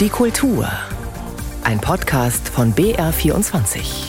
Die 0.00 0.08
Kultur. 0.08 0.66
Ein 1.62 1.78
Podcast 1.78 2.48
von 2.48 2.72
BR24. 2.72 4.06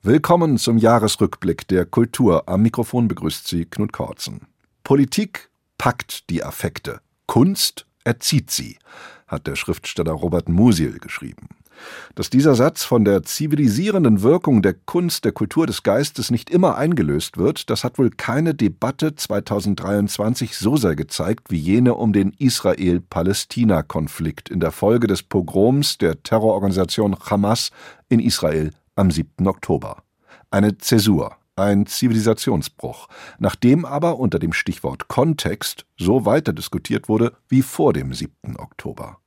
Willkommen 0.00 0.56
zum 0.56 0.78
Jahresrückblick 0.78 1.68
der 1.68 1.84
Kultur. 1.84 2.48
Am 2.48 2.62
Mikrofon 2.62 3.06
begrüßt 3.06 3.46
Sie 3.46 3.66
Knut 3.66 3.92
Korzen. 3.92 4.46
Politik 4.82 5.50
packt 5.76 6.30
die 6.30 6.42
Affekte, 6.42 7.02
Kunst 7.26 7.84
erzieht 8.02 8.50
sie, 8.50 8.78
hat 9.26 9.46
der 9.46 9.56
Schriftsteller 9.56 10.12
Robert 10.12 10.48
Musil 10.48 10.98
geschrieben. 10.98 11.48
Dass 12.14 12.30
dieser 12.30 12.54
Satz 12.54 12.84
von 12.84 13.04
der 13.04 13.22
zivilisierenden 13.22 14.22
Wirkung 14.22 14.62
der 14.62 14.74
Kunst, 14.74 15.24
der 15.24 15.32
Kultur, 15.32 15.66
des 15.66 15.82
Geistes 15.82 16.30
nicht 16.30 16.50
immer 16.50 16.76
eingelöst 16.76 17.38
wird, 17.38 17.70
das 17.70 17.84
hat 17.84 17.98
wohl 17.98 18.10
keine 18.10 18.54
Debatte 18.54 19.14
2023 19.14 20.56
so 20.56 20.76
sehr 20.76 20.96
gezeigt 20.96 21.50
wie 21.50 21.58
jene 21.58 21.94
um 21.94 22.12
den 22.12 22.32
Israel-Palästina-Konflikt 22.38 24.48
in 24.48 24.60
der 24.60 24.72
Folge 24.72 25.06
des 25.06 25.22
Pogroms 25.22 25.98
der 25.98 26.22
Terrororganisation 26.22 27.16
Hamas 27.18 27.70
in 28.08 28.20
Israel 28.20 28.70
am 28.96 29.10
7. 29.10 29.46
Oktober. 29.46 30.02
Eine 30.50 30.78
Zäsur, 30.78 31.36
ein 31.56 31.86
Zivilisationsbruch, 31.86 33.08
nachdem 33.38 33.84
aber 33.84 34.18
unter 34.18 34.38
dem 34.38 34.52
Stichwort 34.52 35.08
Kontext 35.08 35.86
so 35.98 36.24
weiter 36.24 36.52
diskutiert 36.52 37.08
wurde 37.08 37.32
wie 37.48 37.62
vor 37.62 37.92
dem 37.92 38.12
7. 38.12 38.56
Oktober. 38.56 39.18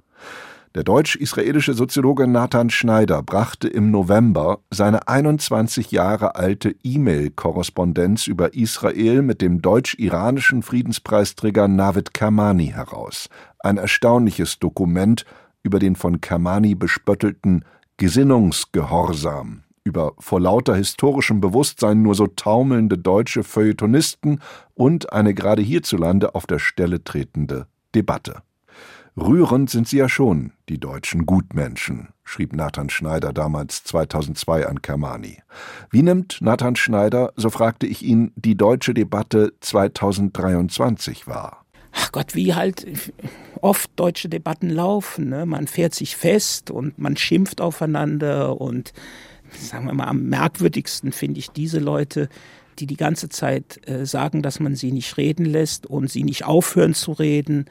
Der 0.75 0.83
deutsch-israelische 0.83 1.73
Soziologe 1.73 2.27
Nathan 2.27 2.69
Schneider 2.69 3.23
brachte 3.23 3.67
im 3.67 3.89
November 3.89 4.59
seine 4.69 5.07
21 5.07 5.91
Jahre 5.91 6.35
alte 6.35 6.75
E-Mail-Korrespondenz 6.83 8.27
über 8.27 8.53
Israel 8.53 9.21
mit 9.21 9.41
dem 9.41 9.61
deutsch-iranischen 9.61 10.63
Friedenspreisträger 10.63 11.67
Navid 11.67 12.13
Kermani 12.13 12.67
heraus. 12.67 13.29
Ein 13.59 13.77
erstaunliches 13.77 14.59
Dokument 14.59 15.25
über 15.63 15.79
den 15.79 15.95
von 15.95 16.21
Kermani 16.21 16.75
bespöttelten 16.75 17.65
Gesinnungsgehorsam, 17.97 19.63
über 19.83 20.13
vor 20.19 20.39
lauter 20.39 20.75
historischem 20.75 21.41
Bewusstsein 21.41 22.01
nur 22.03 22.13
so 22.13 22.27
taumelnde 22.27 22.97
deutsche 22.97 23.43
Feuilletonisten 23.43 24.41
und 24.75 25.11
eine 25.11 25.33
gerade 25.33 25.61
hierzulande 25.61 26.35
auf 26.35 26.45
der 26.45 26.59
Stelle 26.59 27.03
tretende 27.03 27.67
Debatte. 27.95 28.43
Rührend 29.19 29.71
sind 29.71 29.87
sie 29.87 29.97
ja 29.97 30.09
schon, 30.09 30.51
die 30.69 30.79
deutschen 30.79 31.25
Gutmenschen, 31.25 32.09
schrieb 32.23 32.53
Nathan 32.53 32.91
Schneider 32.91 33.33
damals 33.33 33.83
2002 33.83 34.67
an 34.67 34.83
Kermani. 34.83 35.39
Wie 35.89 36.03
nimmt 36.03 36.37
Nathan 36.39 36.75
Schneider, 36.75 37.33
so 37.35 37.49
fragte 37.49 37.87
ich 37.87 38.03
ihn, 38.03 38.31
die 38.35 38.55
deutsche 38.55 38.93
Debatte 38.93 39.53
2023 39.61 41.25
wahr? 41.25 41.65
Ach 41.93 42.11
Gott, 42.11 42.35
wie 42.35 42.53
halt 42.53 42.85
oft 43.61 43.89
deutsche 43.95 44.29
Debatten 44.29 44.69
laufen. 44.69 45.29
Ne? 45.29 45.47
Man 45.47 45.65
fährt 45.65 45.95
sich 45.95 46.15
fest 46.15 46.69
und 46.69 46.99
man 46.99 47.17
schimpft 47.17 47.59
aufeinander 47.59 48.61
und 48.61 48.93
sagen 49.51 49.87
wir 49.87 49.93
mal, 49.93 50.05
am 50.05 50.25
merkwürdigsten 50.29 51.11
finde 51.11 51.39
ich 51.39 51.49
diese 51.49 51.79
Leute, 51.79 52.29
die 52.77 52.85
die 52.85 52.97
ganze 52.97 53.29
Zeit 53.29 53.81
äh, 53.87 54.05
sagen, 54.05 54.43
dass 54.43 54.59
man 54.59 54.75
sie 54.75 54.91
nicht 54.91 55.17
reden 55.17 55.45
lässt 55.45 55.87
und 55.87 56.11
sie 56.11 56.23
nicht 56.23 56.45
aufhören 56.45 56.93
zu 56.93 57.13
reden 57.13 57.65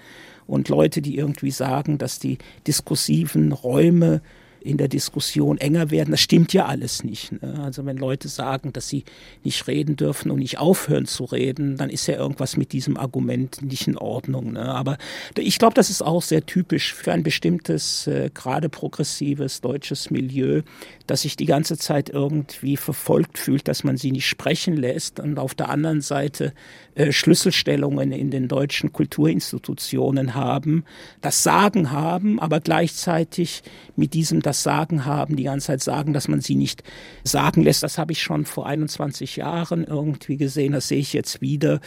und 0.46 0.68
Leute, 0.68 1.02
die 1.02 1.16
irgendwie 1.16 1.50
sagen, 1.50 1.98
dass 1.98 2.18
die 2.18 2.38
diskursiven 2.66 3.52
Räume 3.52 4.20
in 4.60 4.76
der 4.76 4.88
Diskussion 4.88 5.58
enger 5.58 5.90
werden. 5.90 6.10
Das 6.10 6.20
stimmt 6.20 6.52
ja 6.52 6.66
alles 6.66 7.04
nicht. 7.04 7.40
Ne? 7.40 7.60
Also 7.62 7.86
wenn 7.86 7.96
Leute 7.96 8.28
sagen, 8.28 8.72
dass 8.72 8.88
sie 8.88 9.04
nicht 9.44 9.66
reden 9.66 9.96
dürfen 9.96 10.30
und 10.30 10.38
nicht 10.38 10.58
aufhören 10.58 11.06
zu 11.06 11.24
reden, 11.24 11.76
dann 11.76 11.90
ist 11.90 12.06
ja 12.06 12.16
irgendwas 12.16 12.56
mit 12.56 12.72
diesem 12.72 12.96
Argument 12.96 13.62
nicht 13.62 13.86
in 13.86 13.96
Ordnung. 13.96 14.52
Ne? 14.52 14.64
Aber 14.64 14.98
ich 15.36 15.58
glaube, 15.58 15.74
das 15.74 15.90
ist 15.90 16.02
auch 16.02 16.22
sehr 16.22 16.44
typisch 16.44 16.94
für 16.94 17.12
ein 17.12 17.22
bestimmtes, 17.22 18.06
äh, 18.06 18.30
gerade 18.32 18.68
progressives 18.68 19.60
deutsches 19.60 20.10
Milieu, 20.10 20.62
dass 21.06 21.22
sich 21.22 21.36
die 21.36 21.46
ganze 21.46 21.78
Zeit 21.78 22.10
irgendwie 22.10 22.76
verfolgt 22.76 23.38
fühlt, 23.38 23.68
dass 23.68 23.84
man 23.84 23.96
sie 23.96 24.12
nicht 24.12 24.26
sprechen 24.26 24.76
lässt 24.76 25.20
und 25.20 25.38
auf 25.38 25.54
der 25.54 25.68
anderen 25.68 26.00
Seite 26.00 26.52
äh, 26.94 27.12
Schlüsselstellungen 27.12 28.10
in 28.12 28.30
den 28.30 28.48
deutschen 28.48 28.92
Kulturinstitutionen 28.92 30.34
haben, 30.34 30.84
das 31.20 31.42
Sagen 31.42 31.92
haben, 31.92 32.40
aber 32.40 32.60
gleichzeitig 32.60 33.62
mit 33.96 34.14
diesem 34.14 34.42
das 34.46 34.62
Sagen 34.62 35.04
haben, 35.04 35.36
die 35.36 35.44
ganze 35.44 35.66
Zeit 35.66 35.82
sagen, 35.82 36.12
dass 36.12 36.28
man 36.28 36.40
sie 36.40 36.54
nicht 36.54 36.82
sagen 37.24 37.62
lässt. 37.62 37.82
Das 37.82 37.98
habe 37.98 38.12
ich 38.12 38.22
schon 38.22 38.46
vor 38.46 38.66
21 38.66 39.36
Jahren 39.36 39.84
irgendwie 39.84 40.36
gesehen, 40.36 40.72
das 40.72 40.88
sehe 40.88 41.00
ich 41.00 41.12
jetzt 41.12 41.40
wieder. 41.40 41.80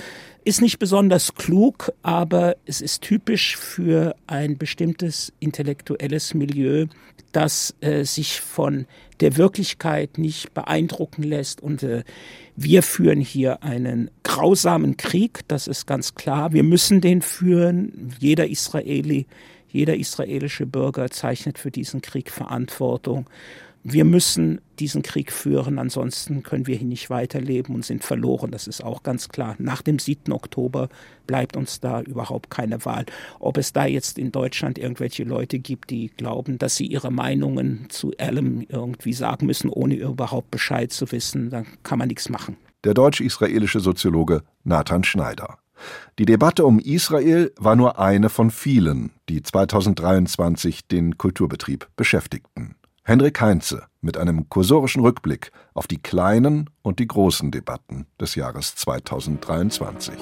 Ist 0.44 0.62
nicht 0.62 0.78
besonders 0.78 1.36
klug, 1.36 1.94
aber 2.02 2.58
es 2.66 2.82
ist 2.82 3.02
typisch 3.02 3.56
für 3.56 4.16
ein 4.28 4.58
bestimmtes 4.58 5.32
intellektuelles 5.40 6.34
Milieu, 6.34 6.88
das 7.32 7.76
äh, 7.82 8.04
sich 8.04 8.42
von 8.42 8.86
der 9.20 9.38
Wirklichkeit 9.38 10.18
nicht 10.18 10.54
beeindrucken 10.54 11.24
lässt. 11.24 11.62
Und 11.62 11.84
äh, 11.84 12.04
wir 12.56 12.84
führen 12.84 13.22
hier 13.22 13.64
einen 13.64 14.10
grausamen 14.24 14.98
Krieg, 14.98 15.42
das 15.48 15.68
ist 15.68 15.86
ganz 15.86 16.16
klar. 16.16 16.52
Wir 16.52 16.64
müssen 16.64 17.02
den 17.02 17.22
führen. 17.22 18.14
Jeder 18.20 18.50
Israeli, 18.50 19.28
jeder 19.70 19.96
israelische 19.96 20.66
Bürger 20.66 21.10
zeichnet 21.10 21.58
für 21.58 21.72
diesen 21.72 22.02
Krieg 22.02 22.32
Verantwortung. 22.32 23.30
Wir 23.84 24.04
müssen 24.04 24.60
diesen 24.78 25.04
Krieg 25.04 25.32
führen, 25.32 25.80
ansonsten 25.80 26.44
können 26.44 26.68
wir 26.68 26.76
hier 26.76 26.88
nicht 26.88 27.10
weiterleben 27.10 27.76
und 27.76 27.86
sind 27.86 28.04
verloren. 28.04 28.52
Das 28.52 28.68
ist 28.68 28.84
auch 28.84 29.04
ganz 29.04 29.30
klar. 29.30 29.56
Nach 29.58 29.82
dem 29.82 30.00
7. 30.00 30.34
Oktober 30.34 30.90
bleibt 31.28 31.56
uns 31.56 31.80
da 31.80 32.02
überhaupt 32.02 32.50
keine 32.50 32.84
Wahl. 32.84 33.06
Ob 33.40 33.58
es 33.58 33.72
da 33.72 33.86
jetzt 33.86 34.20
in 34.20 34.34
Deutschland 34.34 34.78
irgendwelche 34.78 35.24
Leute 35.24 35.60
gibt, 35.60 35.92
die 35.92 36.10
glauben, 36.10 36.58
dass 36.58 36.76
sie 36.76 36.88
ihre 36.88 37.10
Meinungen 37.10 37.86
zu 37.90 38.12
allem 38.18 38.66
irgendwie 38.68 39.14
sagen 39.14 39.46
müssen, 39.46 39.70
ohne 39.70 39.96
überhaupt 39.96 40.52
Bescheid 40.52 40.92
zu 40.92 41.10
wissen, 41.14 41.50
dann 41.50 41.66
kann 41.84 42.00
man 42.00 42.10
nichts 42.10 42.28
machen. 42.28 42.58
Der 42.84 42.94
deutsch-israelische 42.94 43.80
Soziologe 43.80 44.44
Nathan 44.64 45.06
Schneider. 45.06 45.58
Die 46.18 46.26
Debatte 46.26 46.66
um 46.66 46.80
Israel 46.80 47.52
war 47.58 47.76
nur 47.76 48.00
eine 48.00 48.30
von 48.30 48.52
vielen, 48.52 49.12
die 49.30 49.42
2023 49.42 50.88
den 50.88 51.18
Kulturbetrieb 51.18 51.88
beschäftigten. 51.96 52.76
Henrik 53.04 53.42
Heinze 53.42 53.88
mit 54.02 54.18
einem 54.18 54.50
kursorischen 54.50 55.02
Rückblick 55.02 55.52
auf 55.74 55.88
die 55.88 55.98
kleinen 55.98 56.70
und 56.82 57.00
die 57.00 57.08
großen 57.08 57.50
Debatten 57.50 58.06
des 58.20 58.36
Jahres 58.36 58.76
2023. 58.76 60.16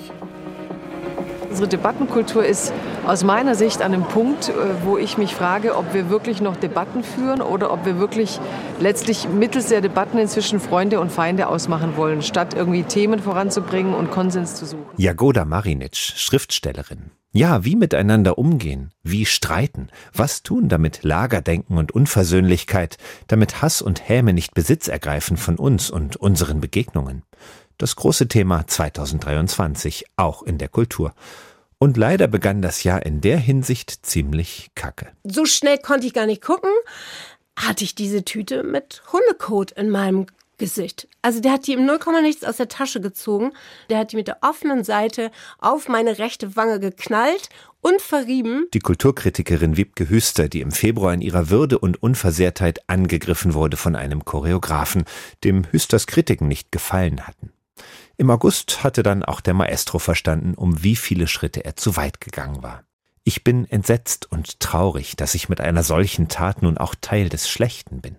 Unsere 1.58 1.70
Debattenkultur 1.70 2.46
ist 2.46 2.72
aus 3.08 3.24
meiner 3.24 3.56
Sicht 3.56 3.82
an 3.82 3.92
einem 3.92 4.04
Punkt, 4.04 4.50
äh, 4.50 4.54
wo 4.84 5.00
ich 5.00 5.18
mich 5.18 5.34
frage, 5.34 5.76
ob 5.76 5.92
wir 5.92 6.12
wirklich 6.12 6.40
noch 6.40 6.56
Debatten 6.56 7.04
führen 7.04 7.42
oder 7.42 7.74
ob 7.74 7.84
wir 7.84 7.98
wirklich 7.98 8.40
letztlich 8.80 9.28
mittels 9.28 9.70
der 9.70 9.82
Debatten 9.82 10.20
inzwischen 10.20 10.60
Freunde 10.60 11.00
und 11.00 11.12
Feinde 11.12 11.48
ausmachen 11.48 11.98
wollen, 11.98 12.22
statt 12.22 12.54
irgendwie 12.54 12.84
Themen 12.84 13.18
voranzubringen 13.20 13.96
und 13.96 14.12
Konsens 14.12 14.54
zu 14.54 14.68
suchen. 14.68 14.86
Jagoda 14.98 15.46
Marinic, 15.46 15.96
Schriftstellerin. 15.96 17.10
Ja, 17.32 17.66
wie 17.66 17.76
miteinander 17.76 18.38
umgehen, 18.38 18.92
wie 19.02 19.26
streiten, 19.26 19.90
was 20.14 20.44
tun, 20.44 20.70
damit 20.70 21.02
Lagerdenken 21.02 21.80
und 21.80 21.92
Unversöhnlichkeit, 21.92 22.98
damit 23.26 23.64
Hass 23.64 23.82
und 23.82 24.08
Häme 24.08 24.34
nicht 24.34 24.54
Besitz 24.54 24.88
ergreifen 24.88 25.38
von 25.38 25.56
uns 25.56 25.90
und 25.90 26.18
unseren 26.18 26.62
Begegnungen. 26.62 27.24
Das 27.80 27.96
große 27.96 28.28
Thema 28.28 28.66
2023, 28.66 30.06
auch 30.16 30.42
in 30.42 30.58
der 30.58 30.68
Kultur. 30.68 31.14
Und 31.80 31.96
leider 31.98 32.28
begann 32.28 32.62
das 32.62 32.84
Jahr 32.84 33.06
in 33.06 33.22
der 33.22 33.38
Hinsicht 33.38 34.06
ziemlich 34.06 34.70
kacke. 34.76 35.08
So 35.24 35.46
schnell 35.46 35.78
konnte 35.78 36.08
ich 36.08 36.14
gar 36.14 36.26
nicht 36.26 36.42
gucken. 36.42 36.72
Hatte 37.56 37.84
ich 37.84 37.96
diese 37.96 38.26
Tüte 38.26 38.64
mit 38.64 39.04
Hundekot 39.12 39.72
in 39.72 39.90
meinem 39.90 40.26
Gesicht. 40.58 41.08
Also 41.22 41.40
der 41.40 41.54
hat 41.54 41.68
die 41.68 41.74
im 41.74 41.86
Nullkomma 41.86 42.22
nichts 42.22 42.44
aus 42.44 42.58
der 42.58 42.68
Tasche 42.68 43.00
gezogen. 43.00 43.52
Der 43.90 44.00
hat 44.00 44.12
die 44.12 44.16
mit 44.16 44.28
der 44.28 44.40
offenen 44.42 44.84
Seite 44.84 45.32
auf 45.60 45.88
meine 45.88 46.18
rechte 46.18 46.56
Wange 46.56 46.80
geknallt 46.80 47.50
und 47.82 48.02
verrieben. 48.02 48.66
Die 48.74 48.80
Kulturkritikerin 48.80 49.78
Wiebke 49.78 50.10
Hüster, 50.10 50.50
die 50.50 50.62
im 50.62 50.72
Februar 50.72 51.14
in 51.14 51.22
ihrer 51.22 51.50
Würde 51.52 51.78
und 51.78 52.02
Unversehrtheit 52.02 52.90
angegriffen 52.90 53.54
wurde 53.54 53.78
von 53.78 53.96
einem 53.96 54.26
Choreografen, 54.26 55.06
dem 55.44 55.64
Hüsters 55.72 56.08
Kritiken 56.08 56.48
nicht 56.48 56.72
gefallen 56.72 57.28
hatten. 57.28 57.52
Im 58.20 58.32
August 58.32 58.84
hatte 58.84 59.04
dann 59.04 59.24
auch 59.24 59.42
der 59.42 59.54
Maestro 59.54 60.00
verstanden, 60.00 60.56
um 60.56 60.84
wie 60.84 60.96
viele 60.96 61.28
Schritte 61.28 61.64
er 61.64 61.76
zu 61.76 61.96
weit 61.96 62.20
gegangen 62.20 62.64
war. 62.64 62.84
Ich 63.24 63.44
bin 63.44 63.70
entsetzt 63.70 64.32
und 64.32 64.60
traurig, 64.60 65.16
dass 65.16 65.36
ich 65.36 65.50
mit 65.50 65.62
einer 65.62 65.84
solchen 65.84 66.28
Tat 66.28 66.64
nun 66.64 66.80
auch 66.80 66.96
Teil 67.00 67.30
des 67.30 67.48
Schlechten 67.48 68.02
bin. 68.02 68.18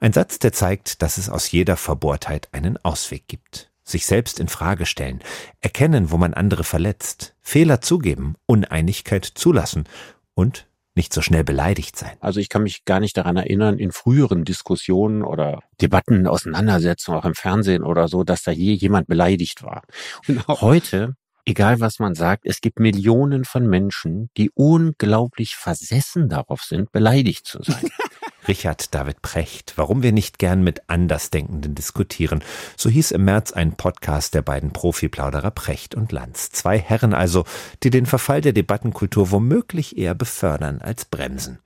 Ein 0.00 0.12
Satz, 0.12 0.38
der 0.38 0.52
zeigt, 0.52 1.00
dass 1.00 1.16
es 1.16 1.30
aus 1.30 1.50
jeder 1.50 1.78
Verbohrtheit 1.78 2.48
einen 2.52 2.76
Ausweg 2.84 3.26
gibt. 3.26 3.70
Sich 3.84 4.04
selbst 4.04 4.38
in 4.38 4.48
Frage 4.48 4.84
stellen, 4.84 5.22
erkennen, 5.60 6.10
wo 6.10 6.18
man 6.18 6.34
andere 6.34 6.64
verletzt, 6.64 7.34
Fehler 7.40 7.80
zugeben, 7.80 8.36
Uneinigkeit 8.46 9.24
zulassen 9.24 9.88
und 10.34 10.66
nicht 10.94 11.12
so 11.12 11.22
schnell 11.22 11.44
beleidigt 11.44 11.96
sein. 11.96 12.16
Also 12.20 12.40
ich 12.40 12.48
kann 12.48 12.62
mich 12.62 12.84
gar 12.84 13.00
nicht 13.00 13.16
daran 13.16 13.36
erinnern, 13.36 13.78
in 13.78 13.92
früheren 13.92 14.44
Diskussionen 14.44 15.22
oder 15.22 15.60
Debatten, 15.80 16.26
Auseinandersetzungen, 16.26 17.18
auch 17.18 17.24
im 17.24 17.34
Fernsehen 17.34 17.82
oder 17.82 18.08
so, 18.08 18.24
dass 18.24 18.42
da 18.42 18.50
je 18.50 18.72
jemand 18.72 19.06
beleidigt 19.06 19.62
war. 19.62 19.82
Und 20.28 20.46
Heute 20.48 21.14
egal 21.44 21.80
was 21.80 21.98
man 21.98 22.14
sagt, 22.14 22.46
es 22.46 22.60
gibt 22.60 22.78
Millionen 22.78 23.44
von 23.44 23.66
Menschen, 23.66 24.30
die 24.36 24.50
unglaublich 24.54 25.56
versessen 25.56 26.28
darauf 26.28 26.62
sind, 26.62 26.92
beleidigt 26.92 27.46
zu 27.46 27.62
sein. 27.62 27.88
Richard 28.48 28.94
David 28.94 29.22
Precht, 29.22 29.74
warum 29.76 30.02
wir 30.02 30.12
nicht 30.12 30.38
gern 30.38 30.62
mit 30.62 30.88
Andersdenkenden 30.88 31.74
diskutieren. 31.74 32.42
So 32.76 32.90
hieß 32.90 33.12
im 33.12 33.24
März 33.24 33.52
ein 33.52 33.76
Podcast 33.76 34.34
der 34.34 34.42
beiden 34.42 34.72
Profiplauderer 34.72 35.50
Precht 35.50 35.94
und 35.94 36.12
Lanz. 36.12 36.50
Zwei 36.50 36.78
Herren 36.78 37.14
also, 37.14 37.44
die 37.82 37.90
den 37.90 38.06
Verfall 38.06 38.40
der 38.40 38.52
Debattenkultur 38.52 39.30
womöglich 39.30 39.96
eher 39.96 40.14
befördern 40.14 40.80
als 40.80 41.04
bremsen. 41.04 41.58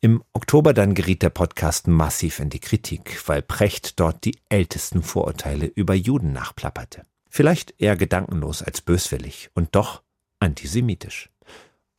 Im 0.00 0.22
Oktober 0.34 0.74
dann 0.74 0.94
geriet 0.94 1.22
der 1.22 1.30
Podcast 1.30 1.88
massiv 1.88 2.38
in 2.38 2.50
die 2.50 2.60
Kritik, 2.60 3.22
weil 3.26 3.40
Precht 3.40 3.98
dort 3.98 4.24
die 4.26 4.36
ältesten 4.50 5.02
Vorurteile 5.02 5.64
über 5.64 5.94
Juden 5.94 6.34
nachplapperte. 6.34 7.06
Vielleicht 7.30 7.74
eher 7.78 7.96
gedankenlos 7.96 8.62
als 8.62 8.82
böswillig 8.82 9.48
und 9.54 9.74
doch 9.74 10.02
antisemitisch. 10.40 11.30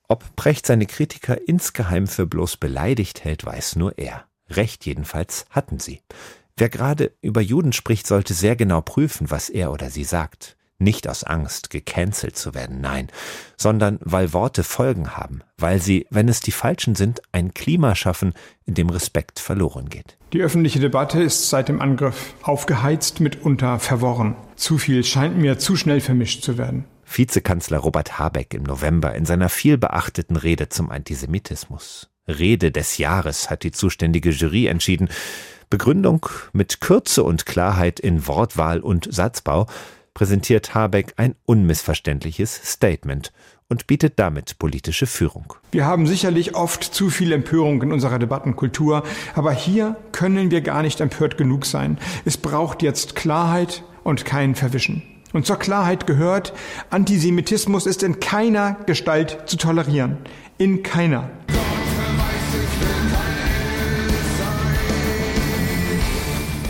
Ob 0.08 0.36
Precht 0.36 0.68
seine 0.68 0.86
Kritiker 0.86 1.48
insgeheim 1.48 2.08
für 2.08 2.28
bloß 2.28 2.58
beleidigt 2.58 3.24
hält, 3.24 3.46
weiß 3.46 3.76
nur 3.76 3.98
er. 3.98 4.26
Recht 4.50 4.86
jedenfalls 4.86 5.46
hatten 5.50 5.80
sie. 5.80 6.02
Wer 6.58 6.70
gerade 6.70 7.12
über 7.22 7.42
Juden 7.42 7.74
spricht, 7.74 8.08
sollte 8.08 8.34
sehr 8.34 8.56
genau 8.56 8.82
prüfen, 8.82 9.32
was 9.32 9.50
er 9.50 9.72
oder 9.72 9.90
sie 9.90 10.04
sagt. 10.04 10.56
Nicht 10.78 11.08
aus 11.08 11.24
Angst, 11.24 11.70
gecancelt 11.70 12.38
zu 12.38 12.54
werden, 12.54 12.82
nein, 12.82 13.08
sondern 13.56 13.98
weil 14.02 14.34
Worte 14.34 14.64
Folgen 14.64 15.16
haben, 15.16 15.42
weil 15.58 15.82
sie, 15.82 16.06
wenn 16.10 16.28
es 16.28 16.42
die 16.42 16.52
falschen 16.52 16.96
sind, 16.96 17.22
ein 17.32 17.54
Klima 17.54 17.96
schaffen, 17.96 18.34
in 18.66 18.74
dem 18.74 18.90
Respekt 18.90 19.40
verloren 19.40 19.88
geht. 19.88 20.18
Die 20.34 20.42
öffentliche 20.42 20.82
Debatte 20.82 21.24
ist 21.24 21.50
seit 21.50 21.70
dem 21.70 21.82
Angriff 21.82 22.34
aufgeheizt, 22.42 23.22
mitunter 23.22 23.80
verworren. 23.80 24.36
Zu 24.58 24.78
viel 24.78 25.06
scheint 25.06 25.38
mir 25.38 25.58
zu 25.60 25.78
schnell 25.78 26.02
vermischt 26.02 26.44
zu 26.44 26.58
werden. 26.58 26.84
Vizekanzler 27.06 27.78
Robert 27.78 28.20
Habeck 28.20 28.54
im 28.54 28.64
November 28.64 29.16
in 29.16 29.26
seiner 29.26 29.50
vielbeachteten 29.50 30.36
Rede 30.36 30.70
zum 30.70 30.90
Antisemitismus. 30.90 32.10
Rede 32.28 32.72
des 32.72 32.98
Jahres 32.98 33.50
hat 33.50 33.64
die 33.64 33.72
zuständige 33.72 34.32
Jury 34.32 34.68
entschieden. 34.68 35.10
Begründung 35.70 36.28
mit 36.54 36.82
Kürze 36.82 37.24
und 37.24 37.46
Klarheit 37.46 38.00
in 38.00 38.28
Wortwahl 38.28 38.80
und 38.80 39.08
Satzbau 39.12 39.68
präsentiert 40.14 40.74
Habeck 40.74 41.14
ein 41.18 41.36
unmissverständliches 41.46 42.56
Statement 42.64 43.32
und 43.68 43.88
bietet 43.88 44.18
damit 44.18 44.58
politische 44.60 45.08
Führung. 45.08 45.54
Wir 45.72 45.86
haben 45.86 46.08
sicherlich 46.08 46.56
oft 46.56 46.84
zu 46.84 47.10
viel 47.10 47.32
Empörung 47.32 47.82
in 47.82 47.92
unserer 47.92 48.20
Debattenkultur, 48.20 49.04
aber 49.34 49.52
hier 49.52 49.98
können 50.12 50.52
wir 50.52 50.62
gar 50.62 50.82
nicht 50.84 51.02
empört 51.02 51.38
genug 51.38 51.66
sein. 51.66 51.98
Es 52.24 52.38
braucht 52.38 52.82
jetzt 52.82 53.16
Klarheit 53.16 53.84
und 54.04 54.24
kein 54.24 54.56
Verwischen. 54.56 55.15
Und 55.36 55.46
zur 55.46 55.60
Klarheit 55.60 56.08
gehört, 56.08 56.54
Antisemitismus 56.92 57.88
ist 57.88 58.04
in 58.04 58.22
keiner 58.22 58.78
Gestalt 58.86 59.38
zu 59.48 59.58
tolerieren. 59.58 60.20
In 60.58 60.82
keiner. 60.82 61.30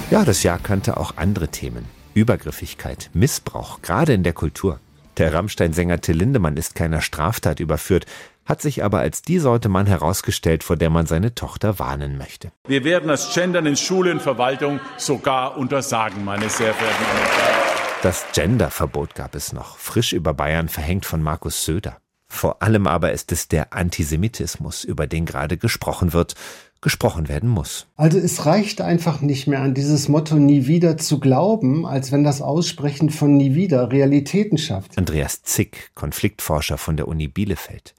Ja, 0.10 0.26
das 0.26 0.42
Jahr 0.42 0.58
kannte 0.58 0.98
auch 0.98 1.14
andere 1.16 1.50
Themen. 1.50 1.86
Übergriffigkeit, 2.16 3.12
Missbrauch, 3.14 3.84
gerade 3.84 4.14
in 4.14 4.24
der 4.24 4.34
Kultur. 4.34 4.80
Der 5.18 5.32
Rammstein-Sänger 5.32 6.02
Till 6.02 6.18
Lindemann 6.18 6.58
ist 6.58 6.74
keiner 6.74 7.02
Straftat 7.02 7.60
überführt, 7.60 8.08
hat 8.46 8.64
sich 8.64 8.84
aber 8.84 8.98
als 8.98 9.22
die 9.22 9.38
Sorte 9.38 9.70
Mann 9.70 9.86
herausgestellt, 9.86 10.64
vor 10.64 10.76
der 10.76 10.90
man 10.90 11.06
seine 11.06 11.36
Tochter 11.36 11.78
warnen 11.78 12.18
möchte. 12.18 12.52
Wir 12.68 12.84
werden 12.84 13.10
das 13.10 13.32
Gendern 13.32 13.68
in 13.68 13.76
Schule 13.76 14.12
und 14.12 14.24
Verwaltung 14.24 14.80
sogar 14.98 15.56
untersagen, 15.56 16.26
meine 16.26 16.50
sehr 16.50 16.74
verehrten 16.74 17.04
Damen 17.04 17.20
und 17.20 17.38
Herren. 17.38 17.65
Das 18.06 18.24
Genderverbot 18.34 19.16
gab 19.16 19.34
es 19.34 19.52
noch, 19.52 19.80
frisch 19.80 20.14
über 20.14 20.36
Bayern 20.36 20.70
verhängt 20.70 21.08
von 21.08 21.24
Markus 21.24 21.66
Söder. 21.66 21.98
Vor 22.28 22.62
allem 22.62 22.86
aber 22.86 23.14
ist 23.14 23.32
es 23.32 23.48
der 23.48 23.74
Antisemitismus, 23.74 24.84
über 24.84 25.08
den 25.08 25.26
gerade 25.26 25.58
gesprochen 25.58 26.14
wird, 26.14 26.36
gesprochen 26.82 27.30
werden 27.30 27.50
muss. 27.50 27.88
Also 27.96 28.20
es 28.20 28.46
reicht 28.46 28.80
einfach 28.80 29.22
nicht 29.22 29.48
mehr 29.48 29.62
an 29.62 29.74
dieses 29.74 30.08
Motto 30.08 30.36
nie 30.36 30.68
wieder 30.68 30.98
zu 30.98 31.20
glauben, 31.20 31.88
als 31.88 32.12
wenn 32.12 32.24
das 32.24 32.44
Aussprechen 32.44 33.10
von 33.10 33.38
nie 33.38 33.56
wieder 33.56 33.92
Realitäten 33.92 34.60
schafft. 34.60 35.00
Andreas 35.00 35.42
Zick, 35.42 35.90
Konfliktforscher 35.96 36.78
von 36.78 36.98
der 36.98 37.08
Uni 37.08 37.28
Bielefeld. 37.28 37.96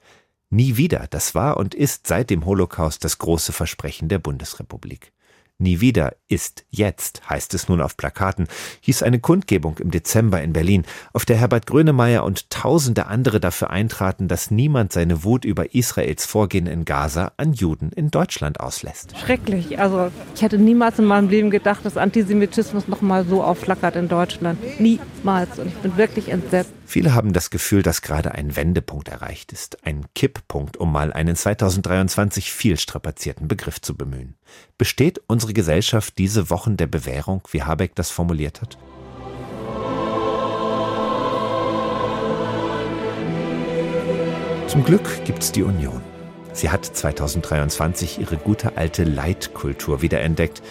Nie 0.49 0.77
wieder, 0.77 1.07
das 1.09 1.35
war 1.35 1.57
und 1.57 1.75
ist 1.75 2.07
seit 2.07 2.29
dem 2.29 2.45
Holocaust 2.45 3.03
das 3.03 3.17
große 3.17 3.51
Versprechen 3.51 4.07
der 4.07 4.19
Bundesrepublik. 4.19 5.11
Nie 5.59 5.81
wieder 5.81 6.15
ist 6.27 6.65
jetzt, 6.69 7.27
heißt 7.27 7.55
es 7.55 7.67
nun 7.67 7.81
auf 7.81 7.97
Plakaten, 7.97 8.47
hieß 8.81 9.01
eine 9.01 9.19
Kundgebung 9.19 9.79
im 9.79 9.89
Dezember 9.89 10.39
in 10.43 10.53
Berlin, 10.53 10.85
auf 11.13 11.25
der 11.25 11.37
Herbert 11.37 11.65
Grönemeyer 11.65 12.23
und 12.23 12.51
tausende 12.51 13.07
andere 13.07 13.39
dafür 13.39 13.71
eintraten, 13.71 14.27
dass 14.27 14.51
niemand 14.51 14.93
seine 14.93 15.23
Wut 15.23 15.45
über 15.45 15.73
Israels 15.73 16.27
Vorgehen 16.27 16.67
in 16.67 16.85
Gaza 16.85 17.31
an 17.37 17.53
Juden 17.53 17.91
in 17.91 18.11
Deutschland 18.11 18.59
auslässt. 18.59 19.17
Schrecklich. 19.17 19.79
Also 19.79 20.11
ich 20.35 20.43
hätte 20.43 20.59
niemals 20.59 20.99
in 20.99 21.05
meinem 21.05 21.27
Leben 21.27 21.49
gedacht, 21.49 21.83
dass 21.83 21.97
Antisemitismus 21.97 22.87
noch 22.87 23.01
mal 23.01 23.25
so 23.25 23.43
aufflackert 23.43 23.95
in 23.95 24.09
Deutschland. 24.09 24.59
Niemals. 24.79 25.57
Und 25.57 25.69
ich 25.69 25.75
bin 25.77 25.97
wirklich 25.97 26.29
entsetzt. 26.29 26.71
Viele 26.85 27.15
haben 27.15 27.33
das 27.33 27.49
Gefühl, 27.49 27.81
dass 27.81 28.01
gerade 28.01 28.31
ein 28.33 28.55
Wendepunkt 28.55 29.09
erreicht 29.09 29.51
ist, 29.51 29.83
ein 29.85 30.05
Kipppunkt, 30.15 30.77
um 30.77 30.91
mal 30.91 31.11
einen 31.11 31.35
2023 31.35 32.51
viel 32.51 32.77
strapazierten 32.77 33.47
Begriff 33.47 33.81
zu 33.81 33.97
bemühen. 33.97 34.35
Besteht 34.77 35.21
unsere 35.27 35.53
Gesellschaft 35.53 36.17
diese 36.17 36.49
Wochen 36.49 36.77
der 36.77 36.87
Bewährung, 36.87 37.41
wie 37.51 37.63
Habeck 37.63 37.95
das 37.95 38.11
formuliert 38.11 38.61
hat? 38.61 38.77
Zum 44.67 44.83
Glück 44.83 45.25
gibt's 45.25 45.51
die 45.51 45.63
Union. 45.63 46.01
Sie 46.53 46.69
hat 46.69 46.85
2023 46.85 48.19
ihre 48.19 48.37
gute 48.37 48.77
alte 48.77 49.03
Leitkultur 49.03 50.01
wiederentdeckt. 50.01 50.61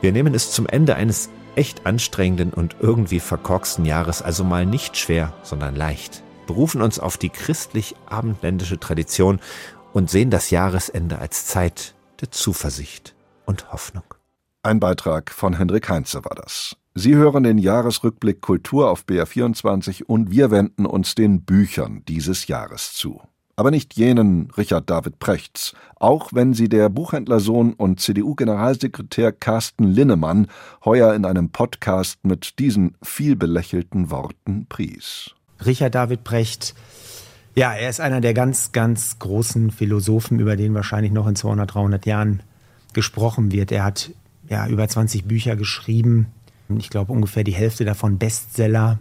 Wir 0.00 0.12
nehmen 0.12 0.34
es 0.34 0.50
zum 0.50 0.66
Ende 0.66 0.96
eines 0.96 1.28
echt 1.54 1.86
anstrengenden 1.86 2.52
und 2.52 2.76
irgendwie 2.80 3.20
verkorksten 3.20 3.84
Jahres 3.84 4.22
also 4.22 4.44
mal 4.44 4.66
nicht 4.66 4.96
schwer, 4.96 5.32
sondern 5.42 5.76
leicht, 5.76 6.22
berufen 6.46 6.82
uns 6.82 6.98
auf 6.98 7.16
die 7.16 7.30
christlich-abendländische 7.30 8.80
Tradition 8.80 9.40
und 9.92 10.10
sehen 10.10 10.30
das 10.30 10.50
Jahresende 10.50 11.18
als 11.18 11.46
Zeit 11.46 11.94
der 12.20 12.30
Zuversicht 12.30 13.13
und 13.46 13.72
Hoffnung. 13.72 14.04
Ein 14.62 14.80
Beitrag 14.80 15.30
von 15.30 15.54
Hendrik 15.54 15.88
Heinze 15.88 16.24
war 16.24 16.34
das. 16.34 16.76
Sie 16.94 17.14
hören 17.14 17.42
den 17.42 17.58
Jahresrückblick 17.58 18.40
Kultur 18.40 18.90
auf 18.90 19.04
BR24 19.04 20.04
und 20.04 20.30
wir 20.30 20.50
wenden 20.50 20.86
uns 20.86 21.14
den 21.14 21.42
Büchern 21.42 22.02
dieses 22.06 22.46
Jahres 22.46 22.94
zu 22.94 23.20
aber 23.56 23.70
nicht 23.70 23.94
jenen 23.94 24.50
Richard 24.56 24.90
David 24.90 25.18
Prechts, 25.18 25.74
auch 25.96 26.30
wenn 26.32 26.54
sie 26.54 26.68
der 26.68 26.88
Buchhändlersohn 26.88 27.72
und 27.72 28.00
CDU-Generalsekretär 28.00 29.32
Carsten 29.32 29.84
Linnemann 29.84 30.48
heuer 30.84 31.14
in 31.14 31.24
einem 31.24 31.50
Podcast 31.50 32.24
mit 32.24 32.58
diesen 32.58 32.96
vielbelächelten 33.02 34.10
Worten 34.10 34.66
pries. 34.68 35.30
Richard 35.64 35.94
David 35.94 36.24
Precht, 36.24 36.74
ja, 37.54 37.72
er 37.72 37.88
ist 37.88 38.00
einer 38.00 38.20
der 38.20 38.34
ganz, 38.34 38.72
ganz 38.72 39.18
großen 39.20 39.70
Philosophen, 39.70 40.40
über 40.40 40.56
den 40.56 40.74
wahrscheinlich 40.74 41.12
noch 41.12 41.28
in 41.28 41.36
200, 41.36 41.74
300 41.74 42.06
Jahren 42.06 42.42
gesprochen 42.94 43.52
wird. 43.52 43.72
Er 43.72 43.84
hat 43.84 44.10
ja 44.48 44.66
über 44.66 44.86
20 44.88 45.24
Bücher 45.24 45.56
geschrieben. 45.56 46.26
Ich 46.78 46.90
glaube 46.90 47.12
ungefähr 47.12 47.44
die 47.44 47.54
Hälfte 47.54 47.84
davon 47.84 48.18
Bestseller. 48.18 48.98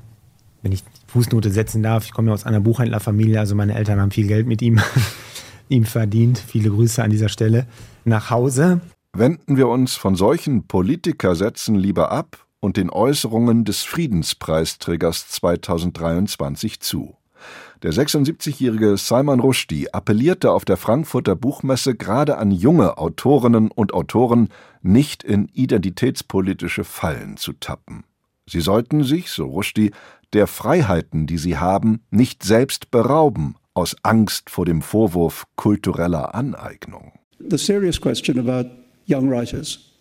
Wenn 0.62 0.72
ich 0.72 0.84
Fußnote 1.14 1.52
setzen 1.52 1.84
darf. 1.84 2.06
Ich 2.06 2.12
komme 2.12 2.30
ja 2.30 2.34
aus 2.34 2.46
einer 2.46 2.60
Buchhändlerfamilie, 2.60 3.40
also 3.40 3.54
meine 3.54 3.76
Eltern 3.76 4.02
haben 4.02 4.10
viel 4.10 4.28
Geld 4.28 4.48
mit 4.48 4.62
ihm, 4.64 4.82
ihm 5.70 5.86
verdient. 5.86 6.40
Viele 6.40 6.72
Grüße 6.72 7.04
an 7.04 7.12
dieser 7.12 7.30
Stelle 7.30 7.68
nach 8.04 8.32
Hause. 8.32 8.82
Wenden 9.16 9.58
wir 9.58 9.68
uns 9.68 9.96
von 9.96 10.16
solchen 10.16 10.66
Politikersätzen 10.66 11.76
lieber 11.76 12.12
ab 12.12 12.48
und 12.60 12.78
den 12.78 12.90
Äußerungen 12.90 13.64
des 13.64 13.84
Friedenspreisträgers 13.84 15.30
2023 15.30 16.80
zu. 16.80 17.16
Der 17.84 17.92
76-jährige 17.92 18.96
Salman 18.96 19.42
Rushdie 19.42 19.94
appellierte 19.94 20.52
auf 20.52 20.64
der 20.64 20.78
Frankfurter 20.78 21.36
Buchmesse 21.36 21.96
gerade 21.96 22.38
an 22.38 22.50
junge 22.50 22.98
Autorinnen 22.98 23.72
und 23.72 23.94
Autoren, 23.94 24.48
nicht 24.82 25.22
in 25.22 25.50
identitätspolitische 25.50 26.86
Fallen 26.86 27.36
zu 27.36 27.52
tappen. 27.52 28.06
Sie 28.48 28.62
sollten 28.62 29.04
sich, 29.04 29.32
so 29.32 29.48
Rushdie, 29.48 29.92
der 30.32 30.48
Freiheiten, 30.48 31.28
die 31.28 31.38
sie 31.38 31.58
haben, 31.58 32.00
nicht 32.10 32.44
selbst 32.44 32.90
berauben, 32.90 33.56
aus 33.74 33.98
Angst 34.02 34.50
vor 34.50 34.66
dem 34.66 34.82
Vorwurf 34.82 35.46
kultureller 35.58 36.34
Aneignung. 36.36 37.12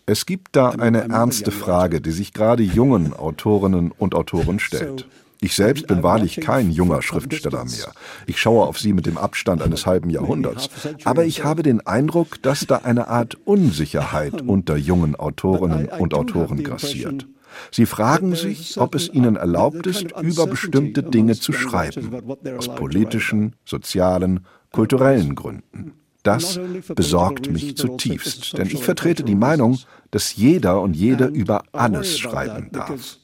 Es 0.05 0.25
gibt 0.25 0.55
da 0.55 0.69
eine 0.69 1.09
ernste 1.09 1.51
Frage, 1.51 1.99
die 1.99 2.11
sich 2.11 2.31
gerade 2.31 2.63
jungen 2.63 3.13
Autorinnen 3.13 3.91
und 3.91 4.15
Autoren 4.15 4.59
stellt. 4.59 5.05
Ich 5.43 5.55
selbst 5.55 5.87
bin 5.87 6.03
wahrlich 6.03 6.39
kein 6.39 6.71
junger 6.71 7.01
Schriftsteller 7.01 7.65
mehr. 7.65 7.91
Ich 8.27 8.39
schaue 8.39 8.65
auf 8.65 8.79
sie 8.79 8.93
mit 8.93 9.05
dem 9.05 9.17
Abstand 9.17 9.61
eines 9.61 9.85
halben 9.85 10.09
Jahrhunderts. 10.09 10.69
Aber 11.03 11.25
ich 11.25 11.43
habe 11.43 11.63
den 11.63 11.85
Eindruck, 11.85 12.41
dass 12.41 12.65
da 12.65 12.77
eine 12.77 13.09
Art 13.09 13.35
Unsicherheit 13.43 14.41
unter 14.47 14.77
jungen 14.77 15.17
Autorinnen 15.17 15.87
und 15.87 16.13
Autoren 16.13 16.63
grassiert. 16.63 17.27
Sie 17.71 17.85
fragen 17.85 18.35
sich, 18.35 18.79
ob 18.79 18.95
es 18.95 19.09
ihnen 19.09 19.35
erlaubt 19.35 19.85
ist, 19.85 20.13
über 20.21 20.47
bestimmte 20.47 21.03
Dinge 21.03 21.35
zu 21.35 21.51
schreiben, 21.51 22.23
aus 22.57 22.73
politischen, 22.73 23.57
sozialen, 23.65 24.45
kulturellen 24.71 25.35
Gründen. 25.35 25.91
Das 26.23 26.57
besorgt 26.95 27.51
mich 27.51 27.75
zutiefst, 27.75 28.57
denn 28.57 28.67
ich 28.67 28.81
vertrete 28.81 29.23
die 29.23 29.35
Meinung, 29.35 29.77
dass 30.09 30.37
jeder 30.37 30.81
und 30.81 30.95
jede 30.95 31.25
über 31.25 31.65
alles 31.73 32.17
schreiben 32.17 32.69
darf. 32.71 33.19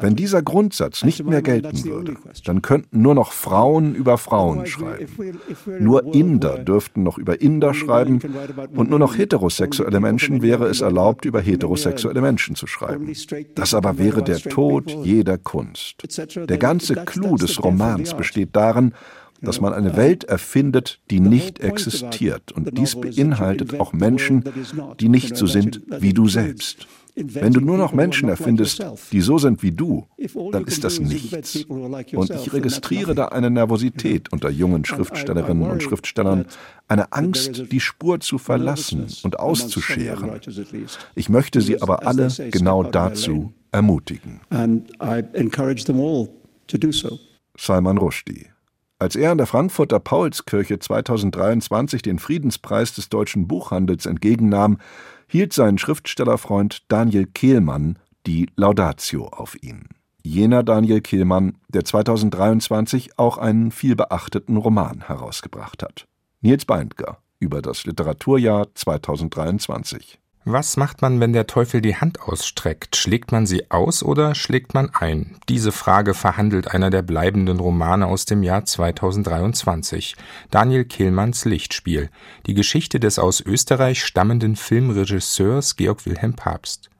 Wenn 0.00 0.16
dieser 0.16 0.42
Grundsatz 0.42 1.04
nicht 1.04 1.24
mehr 1.24 1.42
gelten 1.42 1.84
würde, 1.84 2.16
dann 2.44 2.62
könnten 2.62 3.02
nur 3.02 3.14
noch 3.14 3.32
Frauen 3.32 3.94
über 3.94 4.18
Frauen 4.18 4.66
schreiben. 4.66 5.40
Nur 5.78 6.14
Inder 6.14 6.58
dürften 6.58 7.02
noch 7.02 7.18
über 7.18 7.40
Inder 7.40 7.74
schreiben 7.74 8.20
und 8.74 8.90
nur 8.90 8.98
noch 8.98 9.16
heterosexuelle 9.16 10.00
Menschen 10.00 10.42
wäre 10.42 10.66
es 10.66 10.80
erlaubt, 10.80 11.24
über 11.24 11.40
heterosexuelle 11.40 12.20
Menschen 12.20 12.56
zu 12.56 12.66
schreiben. 12.66 13.10
Das 13.54 13.74
aber 13.74 13.98
wäre 13.98 14.22
der 14.22 14.38
Tod 14.38 14.90
jeder 15.04 15.38
Kunst. 15.38 16.02
Der 16.36 16.58
ganze 16.58 16.94
Clou 16.94 17.36
des 17.36 17.62
Romans 17.62 18.14
besteht 18.14 18.50
darin, 18.52 18.92
dass 19.44 19.60
man 19.60 19.72
eine 19.72 19.96
Welt 19.96 20.24
erfindet, 20.24 21.00
die 21.10 21.20
nicht 21.20 21.60
existiert. 21.60 22.52
Und 22.52 22.76
dies 22.78 22.98
beinhaltet 22.98 23.78
auch 23.78 23.92
Menschen, 23.92 24.44
die 25.00 25.08
nicht 25.08 25.36
so 25.36 25.46
sind 25.46 25.82
wie 25.98 26.12
du 26.12 26.28
selbst. 26.28 26.86
Wenn 27.16 27.52
du 27.52 27.60
nur 27.60 27.78
noch 27.78 27.92
Menschen 27.92 28.28
erfindest, 28.28 28.84
die 29.12 29.20
so 29.20 29.38
sind 29.38 29.62
wie 29.62 29.70
du, 29.70 30.06
dann 30.50 30.64
ist 30.64 30.82
das 30.82 30.98
nichts. 30.98 31.64
Und 31.64 32.30
ich 32.30 32.52
registriere 32.52 33.14
da 33.14 33.26
eine 33.26 33.50
Nervosität 33.50 34.32
unter 34.32 34.50
jungen 34.50 34.84
Schriftstellerinnen 34.84 35.70
und 35.70 35.82
Schriftstellern, 35.82 36.46
eine 36.88 37.12
Angst, 37.12 37.70
die 37.70 37.80
Spur 37.80 38.18
zu 38.20 38.38
verlassen 38.38 39.06
und 39.22 39.38
auszuscheren. 39.38 40.40
Ich 41.14 41.28
möchte 41.28 41.60
sie 41.60 41.80
aber 41.80 42.06
alle 42.06 42.28
genau 42.50 42.82
dazu 42.82 43.52
ermutigen. 43.70 44.40
Salman 47.56 47.98
Rushdie. 47.98 48.46
Als 48.98 49.16
er 49.16 49.32
in 49.32 49.38
der 49.38 49.46
Frankfurter 49.46 50.00
Paulskirche 50.00 50.78
2023 50.78 52.02
den 52.02 52.18
Friedenspreis 52.18 52.94
des 52.94 53.08
deutschen 53.08 53.46
Buchhandels 53.46 54.06
entgegennahm, 54.06 54.78
hielt 55.34 55.52
sein 55.52 55.78
Schriftstellerfreund 55.78 56.84
Daniel 56.86 57.26
Kehlmann 57.26 57.98
die 58.24 58.50
Laudatio 58.54 59.26
auf 59.26 59.60
ihn. 59.64 59.88
Jener 60.22 60.62
Daniel 60.62 61.00
Kehlmann, 61.00 61.56
der 61.66 61.84
2023 61.84 63.18
auch 63.18 63.36
einen 63.38 63.72
vielbeachteten 63.72 64.56
Roman 64.56 65.00
herausgebracht 65.08 65.82
hat. 65.82 66.06
Nils 66.40 66.66
Beindger 66.66 67.18
über 67.40 67.62
das 67.62 67.84
Literaturjahr 67.84 68.68
2023. 68.76 70.20
Was 70.46 70.76
macht 70.76 71.00
man, 71.00 71.20
wenn 71.20 71.32
der 71.32 71.46
Teufel 71.46 71.80
die 71.80 71.96
Hand 71.96 72.20
ausstreckt? 72.20 72.96
Schlägt 72.96 73.32
man 73.32 73.46
sie 73.46 73.70
aus 73.70 74.02
oder 74.02 74.34
schlägt 74.34 74.74
man 74.74 74.90
ein? 74.90 75.36
Diese 75.48 75.72
Frage 75.72 76.12
verhandelt 76.12 76.68
einer 76.68 76.90
der 76.90 77.00
bleibenden 77.00 77.58
Romane 77.58 78.06
aus 78.06 78.26
dem 78.26 78.42
Jahr 78.42 78.66
2023. 78.66 80.16
Daniel 80.50 80.84
Kehlmanns 80.84 81.46
Lichtspiel. 81.46 82.10
Die 82.44 82.52
Geschichte 82.52 83.00
des 83.00 83.18
aus 83.18 83.40
Österreich 83.40 84.04
stammenden 84.04 84.54
Filmregisseurs 84.54 85.76
Georg 85.76 86.04
Wilhelm 86.04 86.34
Papst. 86.34 86.90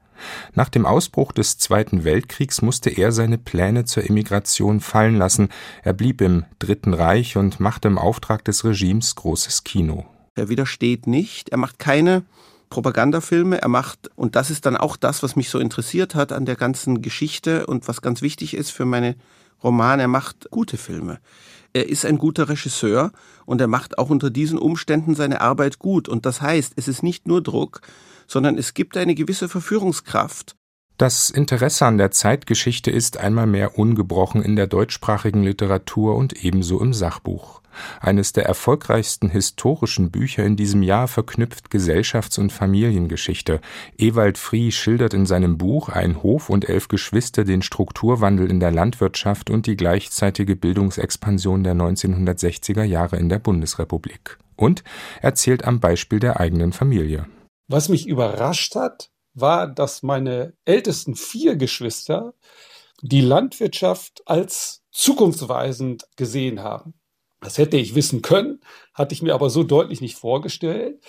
Nach 0.55 0.69
dem 0.69 0.87
Ausbruch 0.87 1.31
des 1.31 1.59
Zweiten 1.59 2.03
Weltkriegs 2.03 2.63
musste 2.63 2.89
er 2.89 3.11
seine 3.11 3.37
Pläne 3.37 3.85
zur 3.85 4.09
Emigration 4.09 4.79
fallen 4.79 5.17
lassen. 5.17 5.49
Er 5.83 5.93
blieb 5.93 6.21
im 6.21 6.45
Dritten 6.57 6.95
Reich 6.95 7.37
und 7.37 7.59
machte 7.59 7.89
im 7.89 7.99
Auftrag 7.99 8.43
des 8.43 8.65
Regimes 8.65 9.13
großes 9.13 9.63
Kino. 9.63 10.07
Er 10.33 10.49
widersteht 10.49 11.05
nicht, 11.05 11.49
er 11.49 11.59
macht 11.59 11.77
keine 11.77 12.23
Propagandafilme. 12.69 13.61
Er 13.61 13.67
macht, 13.67 14.09
und 14.15 14.35
das 14.35 14.49
ist 14.49 14.65
dann 14.65 14.77
auch 14.77 14.97
das, 14.97 15.23
was 15.23 15.35
mich 15.35 15.49
so 15.49 15.59
interessiert 15.59 16.15
hat 16.15 16.31
an 16.31 16.45
der 16.45 16.55
ganzen 16.55 17.01
Geschichte 17.01 17.65
und 17.67 17.87
was 17.87 18.01
ganz 18.01 18.21
wichtig 18.21 18.53
ist 18.53 18.71
für 18.71 18.85
meine 18.85 19.15
Romane, 19.63 20.03
er 20.03 20.07
macht 20.07 20.49
gute 20.51 20.77
Filme. 20.77 21.19
Er 21.73 21.89
ist 21.89 22.05
ein 22.05 22.17
guter 22.17 22.47
Regisseur 22.47 23.11
und 23.45 23.59
er 23.59 23.67
macht 23.67 23.97
auch 23.97 24.09
unter 24.09 24.29
diesen 24.29 24.57
Umständen 24.57 25.15
seine 25.15 25.41
Arbeit 25.41 25.79
gut. 25.79 26.07
Und 26.07 26.25
das 26.25 26.41
heißt, 26.41 26.73
es 26.75 26.87
ist 26.87 27.03
nicht 27.03 27.27
nur 27.27 27.41
Druck, 27.41 27.81
sondern 28.27 28.57
es 28.57 28.73
gibt 28.73 28.95
eine 28.95 29.15
gewisse 29.15 29.49
Verführungskraft. 29.49 30.55
Das 30.97 31.29
Interesse 31.29 31.85
an 31.85 31.97
der 31.97 32.11
Zeitgeschichte 32.11 32.89
ist 32.89 33.17
einmal 33.17 33.47
mehr 33.47 33.77
ungebrochen 33.77 34.41
in 34.41 34.55
der 34.55 34.67
deutschsprachigen 34.67 35.43
Literatur 35.43 36.15
und 36.15 36.45
ebenso 36.45 36.79
im 36.79 36.93
Sachbuch. 36.93 37.61
Eines 37.99 38.31
der 38.31 38.45
erfolgreichsten 38.45 39.29
historischen 39.29 40.09
Bücher 40.09 40.45
in 40.45 40.55
diesem 40.55 40.81
Jahr 40.81 41.09
verknüpft 41.09 41.69
Gesellschafts- 41.69 42.39
und 42.39 42.53
Familiengeschichte. 42.53 43.59
Ewald 43.97 44.37
Frie 44.37 44.71
schildert 44.71 45.13
in 45.13 45.25
seinem 45.25 45.57
Buch 45.57 45.89
Ein 45.89 46.23
Hof 46.23 46.49
und 46.49 46.69
elf 46.69 46.87
Geschwister 46.87 47.43
den 47.43 47.61
Strukturwandel 47.61 48.49
in 48.49 48.61
der 48.61 48.71
Landwirtschaft 48.71 49.49
und 49.49 49.67
die 49.67 49.75
gleichzeitige 49.75 50.55
Bildungsexpansion 50.55 51.65
der 51.65 51.75
1960er 51.75 52.83
Jahre 52.83 53.17
in 53.17 53.27
der 53.27 53.39
Bundesrepublik. 53.39 54.37
Und 54.55 54.85
erzählt 55.21 55.65
am 55.65 55.81
Beispiel 55.81 56.21
der 56.21 56.39
eigenen 56.39 56.71
Familie. 56.71 57.27
Was 57.67 57.89
mich 57.89 58.07
überrascht 58.07 58.75
hat, 58.75 59.09
war, 59.35 59.67
dass 59.67 60.01
meine 60.01 60.53
ältesten 60.65 61.15
vier 61.15 61.55
Geschwister 61.55 62.33
die 63.01 63.21
Landwirtschaft 63.21 64.23
als 64.25 64.83
zukunftsweisend 64.91 66.07
gesehen 66.15 66.61
haben. 66.61 66.93
Das 67.41 67.57
hätte 67.57 67.77
ich 67.77 67.93
wissen 67.93 68.21
können, 68.21 68.61
hatte 68.93 69.13
ich 69.13 69.21
mir 69.21 69.35
aber 69.35 69.49
so 69.49 69.63
deutlich 69.63 70.01
nicht 70.01 70.15
vorgestellt, 70.15 71.03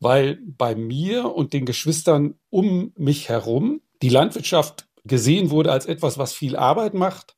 weil 0.00 0.38
bei 0.44 0.74
mir 0.74 1.34
und 1.34 1.52
den 1.52 1.64
Geschwistern 1.64 2.38
um 2.50 2.92
mich 2.96 3.28
herum 3.28 3.80
die 4.02 4.10
Landwirtschaft 4.10 4.88
gesehen 5.04 5.50
wurde 5.50 5.72
als 5.72 5.86
etwas, 5.86 6.18
was 6.18 6.32
viel 6.32 6.56
Arbeit 6.56 6.94
macht, 6.94 7.36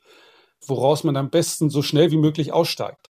woraus 0.66 1.04
man 1.04 1.16
am 1.16 1.30
besten 1.30 1.70
so 1.70 1.82
schnell 1.82 2.11
wie 2.11 2.16
möglich 2.16 2.52
aussteigt. 2.52 3.09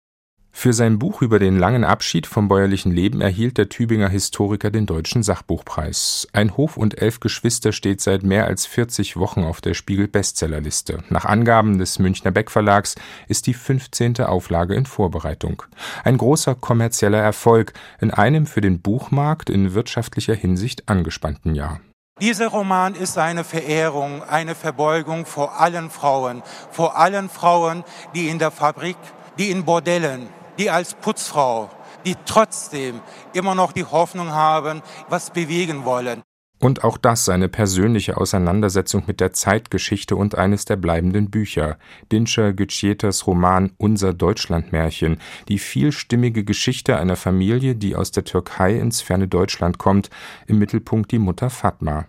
Für 0.53 0.73
sein 0.73 0.99
Buch 0.99 1.21
über 1.21 1.39
den 1.39 1.57
langen 1.57 1.83
Abschied 1.83 2.27
vom 2.27 2.47
bäuerlichen 2.47 2.91
Leben 2.91 3.21
erhielt 3.21 3.57
der 3.57 3.69
Tübinger 3.69 4.09
Historiker 4.09 4.69
den 4.69 4.85
Deutschen 4.85 5.23
Sachbuchpreis. 5.23 6.27
Ein 6.33 6.55
Hof 6.57 6.77
und 6.77 7.01
elf 7.01 7.19
Geschwister 7.19 7.71
steht 7.71 8.01
seit 8.01 8.23
mehr 8.23 8.45
als 8.45 8.65
40 8.65 9.17
Wochen 9.17 9.43
auf 9.43 9.61
der 9.61 9.73
Spiegel-Bestsellerliste. 9.73 11.03
Nach 11.09 11.25
Angaben 11.25 11.79
des 11.79 11.99
Münchner 11.99 12.31
Beck 12.31 12.51
Verlags 12.51 12.95
ist 13.27 13.47
die 13.47 13.53
15. 13.53 14.19
Auflage 14.19 14.75
in 14.75 14.85
Vorbereitung. 14.85 15.63
Ein 16.03 16.17
großer 16.17 16.53
kommerzieller 16.53 17.19
Erfolg 17.19 17.73
in 17.99 18.11
einem 18.11 18.45
für 18.45 18.61
den 18.61 18.81
Buchmarkt 18.81 19.49
in 19.49 19.73
wirtschaftlicher 19.73 20.35
Hinsicht 20.35 20.89
angespannten 20.89 21.55
Jahr. 21.55 21.79
Dieser 22.19 22.49
Roman 22.49 22.93
ist 22.93 23.17
eine 23.17 23.43
Verehrung, 23.43 24.21
eine 24.21 24.53
Verbeugung 24.53 25.25
vor 25.25 25.59
allen 25.59 25.89
Frauen, 25.89 26.43
vor 26.69 26.97
allen 26.97 27.29
Frauen, 27.29 27.83
die 28.13 28.27
in 28.27 28.37
der 28.37 28.51
Fabrik, 28.51 28.97
die 29.39 29.49
in 29.49 29.65
Bordellen, 29.65 30.27
die 30.61 30.69
als 30.69 30.93
Putzfrau, 30.93 31.71
die 32.05 32.15
trotzdem 32.25 33.01
immer 33.33 33.55
noch 33.55 33.71
die 33.71 33.83
Hoffnung 33.83 34.31
haben, 34.31 34.83
was 35.09 35.31
bewegen 35.31 35.85
wollen. 35.85 36.21
Und 36.59 36.83
auch 36.83 36.99
das 36.99 37.27
eine 37.29 37.49
persönliche 37.49 38.17
Auseinandersetzung 38.17 39.05
mit 39.07 39.19
der 39.19 39.33
Zeitgeschichte 39.33 40.15
und 40.15 40.35
eines 40.35 40.65
der 40.65 40.75
bleibenden 40.75 41.31
Bücher. 41.31 41.79
Dinscher 42.11 42.53
Gütscheters 42.53 43.25
Roman 43.25 43.71
Unser 43.77 44.13
Deutschlandmärchen, 44.13 45.19
die 45.47 45.57
vielstimmige 45.57 46.43
Geschichte 46.43 46.97
einer 46.97 47.15
Familie, 47.15 47.75
die 47.75 47.95
aus 47.95 48.11
der 48.11 48.23
Türkei 48.23 48.77
ins 48.77 49.01
ferne 49.01 49.27
Deutschland 49.27 49.79
kommt, 49.79 50.11
im 50.45 50.59
Mittelpunkt 50.59 51.11
die 51.11 51.17
Mutter 51.17 51.49
Fatma. 51.49 52.05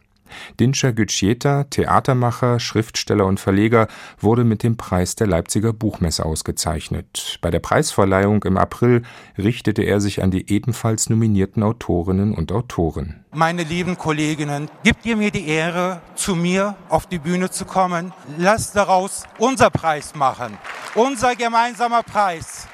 Dinscher 0.61 0.93
Gütscheta, 0.93 1.65
Theatermacher, 1.65 2.61
Schriftsteller 2.61 3.27
und 3.27 3.41
Verleger, 3.41 3.89
wurde 4.19 4.45
mit 4.45 4.63
dem 4.63 4.77
Preis 4.77 5.17
der 5.17 5.27
Leipziger 5.27 5.73
Buchmesse 5.73 6.25
ausgezeichnet. 6.25 7.39
Bei 7.41 7.51
der 7.51 7.61
Preisverleihung 7.61 8.43
im 8.45 8.57
April 8.57 9.03
richtete 9.39 9.83
er 9.83 10.01
sich 10.01 10.23
an 10.23 10.31
die 10.31 10.51
ebenfalls 10.53 11.11
nominierten 11.11 11.63
Autorinnen 11.63 12.35
und 12.35 12.53
Autoren. 12.53 13.25
Meine 13.33 13.63
lieben 13.63 13.97
Kolleginnen, 13.97 14.69
gebt 14.85 15.07
ihr 15.07 15.17
mir 15.17 15.31
die 15.31 15.49
Ehre, 15.49 16.03
zu 16.15 16.35
mir 16.35 16.77
auf 16.89 17.07
die 17.07 17.19
Bühne 17.19 17.51
zu 17.51 17.65
kommen. 17.65 18.13
Lasst 18.37 18.77
daraus 18.77 19.25
unser 19.39 19.71
Preis 19.71 20.15
machen. 20.15 20.59
Unser 20.95 21.35
gemeinsamer 21.35 22.03
Preis. 22.03 22.69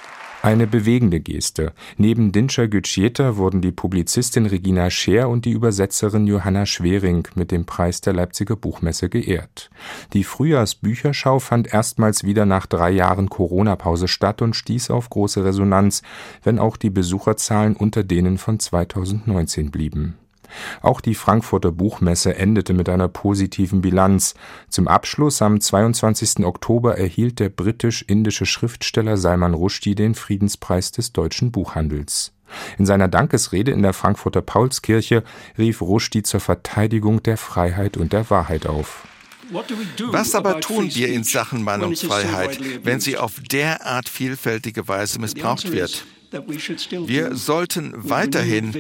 Eine 0.49 0.67
bewegende 0.67 1.21
Geste. 1.21 1.75
Neben 1.99 2.33
Dinscher 2.33 2.69
Gütscheta 2.69 3.37
wurden 3.37 3.61
die 3.61 3.71
Publizistin 3.71 4.47
Regina 4.47 4.89
Scheer 4.89 5.29
und 5.29 5.45
die 5.45 5.51
Übersetzerin 5.51 6.27
Johanna 6.27 6.65
Schwering 6.65 7.29
mit 7.35 7.51
dem 7.51 7.67
Preis 7.67 8.01
der 8.01 8.15
Leipziger 8.15 8.57
Buchmesse 8.57 9.11
geehrt. 9.11 9.69
Die 10.15 10.25
Frühjahrsbücherschau 10.25 11.39
fand 11.39 11.75
erstmals 11.75 12.25
wieder 12.25 12.47
nach 12.47 12.65
drei 12.65 12.93
Jahren 12.93 13.29
Corona-Pause 13.29 14.09
statt 14.09 14.41
und 14.41 14.57
stieß 14.57 14.91
auf 14.91 15.11
große 15.11 15.45
Resonanz, 15.45 16.01
wenn 16.43 16.59
auch 16.59 16.79
die 16.79 16.89
Besucherzahlen 16.89 17.77
unter 17.77 18.03
denen 18.03 18.39
von 18.39 18.59
2019 18.59 19.71
blieben. 19.71 20.17
Auch 20.83 21.01
die 21.01 21.15
Frankfurter 21.15 21.73
Buchmesse 21.73 22.35
endete 22.37 22.73
mit 22.73 22.89
einer 22.89 23.09
positiven 23.09 23.81
Bilanz. 23.81 24.35
Zum 24.69 24.89
Abschluss 24.89 25.43
am 25.43 25.61
22. 25.61 26.45
Oktober 26.45 26.97
erhielt 26.97 27.41
der 27.41 27.49
britisch-indische 27.49 28.47
Schriftsteller 28.47 29.17
Salman 29.17 29.55
Rushdie 29.55 29.95
den 29.95 30.15
Friedenspreis 30.15 30.93
des 30.93 31.13
deutschen 31.13 31.53
Buchhandels. 31.53 32.33
In 32.79 32.87
seiner 32.87 33.09
Dankesrede 33.09 33.73
in 33.73 33.83
der 33.83 33.93
Frankfurter 33.93 34.41
Paulskirche 34.43 35.23
rief 35.59 35.83
Rushdie 35.83 36.23
zur 36.23 36.41
Verteidigung 36.41 37.23
der 37.23 37.37
Freiheit 37.37 37.97
und 37.97 38.13
der 38.13 38.31
Wahrheit 38.31 38.67
auf. 38.67 39.07
Was 39.51 40.35
aber 40.35 40.61
tun 40.61 40.91
wir 40.95 41.09
in 41.09 41.25
Sachen 41.25 41.63
Meinungsfreiheit, 41.63 42.61
wenn 42.85 43.01
sie 43.01 43.17
auf 43.17 43.41
derart 43.41 44.09
vielfältige 44.09 44.89
Weise 44.89 45.19
missbraucht 45.21 45.73
wird? 45.73 46.05
Wir 46.31 47.35
sollten 47.35 47.93
weiterhin 47.97 48.73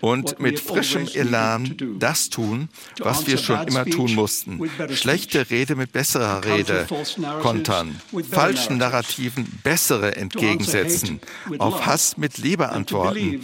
und 0.00 0.40
mit 0.40 0.58
frischem 0.58 1.06
Elan 1.14 1.76
das 1.98 2.28
tun, 2.28 2.68
was 2.98 3.26
wir 3.26 3.38
schon 3.38 3.66
immer 3.68 3.84
tun 3.84 4.14
mussten. 4.14 4.60
Schlechte 4.92 5.48
Rede 5.50 5.76
mit 5.76 5.92
besserer 5.92 6.44
Rede 6.44 6.86
kontern, 7.40 8.00
falschen 8.30 8.78
Narrativen 8.78 9.46
bessere 9.62 10.16
entgegensetzen, 10.16 11.20
auf 11.58 11.86
Hass 11.86 12.16
mit 12.16 12.38
Liebe 12.38 12.70
antworten 12.70 13.42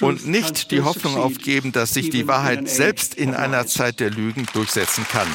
und 0.00 0.26
nicht 0.26 0.70
die 0.70 0.82
Hoffnung 0.82 1.16
aufgeben, 1.16 1.72
dass 1.72 1.94
sich 1.94 2.10
die 2.10 2.28
Wahrheit 2.28 2.68
selbst 2.68 3.14
in 3.14 3.34
einer 3.34 3.66
Zeit 3.66 4.00
der 4.00 4.10
Lügen 4.10 4.46
durchsetzen 4.52 5.04
kann. 5.10 5.28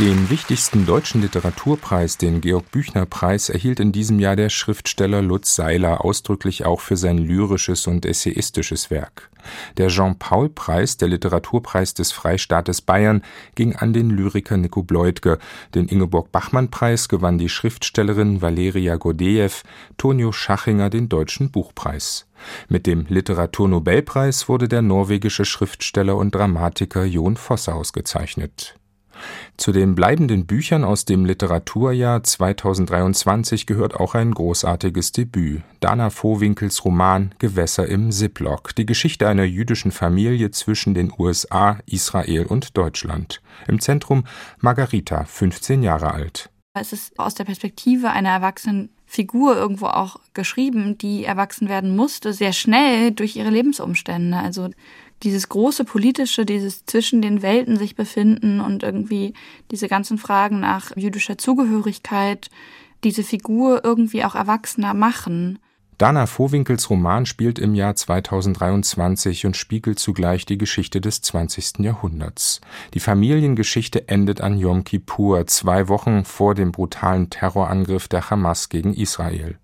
Den 0.00 0.28
wichtigsten 0.28 0.86
deutschen 0.86 1.22
Literaturpreis, 1.22 2.18
den 2.18 2.40
Georg-Büchner-Preis, 2.40 3.48
erhielt 3.48 3.78
in 3.78 3.92
diesem 3.92 4.18
Jahr 4.18 4.34
der 4.34 4.48
Schriftsteller 4.48 5.22
Lutz 5.22 5.54
Seiler 5.54 6.04
ausdrücklich 6.04 6.64
auch 6.64 6.80
für 6.80 6.96
sein 6.96 7.16
lyrisches 7.16 7.86
und 7.86 8.04
essayistisches 8.04 8.90
Werk. 8.90 9.30
Der 9.76 9.86
Jean-Paul-Preis, 9.86 10.96
der 10.96 11.06
Literaturpreis 11.06 11.94
des 11.94 12.10
Freistaates 12.10 12.82
Bayern, 12.82 13.22
ging 13.54 13.76
an 13.76 13.92
den 13.92 14.10
Lyriker 14.10 14.56
Nico 14.56 14.82
Bleutke. 14.82 15.38
Den 15.76 15.86
Ingeborg-Bachmann-Preis 15.86 17.08
gewann 17.08 17.38
die 17.38 17.48
Schriftstellerin 17.48 18.42
Valeria 18.42 18.96
Gordejew, 18.96 19.62
Tonio 19.96 20.32
Schachinger 20.32 20.90
den 20.90 21.08
Deutschen 21.08 21.52
Buchpreis. 21.52 22.26
Mit 22.68 22.88
dem 22.88 23.06
Literaturnobelpreis 23.08 24.48
wurde 24.48 24.66
der 24.66 24.82
norwegische 24.82 25.44
Schriftsteller 25.44 26.16
und 26.16 26.34
Dramatiker 26.34 27.04
Jon 27.04 27.36
Fosse 27.36 27.72
ausgezeichnet. 27.72 28.74
Zu 29.56 29.72
den 29.72 29.94
bleibenden 29.94 30.46
Büchern 30.46 30.84
aus 30.84 31.04
dem 31.04 31.24
Literaturjahr 31.24 32.22
2023 32.22 33.66
gehört 33.66 33.94
auch 33.94 34.14
ein 34.14 34.32
großartiges 34.32 35.12
Debüt, 35.12 35.62
Dana 35.80 36.10
Vohwinkels 36.10 36.84
Roman 36.84 37.34
Gewässer 37.38 37.86
im 37.86 38.10
Ziplock, 38.10 38.74
die 38.74 38.86
Geschichte 38.86 39.28
einer 39.28 39.44
jüdischen 39.44 39.92
Familie 39.92 40.50
zwischen 40.50 40.94
den 40.94 41.12
USA, 41.16 41.78
Israel 41.86 42.46
und 42.46 42.76
Deutschland. 42.76 43.40
Im 43.68 43.80
Zentrum 43.80 44.24
Margarita, 44.60 45.24
15 45.24 45.82
Jahre 45.82 46.12
alt. 46.12 46.50
Es 46.76 46.92
ist 46.92 47.16
aus 47.20 47.34
der 47.34 47.44
Perspektive 47.44 48.10
einer 48.10 48.30
erwachsenen 48.30 48.90
Figur 49.06 49.56
irgendwo 49.56 49.86
auch 49.86 50.18
geschrieben, 50.32 50.98
die 50.98 51.24
erwachsen 51.24 51.68
werden 51.68 51.94
musste, 51.94 52.32
sehr 52.32 52.52
schnell 52.52 53.12
durch 53.12 53.36
ihre 53.36 53.50
Lebensumstände. 53.50 54.36
Also 54.36 54.70
dieses 55.22 55.48
große 55.48 55.84
politische, 55.84 56.44
dieses 56.44 56.84
zwischen 56.84 57.22
den 57.22 57.42
Welten 57.42 57.76
sich 57.76 57.94
befinden 57.94 58.60
und 58.60 58.82
irgendwie 58.82 59.34
diese 59.70 59.88
ganzen 59.88 60.18
Fragen 60.18 60.60
nach 60.60 60.96
jüdischer 60.96 61.38
Zugehörigkeit, 61.38 62.50
diese 63.04 63.22
Figur 63.22 63.84
irgendwie 63.84 64.24
auch 64.24 64.34
erwachsener 64.34 64.94
machen. 64.94 65.58
Dana 65.98 66.26
Vohwinkels 66.26 66.90
Roman 66.90 67.24
spielt 67.24 67.60
im 67.60 67.76
Jahr 67.76 67.94
2023 67.94 69.46
und 69.46 69.56
spiegelt 69.56 70.00
zugleich 70.00 70.44
die 70.44 70.58
Geschichte 70.58 71.00
des 71.00 71.20
20. 71.22 71.78
Jahrhunderts. 71.78 72.60
Die 72.94 73.00
Familiengeschichte 73.00 74.08
endet 74.08 74.40
an 74.40 74.58
Yom 74.58 74.82
Kippur, 74.82 75.46
zwei 75.46 75.88
Wochen 75.88 76.24
vor 76.24 76.56
dem 76.56 76.72
brutalen 76.72 77.30
Terrorangriff 77.30 78.08
der 78.08 78.28
Hamas 78.28 78.70
gegen 78.70 78.92
Israel. 78.92 79.56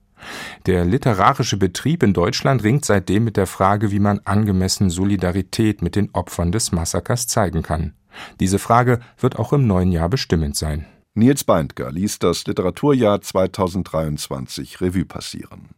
Der 0.66 0.84
literarische 0.84 1.56
Betrieb 1.56 2.02
in 2.02 2.12
Deutschland 2.12 2.62
ringt 2.62 2.84
seitdem 2.84 3.24
mit 3.24 3.36
der 3.36 3.46
Frage, 3.46 3.90
wie 3.90 4.00
man 4.00 4.20
angemessen 4.24 4.90
Solidarität 4.90 5.82
mit 5.82 5.96
den 5.96 6.10
Opfern 6.12 6.52
des 6.52 6.72
Massakers 6.72 7.26
zeigen 7.26 7.62
kann. 7.62 7.94
Diese 8.40 8.58
Frage 8.58 9.00
wird 9.18 9.38
auch 9.38 9.52
im 9.52 9.66
neuen 9.66 9.92
Jahr 9.92 10.08
bestimmend 10.08 10.56
sein. 10.56 10.86
Nils 11.14 11.44
Beindker 11.44 11.90
ließ 11.90 12.18
das 12.18 12.46
Literaturjahr 12.46 13.20
2023 13.20 14.80
Revue 14.80 15.04
passieren. 15.04 15.70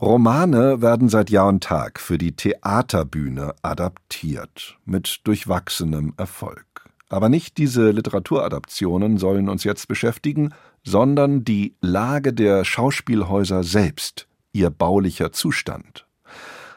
Romane 0.00 0.80
werden 0.80 1.08
seit 1.08 1.30
Jahr 1.30 1.48
und 1.48 1.62
Tag 1.62 2.00
für 2.00 2.18
die 2.18 2.32
Theaterbühne 2.32 3.54
adaptiert, 3.62 4.78
mit 4.84 5.20
durchwachsenem 5.24 6.14
Erfolg. 6.16 6.64
Aber 7.10 7.28
nicht 7.28 7.58
diese 7.58 7.90
Literaturadaptionen 7.90 9.18
sollen 9.18 9.48
uns 9.48 9.64
jetzt 9.64 9.88
beschäftigen, 9.88 10.54
sondern 10.84 11.44
die 11.44 11.76
Lage 11.80 12.32
der 12.32 12.64
Schauspielhäuser 12.64 13.62
selbst, 13.62 14.26
ihr 14.52 14.70
baulicher 14.70 15.32
Zustand. 15.32 16.06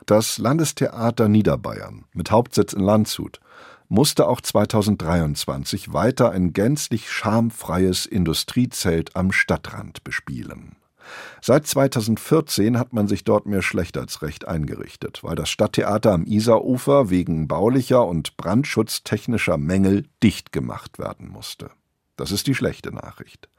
Das 0.05 0.37
Landestheater 0.37 1.29
Niederbayern 1.29 2.05
mit 2.13 2.29
Hauptsitz 2.31 2.73
in 2.73 2.81
Landshut 2.81 3.39
musste 3.87 4.27
auch 4.27 4.41
2023 4.41 5.93
weiter 5.93 6.31
ein 6.31 6.51
gänzlich 6.51 7.09
schamfreies 7.09 8.05
Industriezelt 8.05 9.15
am 9.15 9.31
Stadtrand 9.31 10.03
bespielen. 10.03 10.75
Seit 11.41 11.67
2014 11.67 12.79
hat 12.79 12.93
man 12.93 13.07
sich 13.07 13.23
dort 13.23 13.45
mehr 13.45 13.61
schlecht 13.61 13.97
als 13.97 14.21
recht 14.21 14.47
eingerichtet, 14.47 15.23
weil 15.23 15.35
das 15.35 15.49
Stadttheater 15.49 16.13
am 16.13 16.25
Isarufer 16.25 17.09
wegen 17.09 17.47
baulicher 17.47 18.05
und 18.05 18.37
brandschutztechnischer 18.37 19.57
Mängel 19.57 20.05
dicht 20.21 20.51
gemacht 20.51 20.99
werden 20.99 21.29
musste. 21.29 21.69
Das 22.23 22.31
ist 22.31 22.47
die 22.47 22.55
schlechte 22.55 22.93
Nachricht. 22.93 23.49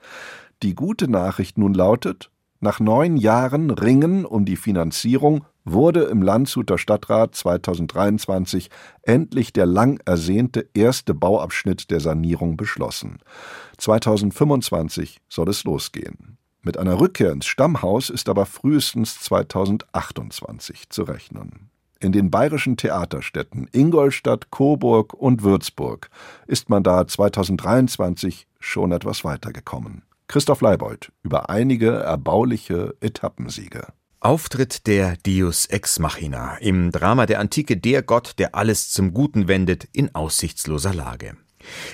Die 0.63 0.75
gute 0.75 1.07
Nachricht 1.07 1.59
nun 1.59 1.75
lautet, 1.75 2.31
nach 2.61 2.81
neun 2.81 3.19
Jahren 3.19 3.69
Ringen 3.69 4.25
um 4.25 4.47
die 4.47 4.57
Finanzierung 4.57 5.45
wurde 5.67 6.05
im 6.05 6.23
Landshuter 6.23 6.79
Stadtrat 6.79 7.35
2023 7.35 8.71
endlich 9.03 9.53
der 9.53 9.67
lang 9.67 10.01
ersehnte 10.07 10.67
erste 10.73 11.13
Bauabschnitt 11.13 11.91
der 11.91 12.01
Sanierung 12.01 12.57
beschlossen. 12.57 13.19
2025 13.77 15.21
soll 15.29 15.51
es 15.51 15.65
losgehen. 15.65 16.39
Mit 16.63 16.79
einer 16.79 16.99
Rückkehr 16.99 17.33
ins 17.33 17.45
Stammhaus 17.45 18.09
ist 18.09 18.31
aber 18.31 18.47
frühestens 18.47 19.21
2028 19.21 20.89
zu 20.89 21.03
rechnen. 21.03 21.69
In 22.05 22.13
den 22.13 22.31
bayerischen 22.31 22.77
Theaterstädten 22.77 23.67
Ingolstadt, 23.73 24.51
Coburg 24.51 25.15
und 25.15 25.43
Würzburg 25.43 26.11
ist 26.47 26.69
man 26.69 26.83
da 26.83 27.07
2023 27.07 28.47
schon 28.61 28.93
etwas 28.93 29.25
weitergekommen. 29.25 30.03
Christoph 30.29 30.61
Leibold 30.61 31.13
über 31.23 31.49
einige 31.49 31.93
erbauliche 31.93 32.95
Etappensiege. 33.01 33.87
Auftritt 34.21 34.87
der 34.87 35.17
Deus 35.27 35.65
Ex 35.65 35.99
Machina 35.99 36.59
im 36.59 36.91
Drama 36.91 37.25
der 37.25 37.41
Antike 37.41 37.79
Der 37.79 38.03
Gott, 38.03 38.35
der 38.37 38.55
alles 38.55 38.91
zum 38.91 39.15
Guten 39.15 39.49
wendet, 39.49 39.89
in 39.95 40.15
aussichtsloser 40.15 40.93
Lage. 40.93 41.39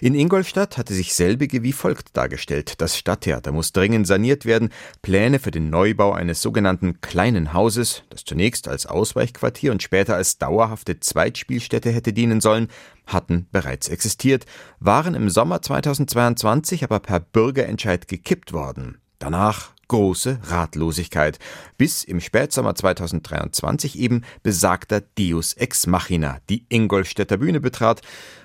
In 0.01 0.15
Ingolstadt 0.15 0.79
hatte 0.79 0.95
sich 0.95 1.15
selbige 1.15 1.63
wie 1.63 1.73
folgt 1.73 2.17
dargestellt. 2.17 2.81
Das 2.81 2.97
Stadttheater 2.97 3.53
muss 3.53 3.73
dringend 3.73 4.07
saniert 4.07 4.45
werden. 4.45 4.71
Pläne 5.03 5.39
für 5.39 5.51
den 5.51 5.71
Neubau 5.71 6.13
eines 6.13 6.43
sogenannten 6.43 7.01
kleinen 7.01 7.53
Hauses, 7.53 8.03
das 8.11 8.25
zunächst 8.25 8.69
als 8.69 8.87
Ausweichquartier 8.87 9.73
und 9.73 9.83
später 9.83 10.17
als 10.17 10.39
dauerhafte 10.39 11.01
Zweitspielstätte 11.01 11.91
hätte 11.91 12.13
dienen 12.13 12.41
sollen, 12.41 12.69
hatten 13.07 13.47
bereits 13.53 13.89
existiert, 13.89 14.47
waren 14.79 15.15
im 15.15 15.31
Sommer 15.31 15.63
2022 15.63 16.85
aber 16.85 17.01
per 17.01 17.21
Bürgerentscheid 17.21 18.09
gekippt 18.09 18.53
worden. 18.53 18.99
Danach 19.19 19.73
große 19.91 20.39
Ratlosigkeit, 20.45 21.41
bis 21.77 22.05
im 22.05 22.21
Spätsommer 22.21 22.77
2023 22.77 23.99
eben 23.99 24.23
besagter 24.45 25.03
Deus 25.19 25.55
Ex 25.55 25.89
Machina 25.89 26.39
die 26.49 26.65
Ingolstädter 26.69 27.39
Bühne 27.39 27.61
betrat 27.61 28.01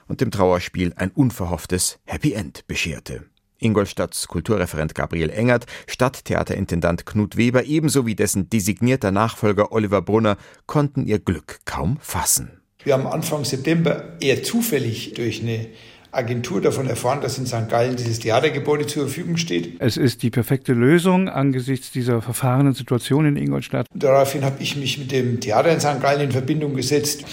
und 0.07 0.21
dem 0.21 0.31
Trauerspiel 0.31 0.93
ein 0.95 1.11
unverhofftes 1.11 1.99
Happy 2.05 2.33
End 2.33 2.67
bescherte. 2.67 3.25
Ingolstadts 3.59 4.27
Kulturreferent 4.27 4.95
Gabriel 4.95 5.29
Engert, 5.29 5.65
Stadttheaterintendant 5.87 7.05
Knut 7.05 7.37
Weber 7.37 7.65
ebenso 7.65 8.05
wie 8.05 8.15
dessen 8.15 8.49
designierter 8.49 9.11
Nachfolger 9.11 9.71
Oliver 9.71 10.01
Brunner 10.01 10.37
konnten 10.65 11.05
ihr 11.05 11.19
Glück 11.19 11.59
kaum 11.65 11.97
fassen. 12.01 12.61
Wir 12.83 12.93
haben 12.93 13.07
Anfang 13.07 13.45
September 13.45 14.15
eher 14.19 14.43
zufällig 14.43 15.13
durch 15.15 15.41
eine 15.41 15.67
Agentur 16.15 16.61
davon 16.61 16.87
erfahren, 16.87 17.21
dass 17.21 17.37
in 17.37 17.45
St. 17.45 17.67
Gallen 17.69 17.95
dieses 17.95 18.19
Theatergebäude 18.19 18.87
zur 18.87 19.03
Verfügung 19.03 19.37
steht. 19.37 19.75
Es 19.79 19.97
ist 19.97 20.23
die 20.23 20.29
perfekte 20.29 20.73
Lösung 20.73 21.27
angesichts 21.27 21.91
dieser 21.91 22.21
verfahrenen 22.21 22.73
Situation 22.73 23.25
in 23.25 23.35
Ingolstadt. 23.35 23.87
Daraufhin 23.93 24.45
habe 24.45 24.61
ich 24.61 24.77
mich 24.77 24.97
mit 24.97 25.11
dem 25.11 25.39
Theater 25.39 25.71
in 25.71 25.79
St. 25.79 25.99
Gallen 26.01 26.21
in 26.21 26.31
Verbindung 26.31 26.75
gesetzt. 26.75 27.25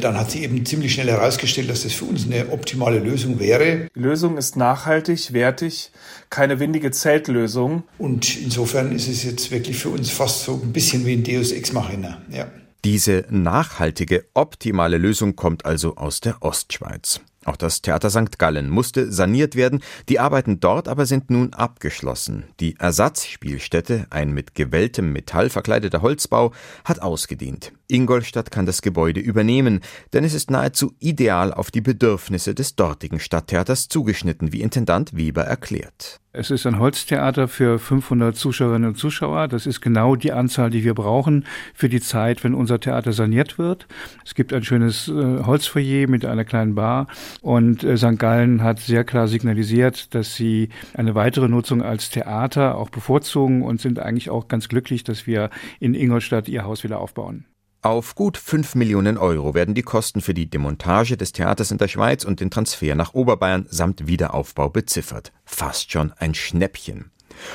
Dann 0.00 0.18
hat 0.18 0.30
sich 0.30 0.42
eben 0.42 0.64
ziemlich 0.64 0.94
schnell 0.94 1.08
herausgestellt, 1.08 1.70
dass 1.70 1.82
das 1.82 1.92
für 1.92 2.04
uns 2.04 2.26
eine 2.26 2.50
optimale 2.50 2.98
Lösung 2.98 3.38
wäre. 3.40 3.88
Die 3.94 4.00
Lösung 4.00 4.36
ist 4.36 4.56
nachhaltig, 4.56 5.32
wertig, 5.32 5.90
keine 6.30 6.60
windige 6.60 6.90
Zeltlösung. 6.90 7.82
Und 7.98 8.36
insofern 8.40 8.92
ist 8.92 9.08
es 9.08 9.24
jetzt 9.24 9.50
wirklich 9.50 9.76
für 9.78 9.90
uns 9.90 10.10
fast 10.10 10.44
so 10.44 10.60
ein 10.62 10.72
bisschen 10.72 11.06
wie 11.06 11.14
ein 11.14 11.24
Deus 11.24 11.52
Ex 11.52 11.72
Machina. 11.72 12.22
Ja. 12.30 12.46
Diese 12.84 13.24
nachhaltige, 13.28 14.24
optimale 14.34 14.98
Lösung 14.98 15.34
kommt 15.34 15.64
also 15.64 15.96
aus 15.96 16.20
der 16.20 16.42
Ostschweiz. 16.42 17.20
Auch 17.48 17.56
das 17.56 17.80
Theater 17.80 18.10
St. 18.10 18.38
Gallen 18.38 18.68
musste 18.68 19.10
saniert 19.10 19.56
werden, 19.56 19.80
die 20.10 20.20
Arbeiten 20.20 20.60
dort 20.60 20.86
aber 20.86 21.06
sind 21.06 21.30
nun 21.30 21.54
abgeschlossen. 21.54 22.44
Die 22.60 22.76
Ersatzspielstätte, 22.78 24.06
ein 24.10 24.32
mit 24.32 24.54
gewelltem 24.54 25.14
Metall 25.14 25.48
verkleideter 25.48 26.02
Holzbau, 26.02 26.52
hat 26.84 27.00
ausgedient. 27.00 27.72
Ingolstadt 27.86 28.50
kann 28.50 28.66
das 28.66 28.82
Gebäude 28.82 29.20
übernehmen, 29.20 29.80
denn 30.12 30.24
es 30.24 30.34
ist 30.34 30.50
nahezu 30.50 30.92
ideal 30.98 31.54
auf 31.54 31.70
die 31.70 31.80
Bedürfnisse 31.80 32.54
des 32.54 32.76
dortigen 32.76 33.18
Stadttheaters 33.18 33.88
zugeschnitten, 33.88 34.52
wie 34.52 34.60
Intendant 34.60 35.16
Weber 35.16 35.44
erklärt. 35.44 36.20
Es 36.38 36.52
ist 36.52 36.66
ein 36.66 36.78
Holztheater 36.78 37.48
für 37.48 37.80
500 37.80 38.36
Zuschauerinnen 38.36 38.90
und 38.90 38.94
Zuschauer. 38.94 39.48
Das 39.48 39.66
ist 39.66 39.80
genau 39.80 40.14
die 40.14 40.30
Anzahl, 40.30 40.70
die 40.70 40.84
wir 40.84 40.94
brauchen 40.94 41.44
für 41.74 41.88
die 41.88 42.00
Zeit, 42.00 42.44
wenn 42.44 42.54
unser 42.54 42.78
Theater 42.78 43.12
saniert 43.12 43.58
wird. 43.58 43.88
Es 44.24 44.36
gibt 44.36 44.52
ein 44.52 44.62
schönes 44.62 45.08
äh, 45.08 45.12
Holzfoyer 45.44 46.06
mit 46.06 46.24
einer 46.24 46.44
kleinen 46.44 46.76
Bar 46.76 47.08
und 47.42 47.82
äh, 47.82 47.96
St. 47.96 48.20
Gallen 48.20 48.62
hat 48.62 48.78
sehr 48.78 49.02
klar 49.02 49.26
signalisiert, 49.26 50.14
dass 50.14 50.36
sie 50.36 50.68
eine 50.94 51.16
weitere 51.16 51.48
Nutzung 51.48 51.82
als 51.82 52.08
Theater 52.08 52.76
auch 52.76 52.90
bevorzugen 52.90 53.62
und 53.62 53.80
sind 53.80 53.98
eigentlich 53.98 54.30
auch 54.30 54.46
ganz 54.46 54.68
glücklich, 54.68 55.02
dass 55.02 55.26
wir 55.26 55.50
in 55.80 55.94
Ingolstadt 55.94 56.48
ihr 56.48 56.62
Haus 56.62 56.84
wieder 56.84 57.00
aufbauen. 57.00 57.46
Auf 57.88 58.14
gut 58.14 58.36
5 58.36 58.74
Millionen 58.74 59.16
Euro 59.16 59.54
werden 59.54 59.74
die 59.74 59.80
Kosten 59.80 60.20
für 60.20 60.34
die 60.34 60.50
Demontage 60.50 61.16
des 61.16 61.32
Theaters 61.32 61.70
in 61.70 61.78
der 61.78 61.88
Schweiz 61.88 62.22
und 62.22 62.38
den 62.38 62.50
Transfer 62.50 62.94
nach 62.94 63.14
Oberbayern 63.14 63.64
samt 63.70 64.06
Wiederaufbau 64.06 64.68
beziffert. 64.68 65.32
Fast 65.46 65.90
schon 65.90 66.12
ein 66.18 66.34
Schnäppchen. 66.34 67.10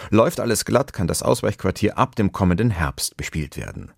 Läuft 0.09 0.39
alles 0.39 0.65
glatt, 0.65 0.91
kann 0.91 1.05
das 1.05 1.21
Ausweichquartier 1.21 1.99
ab 1.99 2.15
dem 2.15 2.31
kommenden 2.31 2.71
Herbst 2.71 3.15
bespielt 3.15 3.57
werden. 3.57 3.91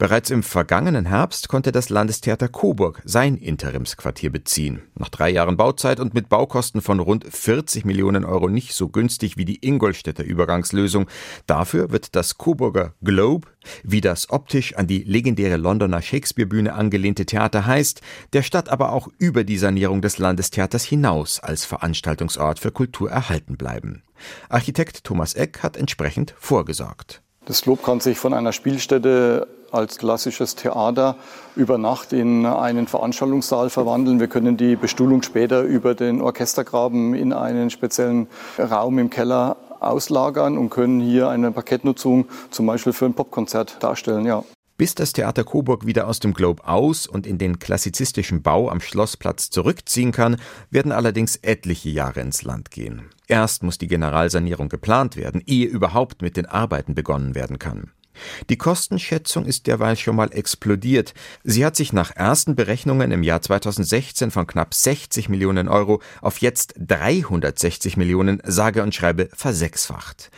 Bereits 0.00 0.30
im 0.30 0.42
vergangenen 0.42 1.04
Herbst 1.04 1.48
konnte 1.48 1.72
das 1.72 1.90
Landestheater 1.90 2.48
Coburg 2.48 3.02
sein 3.04 3.36
Interimsquartier 3.36 4.30
beziehen. 4.30 4.80
Nach 4.94 5.10
drei 5.10 5.28
Jahren 5.28 5.58
Bauzeit 5.58 6.00
und 6.00 6.14
mit 6.14 6.30
Baukosten 6.30 6.80
von 6.80 7.00
rund 7.00 7.26
40 7.28 7.84
Millionen 7.84 8.24
Euro 8.24 8.48
nicht 8.48 8.72
so 8.72 8.88
günstig 8.88 9.36
wie 9.36 9.44
die 9.44 9.58
Ingolstädter 9.62 10.24
Übergangslösung. 10.24 11.06
Dafür 11.46 11.90
wird 11.90 12.16
das 12.16 12.38
Coburger 12.38 12.94
Globe, 13.04 13.48
wie 13.82 14.00
das 14.00 14.30
optisch 14.30 14.74
an 14.74 14.86
die 14.86 15.02
legendäre 15.02 15.58
Londoner 15.58 16.00
Shakespeare-Bühne 16.00 16.72
angelehnte 16.72 17.26
Theater 17.26 17.66
heißt, 17.66 18.00
der 18.32 18.42
Stadt 18.42 18.70
aber 18.70 18.92
auch 18.92 19.08
über 19.18 19.44
die 19.44 19.58
Sanierung 19.58 20.00
des 20.00 20.16
Landestheaters 20.16 20.82
hinaus 20.82 21.40
als 21.40 21.66
Veranstaltungsort 21.66 22.58
für 22.58 22.72
Kultur 22.72 23.10
erhalten 23.10 23.58
bleiben. 23.58 24.02
Architekt 24.48 25.04
Thomas 25.04 25.34
Eck 25.34 25.62
hat 25.62 25.76
entsprechend 25.76 26.34
vorgesorgt. 26.38 27.20
Das 27.44 27.60
Globe 27.60 27.82
kann 27.82 28.00
sich 28.00 28.16
von 28.16 28.32
einer 28.32 28.52
Spielstätte 28.52 29.46
als 29.72 29.98
klassisches 29.98 30.54
Theater 30.54 31.16
über 31.56 31.78
Nacht 31.78 32.12
in 32.12 32.46
einen 32.46 32.86
Veranstaltungssaal 32.86 33.70
verwandeln. 33.70 34.20
Wir 34.20 34.28
können 34.28 34.56
die 34.56 34.76
Bestuhlung 34.76 35.22
später 35.22 35.62
über 35.62 35.94
den 35.94 36.20
Orchestergraben 36.20 37.14
in 37.14 37.32
einen 37.32 37.70
speziellen 37.70 38.28
Raum 38.58 38.98
im 38.98 39.10
Keller 39.10 39.56
auslagern 39.80 40.58
und 40.58 40.70
können 40.70 41.00
hier 41.00 41.28
eine 41.28 41.50
Parkettnutzung 41.50 42.26
zum 42.50 42.66
Beispiel 42.66 42.92
für 42.92 43.06
ein 43.06 43.14
Popkonzert 43.14 43.82
darstellen. 43.82 44.24
Ja. 44.24 44.44
Bis 44.76 44.94
das 44.94 45.12
Theater 45.12 45.44
Coburg 45.44 45.84
wieder 45.84 46.08
aus 46.08 46.20
dem 46.20 46.32
Globe 46.32 46.66
aus 46.66 47.06
und 47.06 47.26
in 47.26 47.36
den 47.36 47.58
klassizistischen 47.58 48.40
Bau 48.40 48.70
am 48.70 48.80
Schlossplatz 48.80 49.50
zurückziehen 49.50 50.10
kann, 50.10 50.36
werden 50.70 50.90
allerdings 50.90 51.36
etliche 51.36 51.90
Jahre 51.90 52.20
ins 52.20 52.44
Land 52.44 52.70
gehen. 52.70 53.10
Erst 53.26 53.62
muss 53.62 53.76
die 53.76 53.88
Generalsanierung 53.88 54.70
geplant 54.70 55.16
werden, 55.16 55.42
ehe 55.44 55.66
überhaupt 55.66 56.22
mit 56.22 56.38
den 56.38 56.46
Arbeiten 56.46 56.94
begonnen 56.94 57.34
werden 57.34 57.58
kann. 57.58 57.90
Die 58.48 58.58
Kostenschätzung 58.58 59.44
ist 59.44 59.66
derweil 59.66 59.96
schon 59.96 60.16
mal 60.16 60.32
explodiert. 60.32 61.14
Sie 61.44 61.64
hat 61.64 61.76
sich 61.76 61.92
nach 61.92 62.14
ersten 62.14 62.56
Berechnungen 62.56 63.12
im 63.12 63.22
Jahr 63.22 63.42
2016 63.42 64.30
von 64.30 64.46
knapp 64.46 64.74
60 64.74 65.28
Millionen 65.28 65.68
Euro 65.68 66.00
auf 66.20 66.38
jetzt 66.38 66.74
360 66.78 67.96
Millionen 67.96 68.42
sage 68.44 68.82
und 68.82 68.94
schreibe 68.94 69.28
versechsfacht. 69.32 70.30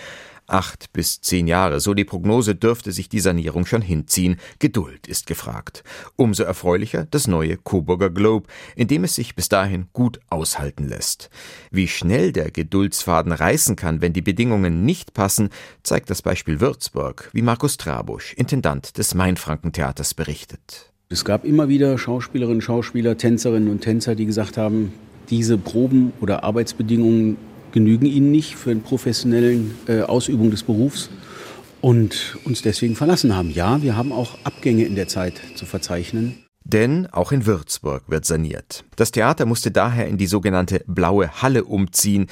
Acht 0.47 0.93
bis 0.93 1.21
zehn 1.21 1.47
Jahre, 1.47 1.81
so 1.81 1.95
die 1.95 2.05
Prognose, 2.05 2.55
dürfte 2.55 2.93
sich 2.93 3.09
die 3.09 3.21
Sanierung 3.21 3.65
schon 3.65 3.83
hinziehen. 3.83 4.37
Geduld 4.59 5.07
ist 5.07 5.27
gefragt. 5.27 5.85
Umso 6.17 6.43
erfreulicher 6.43 7.07
das 7.11 7.27
neue 7.27 7.57
Coburger 7.57 8.11
Globe, 8.11 8.49
in 8.77 8.89
dem 8.89 9.05
es 9.05 9.15
sich 9.15 9.35
bis 9.35 9.49
dahin 9.49 9.87
gut 9.93 10.21
aushalten 10.29 10.89
lässt. 10.89 11.31
Wie 11.71 11.89
schnell 11.89 12.33
der 12.33 12.51
Geduldsfaden 12.51 13.33
reißen 13.33 13.77
kann, 13.77 14.01
wenn 14.01 14.13
die 14.13 14.23
Bedingungen 14.23 14.85
nicht 14.85 15.15
passen, 15.15 15.51
zeigt 15.83 16.11
das 16.11 16.23
Beispiel 16.23 16.61
Würzburg, 16.61 17.31
wie 17.33 17.43
Markus 17.43 17.77
Trabusch, 17.77 18.35
Intendant 18.35 18.99
des 18.99 19.15
Mainfrankentheaters, 19.15 20.15
berichtet. 20.15 20.93
Es 21.09 21.25
gab 21.25 21.45
immer 21.45 21.69
wieder 21.69 21.99
Schauspielerinnen, 21.99 22.63
Schauspieler, 22.63 23.19
Tänzerinnen 23.19 23.71
und 23.71 23.81
Tänzer, 23.81 24.15
die 24.15 24.27
gesagt 24.27 24.57
haben, 24.57 24.93
diese 25.29 25.59
Proben 25.59 26.13
oder 26.21 26.43
Arbeitsbedingungen 26.43 27.37
genügen 27.73 28.07
ihnen 28.07 28.31
nicht 28.31 28.57
für 28.57 28.71
eine 28.71 28.81
professionelle 28.81 29.61
äh, 29.89 30.03
Ausübung 30.03 30.51
des 30.51 30.63
Berufs 30.63 31.11
und 31.81 32.39
uns 32.45 32.63
deswegen 32.63 32.97
verlassen 32.97 33.35
haben. 33.35 33.51
Ja, 33.51 33.83
wir 33.83 33.97
haben 33.97 34.13
auch 34.13 34.39
Abgänge 34.45 34.85
in 34.85 34.95
der 34.95 35.09
Zeit 35.09 35.35
zu 35.57 35.67
verzeichnen. 35.67 36.39
Denn 36.65 37.07
auch 37.09 37.33
in 37.33 37.45
Würzburg 37.45 38.05
wird 38.07 38.25
saniert. 38.25 38.85
Das 38.95 39.11
Theater 39.11 39.47
musste 39.47 39.73
daher 39.73 40.07
in 40.07 40.17
die 40.17 40.29
sogenannte 40.29 40.85
Blaue 40.87 41.43
Halle 41.43 41.65
umziehen, 41.65 42.29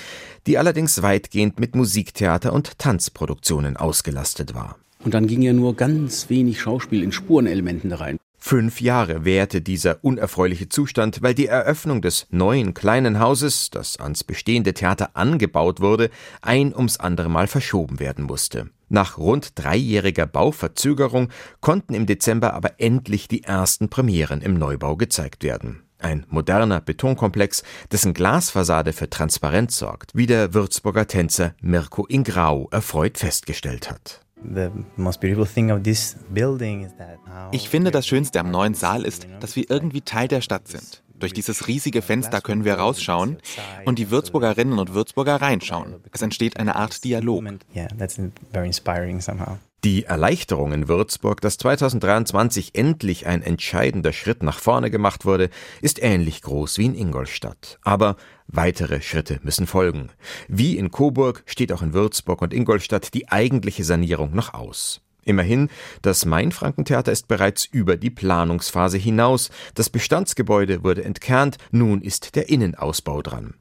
die 0.47 0.57
allerdings 0.57 1.03
weitgehend 1.03 1.59
mit 1.59 1.75
Musiktheater 1.75 2.53
und 2.53 2.79
Tanzproduktionen 2.79 3.77
ausgelastet 3.77 4.55
war. 4.55 4.77
Und 5.05 5.15
dann 5.15 5.27
ging 5.27 5.43
ja 5.43 5.53
nur 5.53 5.75
ganz 5.75 6.31
wenig 6.31 6.61
Schauspiel 6.61 7.03
in 7.03 7.11
Spurenelementen 7.11 7.91
da 7.91 7.97
rein. 7.97 8.19
Fünf 8.43 8.81
Jahre 8.81 9.27
währte 9.27 9.61
dieser 9.61 10.03
unerfreuliche 10.03 10.69
Zustand, 10.71 11.23
weil 11.23 11.35
die 11.35 11.47
Eröffnung 11.47 12.01
des 12.01 12.27
neuen 12.31 12.73
kleinen 12.73 13.21
Hauses, 13.21 13.71
das 13.71 13.99
ans 13.99 14.25
bestehende 14.25 14.73
Theater 14.73 15.11
angebaut 15.15 15.81
wurde, 15.81 16.11
ein 16.41 16.75
ums 16.75 16.97
andere 16.97 17.29
Mal 17.29 17.47
verschoben 17.47 18.01
werden 18.01 18.25
musste. 18.25 18.71
Nach 18.89 19.19
rund 19.19 19.53
dreijähriger 19.57 20.27
Bauverzögerung 20.27 21.29
konnten 21.61 21.95
im 21.95 22.07
Dezember 22.07 22.55
aber 22.55 22.81
endlich 22.81 23.29
die 23.29 23.45
ersten 23.45 23.89
Premieren 23.89 24.41
im 24.41 24.55
Neubau 24.55 24.97
gezeigt 24.97 25.45
werden. 25.45 25.83
Ein 25.99 26.25
moderner 26.31 26.81
Betonkomplex, 26.81 27.63
dessen 27.93 28.15
Glasfassade 28.15 28.95
für 28.95 29.11
Transparenz 29.11 29.77
sorgt, 29.77 30.13
wie 30.15 30.27
der 30.27 30.55
Würzburger 30.55 31.07
Tänzer 31.07 31.55
Mirko 31.61 32.07
Ingrau 32.07 32.69
erfreut 32.73 33.19
festgestellt 33.19 33.91
hat. 33.91 34.23
Ich 37.53 37.69
finde, 37.69 37.91
das 37.91 38.07
Schönste 38.07 38.41
am 38.41 38.51
neuen 38.51 38.75
Saal 38.75 39.05
ist, 39.05 39.27
dass 39.41 39.57
wir 39.57 39.69
irgendwie 39.69 40.01
Teil 40.01 40.29
der 40.29 40.41
Stadt 40.41 40.69
sind. 40.69 41.03
Durch 41.21 41.33
dieses 41.33 41.69
riesige 41.69 42.03
Fenster 42.03 42.41
können 42.41 42.65
wir 42.65 42.75
rausschauen 42.75 43.39
und 43.85 43.99
die 43.99 44.11
Würzburgerinnen 44.11 44.79
und 44.79 44.95
Würzburger 44.95 45.37
reinschauen. 45.37 45.97
Es 46.13 46.23
entsteht 46.23 46.57
eine 46.57 46.77
Art 46.77 47.05
Dialog. 47.05 47.45
Die 49.83 50.05
Erleichterung 50.05 50.75
in 50.75 50.89
Würzburg, 50.89 51.41
dass 51.41 51.57
2023 51.57 52.75
endlich 52.75 53.27
ein 53.27 53.43
entscheidender 53.43 54.13
Schritt 54.13 54.43
nach 54.43 54.59
vorne 54.59 54.91
gemacht 54.91 55.25
wurde, 55.25 55.49
ist 55.81 56.03
ähnlich 56.03 56.43
groß 56.43 56.77
wie 56.77 56.85
in 56.85 56.95
Ingolstadt. 56.95 57.79
Aber 57.83 58.17
weitere 58.47 59.01
Schritte 59.01 59.41
müssen 59.43 59.67
folgen. 59.67 60.11
Wie 60.49 60.77
in 60.77 60.91
Coburg 60.91 61.45
steht 61.47 61.73
auch 61.73 61.81
in 61.81 61.95
Würzburg 61.95 62.43
und 62.43 62.53
Ingolstadt 62.53 63.15
die 63.15 63.31
eigentliche 63.31 63.85
Sanierung 63.85 64.35
noch 64.35 64.53
aus. 64.53 65.01
Immerhin, 65.25 65.69
das 66.03 66.25
Mainfrankentheater 66.25 67.13
ist 67.13 67.29
bereits 67.29 67.65
über 67.65 67.97
die 67.97 68.11
Planungsphase 68.11 68.99
hinaus. 68.99 69.51
Das 69.75 69.91
Bestandsgebäude 69.91 70.83
wurde 70.83 71.05
entkernt, 71.05 71.59
nun 71.71 72.01
ist 72.03 72.37
der 72.37 72.49
Innenausbau 72.49 73.23
dran. 73.23 73.55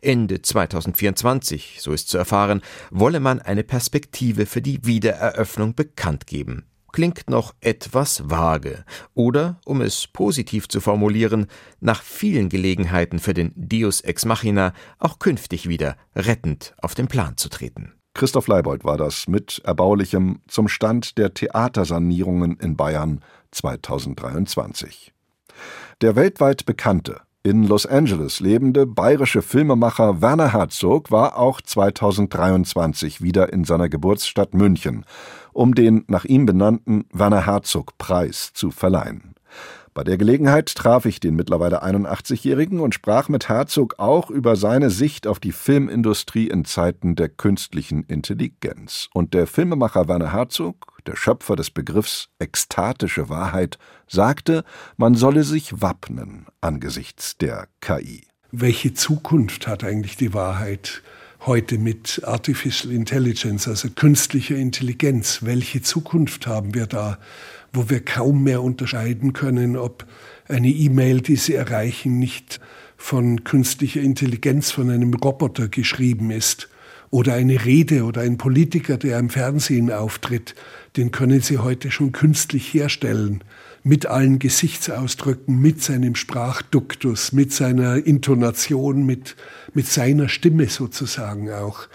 Ende 0.00 0.42
2024, 0.42 1.78
so 1.80 1.92
ist 1.92 2.08
zu 2.08 2.18
erfahren, 2.18 2.62
wolle 2.90 3.20
man 3.20 3.40
eine 3.40 3.64
Perspektive 3.64 4.46
für 4.46 4.62
die 4.62 4.84
Wiedereröffnung 4.84 5.74
bekannt 5.74 6.26
geben. 6.26 6.64
Klingt 6.92 7.28
noch 7.28 7.54
etwas 7.60 8.30
vage. 8.30 8.84
Oder, 9.12 9.60
um 9.66 9.82
es 9.82 10.06
positiv 10.06 10.66
zu 10.68 10.80
formulieren, 10.80 11.46
nach 11.80 12.02
vielen 12.02 12.48
Gelegenheiten 12.48 13.18
für 13.18 13.34
den 13.34 13.52
Deus 13.54 14.00
ex 14.00 14.24
machina 14.24 14.72
auch 14.98 15.18
künftig 15.18 15.68
wieder 15.68 15.96
rettend 16.14 16.74
auf 16.80 16.94
den 16.94 17.06
Plan 17.06 17.36
zu 17.36 17.50
treten. 17.50 17.92
Christoph 18.16 18.48
Leibold 18.48 18.82
war 18.82 18.96
das 18.96 19.28
mit 19.28 19.60
Erbaulichem 19.64 20.40
zum 20.48 20.68
Stand 20.68 21.18
der 21.18 21.34
Theatersanierungen 21.34 22.56
in 22.56 22.74
Bayern 22.74 23.20
2023. 23.50 25.12
Der 26.00 26.16
weltweit 26.16 26.64
bekannte 26.64 27.20
in 27.42 27.62
Los 27.64 27.84
Angeles 27.84 28.40
lebende 28.40 28.86
bayerische 28.86 29.42
Filmemacher 29.42 30.22
Werner 30.22 30.54
Herzog 30.54 31.10
war 31.10 31.36
auch 31.36 31.60
2023 31.60 33.20
wieder 33.20 33.52
in 33.52 33.64
seiner 33.64 33.90
Geburtsstadt 33.90 34.54
München, 34.54 35.04
um 35.52 35.74
den 35.74 36.04
nach 36.08 36.24
ihm 36.24 36.46
benannten 36.46 37.04
Werner 37.12 37.44
Herzog 37.44 37.98
Preis 37.98 38.50
zu 38.54 38.70
verleihen. 38.70 39.35
Bei 39.96 40.04
der 40.04 40.18
Gelegenheit 40.18 40.74
traf 40.74 41.06
ich 41.06 41.20
den 41.20 41.36
mittlerweile 41.36 41.82
81-Jährigen 41.82 42.80
und 42.80 42.94
sprach 42.94 43.30
mit 43.30 43.48
Herzog 43.48 43.94
auch 43.96 44.28
über 44.28 44.54
seine 44.54 44.90
Sicht 44.90 45.26
auf 45.26 45.40
die 45.40 45.52
Filmindustrie 45.52 46.48
in 46.48 46.66
Zeiten 46.66 47.14
der 47.16 47.30
künstlichen 47.30 48.02
Intelligenz. 48.02 49.08
Und 49.14 49.32
der 49.32 49.46
Filmemacher 49.46 50.06
Werner 50.06 50.34
Herzog, 50.34 50.98
der 51.06 51.16
Schöpfer 51.16 51.56
des 51.56 51.70
Begriffs 51.70 52.28
ekstatische 52.38 53.30
Wahrheit, 53.30 53.78
sagte, 54.06 54.64
man 54.98 55.14
solle 55.14 55.44
sich 55.44 55.80
wappnen 55.80 56.44
angesichts 56.60 57.38
der 57.38 57.66
KI. 57.80 58.26
welche 58.52 58.92
Zukunft 58.92 59.66
hat 59.66 59.82
eigentlich 59.82 60.18
die 60.18 60.34
Wahrheit 60.34 61.02
heute 61.46 61.78
mit 61.78 62.22
Artificial 62.24 62.92
Intelligence, 62.92 63.66
also 63.66 63.88
künstlicher 63.88 64.56
Intelligenz? 64.56 65.40
Welche 65.42 65.80
Zukunft 65.80 66.46
haben 66.46 66.74
wir 66.74 66.86
da, 66.86 67.18
wo 67.76 67.88
wir 67.90 68.04
kaum 68.04 68.42
mehr 68.42 68.62
unterscheiden 68.62 69.32
können, 69.32 69.76
ob 69.76 70.06
eine 70.48 70.68
E-Mail, 70.68 71.20
die 71.20 71.36
Sie 71.36 71.54
erreichen, 71.54 72.18
nicht 72.18 72.60
von 72.96 73.44
künstlicher 73.44 74.00
Intelligenz, 74.00 74.70
von 74.70 74.90
einem 74.90 75.14
Roboter 75.14 75.68
geschrieben 75.68 76.30
ist? 76.30 76.68
Oder 77.10 77.34
eine 77.34 77.64
Rede 77.64 78.04
oder 78.04 78.22
ein 78.22 78.36
Politiker, 78.36 78.96
der 78.96 79.18
im 79.18 79.30
Fernsehen 79.30 79.92
auftritt, 79.92 80.54
den 80.96 81.12
können 81.12 81.40
Sie 81.40 81.58
heute 81.58 81.90
schon 81.90 82.12
künstlich 82.12 82.74
herstellen 82.74 83.44
mit 83.84 84.06
allen 84.06 84.40
Gesichtsausdrücken, 84.40 85.60
mit 85.60 85.80
seinem 85.80 86.16
Sprachduktus, 86.16 87.32
mit 87.32 87.52
seiner 87.52 88.04
Intonation, 88.04 89.06
mit, 89.06 89.36
mit 89.74 89.86
seiner 89.86 90.28
Stimme 90.28 90.66
sozusagen 90.66 91.52
auch. 91.52 91.86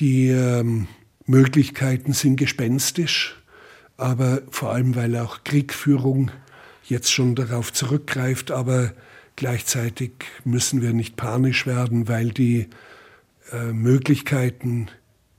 Die 0.00 0.28
ähm, 0.28 0.86
Möglichkeiten 1.24 2.12
sind 2.12 2.36
gespenstisch, 2.36 3.37
aber 3.98 4.42
vor 4.50 4.72
allem, 4.72 4.94
weil 4.94 5.16
auch 5.16 5.44
Kriegführung 5.44 6.30
jetzt 6.84 7.12
schon 7.12 7.34
darauf 7.34 7.72
zurückgreift, 7.72 8.50
aber 8.50 8.94
gleichzeitig 9.36 10.12
müssen 10.44 10.80
wir 10.80 10.94
nicht 10.94 11.16
panisch 11.16 11.66
werden, 11.66 12.08
weil 12.08 12.30
die 12.30 12.68
äh, 13.52 13.72
Möglichkeiten 13.72 14.88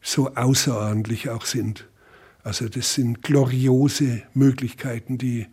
so 0.02 0.36
außerordentlich 0.36 1.30
auch 1.30 1.46
sind. 1.46 1.88
Also 2.44 2.70
das 2.70 2.94
sind 2.94 3.24
gloriose 3.24 4.24
Möglichkeiten, 4.34 5.18
die 5.18 5.48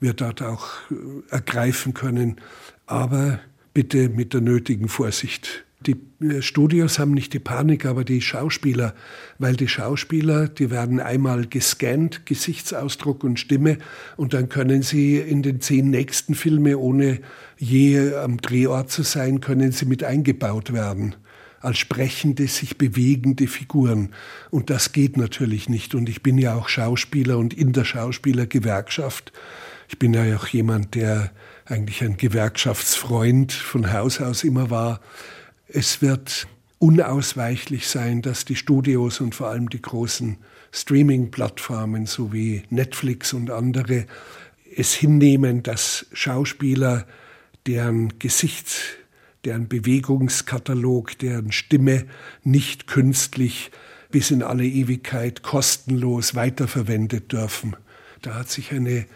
wir 0.00 0.14
dort 0.14 0.40
auch 0.40 0.68
äh, 0.90 0.94
ergreifen 1.30 1.92
können, 1.92 2.40
aber 2.86 3.40
bitte 3.74 4.08
mit 4.08 4.32
der 4.32 4.40
nötigen 4.40 4.88
Vorsicht. 4.88 5.63
Die 5.86 5.96
äh, 6.20 6.42
Studios 6.42 6.98
haben 6.98 7.12
nicht 7.12 7.32
die 7.32 7.38
Panik, 7.38 7.86
aber 7.86 8.04
die 8.04 8.20
Schauspieler, 8.20 8.94
weil 9.38 9.56
die 9.56 9.68
Schauspieler, 9.68 10.48
die 10.48 10.70
werden 10.70 11.00
einmal 11.00 11.46
gescannt, 11.46 12.26
Gesichtsausdruck 12.26 13.24
und 13.24 13.38
Stimme, 13.38 13.78
und 14.16 14.34
dann 14.34 14.48
können 14.48 14.82
sie 14.82 15.18
in 15.18 15.42
den 15.42 15.60
zehn 15.60 15.90
nächsten 15.90 16.34
Filme, 16.34 16.78
ohne 16.78 17.20
je 17.56 18.14
am 18.14 18.38
Drehort 18.38 18.90
zu 18.90 19.02
sein, 19.02 19.40
können 19.40 19.72
sie 19.72 19.86
mit 19.86 20.04
eingebaut 20.04 20.72
werden 20.72 21.16
als 21.60 21.78
sprechende, 21.78 22.46
sich 22.46 22.76
bewegende 22.76 23.46
Figuren. 23.46 24.10
Und 24.50 24.68
das 24.68 24.92
geht 24.92 25.16
natürlich 25.16 25.68
nicht. 25.70 25.94
Und 25.94 26.10
ich 26.10 26.22
bin 26.22 26.36
ja 26.36 26.54
auch 26.54 26.68
Schauspieler 26.68 27.38
und 27.38 27.54
in 27.54 27.72
der 27.72 27.84
Schauspielergewerkschaft. 27.84 29.32
Ich 29.88 29.98
bin 29.98 30.12
ja 30.12 30.36
auch 30.36 30.46
jemand, 30.46 30.94
der 30.94 31.32
eigentlich 31.64 32.02
ein 32.02 32.16
Gewerkschaftsfreund 32.16 33.52
von 33.52 33.92
Haus 33.92 34.20
aus 34.20 34.44
immer 34.44 34.70
war. 34.70 35.00
Es 35.76 36.00
wird 36.00 36.46
unausweichlich 36.78 37.88
sein, 37.88 38.22
dass 38.22 38.44
die 38.44 38.54
Studios 38.54 39.20
und 39.20 39.34
vor 39.34 39.48
allem 39.48 39.68
die 39.68 39.82
großen 39.82 40.36
Streaming-Plattformen 40.70 42.06
sowie 42.06 42.62
Netflix 42.70 43.32
und 43.32 43.50
andere 43.50 44.06
es 44.76 44.94
hinnehmen, 44.94 45.64
dass 45.64 46.06
Schauspieler, 46.12 47.08
deren 47.66 48.20
Gesicht 48.20 48.98
deren 49.44 49.66
Bewegungskatalog, 49.66 51.18
deren 51.18 51.50
Stimme 51.50 52.06
nicht 52.44 52.86
künstlich 52.86 53.72
bis 54.12 54.30
in 54.30 54.44
alle 54.44 54.64
Ewigkeit 54.64 55.42
kostenlos 55.42 56.36
weiterverwendet 56.36 57.32
dürfen. 57.32 57.74
Da 58.22 58.34
hat 58.34 58.48
sich 58.48 58.70
eine 58.70 59.06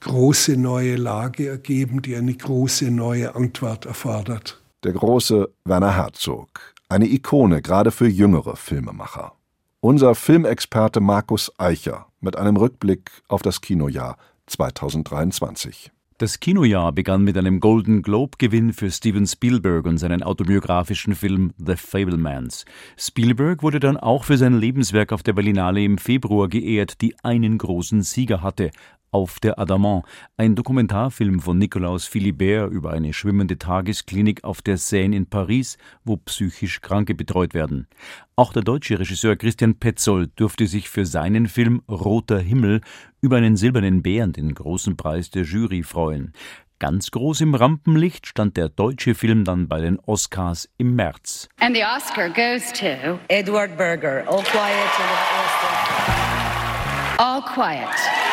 große 0.00 0.56
neue 0.56 0.96
Lage 0.96 1.48
ergeben, 1.48 2.00
die 2.00 2.16
eine 2.16 2.34
große 2.34 2.90
neue 2.90 3.34
Antwort 3.34 3.84
erfordert. 3.84 4.62
Der 4.86 4.94
große 4.94 5.52
Werner 5.64 5.96
Herzog, 5.96 6.60
eine 6.88 7.06
Ikone 7.06 7.60
gerade 7.60 7.90
für 7.90 8.06
jüngere 8.06 8.54
Filmemacher. 8.54 9.32
Unser 9.80 10.14
Filmexperte 10.14 11.00
Markus 11.00 11.50
Eicher 11.58 12.06
mit 12.20 12.36
einem 12.36 12.56
Rückblick 12.56 13.10
auf 13.26 13.42
das 13.42 13.60
Kinojahr 13.60 14.16
2023. 14.46 15.90
Das 16.18 16.38
Kinojahr 16.38 16.92
begann 16.92 17.24
mit 17.24 17.36
einem 17.36 17.58
Golden 17.58 18.02
Globe-Gewinn 18.02 18.72
für 18.72 18.92
Steven 18.92 19.26
Spielberg 19.26 19.86
und 19.86 19.98
seinen 19.98 20.22
autobiografischen 20.22 21.16
Film 21.16 21.52
The 21.58 21.74
Fablemans. 21.74 22.64
Spielberg 22.96 23.64
wurde 23.64 23.80
dann 23.80 23.96
auch 23.96 24.22
für 24.22 24.38
sein 24.38 24.54
Lebenswerk 24.54 25.12
auf 25.12 25.24
der 25.24 25.32
Berlinale 25.32 25.82
im 25.82 25.98
Februar 25.98 26.46
geehrt, 26.46 27.00
die 27.00 27.16
einen 27.24 27.58
großen 27.58 28.02
Sieger 28.02 28.40
hatte, 28.40 28.70
auf 29.16 29.40
der 29.40 29.58
Adamant, 29.58 30.04
ein 30.36 30.56
Dokumentarfilm 30.56 31.40
von 31.40 31.56
Nikolaus 31.56 32.04
Philibert 32.04 32.70
über 32.70 32.90
eine 32.90 33.14
schwimmende 33.14 33.56
Tagesklinik 33.56 34.44
auf 34.44 34.60
der 34.60 34.76
Seine 34.76 35.16
in 35.16 35.24
Paris, 35.24 35.78
wo 36.04 36.18
psychisch 36.18 36.82
Kranke 36.82 37.14
betreut 37.14 37.54
werden. 37.54 37.86
Auch 38.36 38.52
der 38.52 38.60
deutsche 38.60 38.98
Regisseur 38.98 39.34
Christian 39.36 39.76
Petzold 39.76 40.32
durfte 40.36 40.66
sich 40.66 40.90
für 40.90 41.06
seinen 41.06 41.46
Film 41.46 41.80
Roter 41.88 42.38
Himmel 42.40 42.82
über 43.22 43.38
einen 43.38 43.56
silbernen 43.56 44.02
Bären, 44.02 44.34
den 44.34 44.54
großen 44.54 44.98
Preis 44.98 45.30
der 45.30 45.44
Jury, 45.44 45.82
freuen. 45.82 46.34
Ganz 46.78 47.10
groß 47.10 47.40
im 47.40 47.54
Rampenlicht 47.54 48.26
stand 48.26 48.58
der 48.58 48.68
deutsche 48.68 49.14
Film 49.14 49.44
dann 49.44 49.66
bei 49.66 49.80
den 49.80 49.98
Oscars 50.00 50.68
im 50.76 50.94
März. 50.94 51.48
And 51.58 51.74
the 51.74 51.84
Oscar 51.84 52.28
goes 52.28 52.70
to 52.74 53.18
Edward 53.28 53.78
Berger, 53.78 54.28
All 54.28 54.42
Quiet 54.42 54.92
on 55.00 55.08
the 55.08 55.30
Western 55.38 55.76
Front. 55.86 57.18
All 57.18 57.40
Quiet 57.40 58.25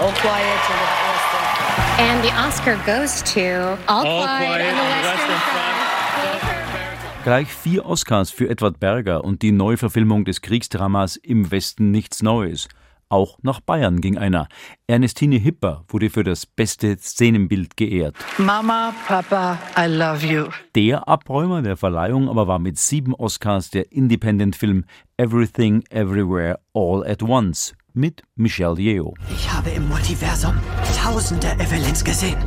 All 0.00 0.12
Quiet 0.12 0.60
on 0.70 0.78
the 0.78 0.88
Western 1.08 1.46
Front. 1.56 1.98
And 1.98 2.22
the 2.22 2.32
Oscar 2.38 2.76
goes 2.86 3.22
to 3.34 3.76
All, 3.88 4.06
All 4.06 4.22
Quiet, 4.22 4.46
quiet 4.46 4.74
on 4.74 4.86
the 4.86 5.08
Western 5.08 5.40
Front. 5.40 7.24
Gleich 7.24 7.48
vier 7.48 7.84
Oscars 7.84 8.30
für 8.30 8.48
Edward 8.48 8.78
Berger 8.80 9.24
und 9.24 9.42
die 9.42 9.52
Neuverfilmung 9.52 10.24
des 10.24 10.40
Kriegsdramas 10.40 11.16
Im 11.16 11.50
Westen 11.50 11.90
nichts 11.90 12.22
Neues. 12.22 12.68
Auch 13.10 13.38
nach 13.42 13.60
Bayern 13.60 14.00
ging 14.00 14.18
einer. 14.18 14.48
Ernestine 14.86 15.36
Hipper 15.36 15.84
wurde 15.88 16.10
für 16.10 16.24
das 16.24 16.44
beste 16.46 16.96
Szenenbild 16.98 17.76
geehrt. 17.76 18.14
Mama, 18.36 18.94
Papa, 19.06 19.58
I 19.76 19.86
love 19.86 20.26
you. 20.26 20.48
Der 20.74 21.08
Abräumer 21.08 21.62
der 21.62 21.76
Verleihung 21.76 22.28
aber 22.28 22.46
war 22.46 22.58
mit 22.58 22.78
sieben 22.78 23.14
Oscars 23.14 23.70
der 23.70 23.90
Independent-Film 23.90 24.84
Everything 25.16 25.82
Everywhere 25.90 26.60
All 26.74 27.04
at 27.04 27.22
Once 27.22 27.74
mit 27.98 28.22
Michelle 28.36 28.78
Yeoh. 28.78 29.14
Ich 29.34 29.52
habe 29.52 29.70
im 29.70 29.88
Multiversum 29.88 30.54
tausende 30.96 31.48
Evelyns 31.58 32.04
gesehen. 32.04 32.38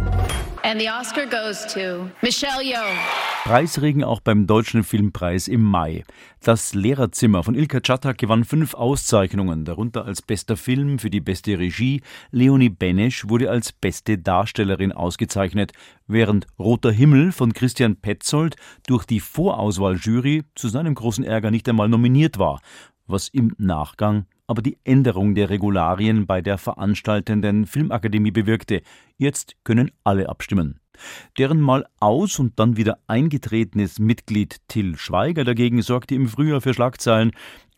And 0.64 0.80
the 0.80 0.90
Oscar 0.90 1.26
goes 1.26 1.66
to 1.74 2.10
Michelle 2.22 2.64
Yeoh. 2.64 2.96
Preisregen 3.44 4.04
auch 4.04 4.22
beim 4.22 4.48
Deutschen 4.48 4.84
Filmpreis 4.84 5.48
im 5.48 5.62
Mai. 5.62 6.06
Das 6.42 6.74
Lehrerzimmer 6.74 7.44
von 7.44 7.56
Ilka 7.56 7.82
Czatak 7.82 8.18
gewann 8.20 8.46
fünf 8.46 8.76
Auszeichnungen, 8.76 9.66
darunter 9.66 10.06
als 10.06 10.22
bester 10.22 10.56
Film 10.56 11.00
für 11.00 11.10
die 11.10 11.20
beste 11.20 11.60
Regie. 11.60 12.02
Leonie 12.30 12.70
Benesch 12.70 13.28
wurde 13.28 13.50
als 13.50 13.74
beste 13.74 14.18
Darstellerin 14.20 14.92
ausgezeichnet, 14.92 15.74
während 16.08 16.48
Roter 16.60 16.92
Himmel 16.92 17.32
von 17.32 17.54
Christian 17.54 17.98
Petzold 17.98 18.56
durch 18.88 19.06
die 19.06 19.20
Vorauswahljury 19.20 20.44
zu 20.56 20.70
seinem 20.70 20.96
großen 20.96 21.26
Ärger 21.26 21.52
nicht 21.52 21.68
einmal 21.68 21.90
nominiert 21.90 22.40
war, 22.40 22.62
was 23.08 23.28
im 23.28 23.54
Nachgang 23.58 24.28
aber 24.52 24.62
die 24.62 24.78
Änderung 24.84 25.34
der 25.34 25.50
Regularien 25.50 26.28
bei 26.28 26.42
der 26.42 26.58
veranstaltenden 26.58 27.66
Filmakademie 27.66 28.32
bewirkte. 28.32 28.82
Jetzt 29.18 29.56
können 29.64 29.92
alle 30.04 30.28
abstimmen. 30.28 30.82
Deren 31.38 31.62
mal 31.62 31.86
aus 32.02 32.38
und 32.38 32.60
dann 32.60 32.76
wieder 32.76 32.98
eingetretenes 33.08 33.98
Mitglied 33.98 34.58
Till 34.68 34.98
Schweiger 34.98 35.46
dagegen 35.46 35.82
sorgte 35.82 36.16
im 36.16 36.28
Frühjahr 36.28 36.60
für 36.60 36.74
Schlagzeilen 36.74 37.32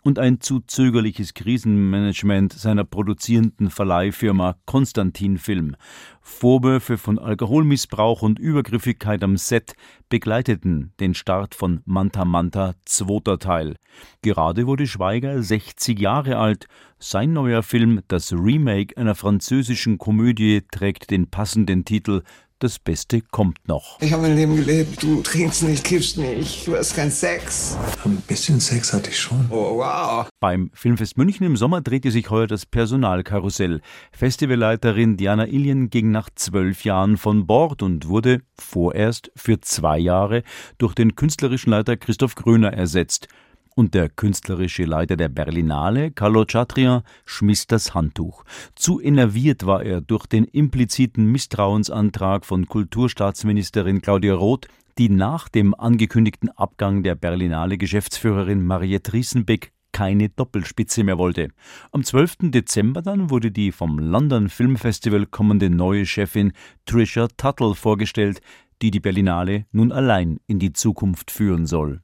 und 0.03 0.19
ein 0.19 0.41
zu 0.41 0.59
zögerliches 0.59 1.33
Krisenmanagement 1.33 2.53
seiner 2.53 2.83
produzierenden 2.83 3.69
Verleihfirma 3.69 4.57
Konstantin 4.65 5.37
Film. 5.37 5.75
Vorwürfe 6.21 6.97
von 6.97 7.17
Alkoholmissbrauch 7.17 8.21
und 8.21 8.37
Übergriffigkeit 8.37 9.23
am 9.23 9.37
Set 9.37 9.73
begleiteten 10.09 10.93
den 10.99 11.13
Start 11.13 11.55
von 11.55 11.81
Manta 11.85 12.25
Manta 12.25 12.73
zweiter 12.85 13.39
Teil. 13.39 13.77
Gerade 14.21 14.67
wurde 14.67 14.87
Schweiger 14.87 15.41
60 15.41 15.99
Jahre 15.99 16.37
alt. 16.37 16.67
Sein 16.99 17.33
neuer 17.33 17.63
Film, 17.63 18.01
das 18.07 18.33
Remake 18.33 18.97
einer 18.97 19.15
französischen 19.15 19.97
Komödie, 19.97 20.61
trägt 20.71 21.11
den 21.11 21.29
passenden 21.29 21.85
Titel 21.85 22.23
das 22.63 22.79
Beste 22.79 23.21
kommt 23.21 23.67
noch. 23.67 23.99
Ich 24.01 24.13
habe 24.13 24.23
mein 24.23 24.35
Leben 24.35 24.55
gelebt. 24.55 25.03
Du 25.03 25.21
trinkst 25.21 25.63
nicht, 25.63 25.83
kiffst 25.83 26.17
nicht, 26.17 26.65
du 26.65 26.77
hast 26.77 26.95
keinen 26.95 27.11
Sex. 27.11 27.77
Ein 28.05 28.17
bisschen 28.27 28.59
Sex 28.59 28.93
hatte 28.93 29.09
ich 29.09 29.19
schon. 29.19 29.47
Oh, 29.49 29.77
wow. 29.77 30.27
Beim 30.39 30.71
Filmfest 30.73 31.17
München 31.17 31.45
im 31.45 31.57
Sommer 31.57 31.81
drehte 31.81 32.09
sich 32.09 32.29
heuer 32.29 32.47
das 32.47 32.65
Personalkarussell. 32.65 33.81
Festivalleiterin 34.13 35.17
Diana 35.17 35.47
Ilien 35.47 35.89
ging 35.89 36.11
nach 36.11 36.29
zwölf 36.35 36.85
Jahren 36.85 37.17
von 37.17 37.45
Bord 37.45 37.83
und 37.83 38.07
wurde 38.07 38.39
vorerst 38.57 39.31
für 39.35 39.59
zwei 39.59 39.99
Jahre 39.99 40.43
durch 40.77 40.95
den 40.95 41.15
künstlerischen 41.15 41.71
Leiter 41.71 41.97
Christoph 41.97 42.35
Gröner 42.35 42.71
ersetzt. 42.71 43.27
Und 43.75 43.93
der 43.95 44.09
künstlerische 44.09 44.85
Leiter 44.85 45.15
der 45.15 45.29
Berlinale, 45.29 46.11
Carlo 46.11 46.45
Chatrian, 46.45 47.01
schmiss 47.25 47.65
das 47.65 47.93
Handtuch. 47.95 48.43
Zu 48.75 49.01
enerviert 49.01 49.65
war 49.65 49.83
er 49.83 50.01
durch 50.01 50.27
den 50.27 50.45
impliziten 50.45 51.31
Misstrauensantrag 51.31 52.45
von 52.45 52.67
Kulturstaatsministerin 52.67 54.01
Claudia 54.01 54.35
Roth, 54.35 54.67
die 54.99 55.09
nach 55.09 55.49
dem 55.49 55.73
angekündigten 55.73 56.49
Abgang 56.49 57.01
der 57.01 57.15
Berlinale 57.15 57.77
Geschäftsführerin 57.77 58.63
Mariette 58.63 59.13
Riesenbeck 59.13 59.71
keine 59.93 60.27
Doppelspitze 60.27 61.03
mehr 61.05 61.17
wollte. 61.17 61.49
Am 61.91 62.03
12. 62.03 62.51
Dezember 62.51 63.01
dann 63.01 63.29
wurde 63.29 63.51
die 63.51 63.71
vom 63.71 63.99
London 63.99 64.49
Film 64.49 64.75
Festival 64.75 65.25
kommende 65.27 65.69
neue 65.69 66.05
Chefin 66.05 66.51
Trisha 66.85 67.27
Tuttle 67.37 67.75
vorgestellt, 67.75 68.41
die 68.83 68.91
die 68.91 68.99
Berlinale 68.99 69.65
nun 69.71 69.93
allein 69.93 70.41
in 70.45 70.59
die 70.59 70.73
Zukunft 70.73 71.31
führen 71.31 71.65
soll. 71.65 72.01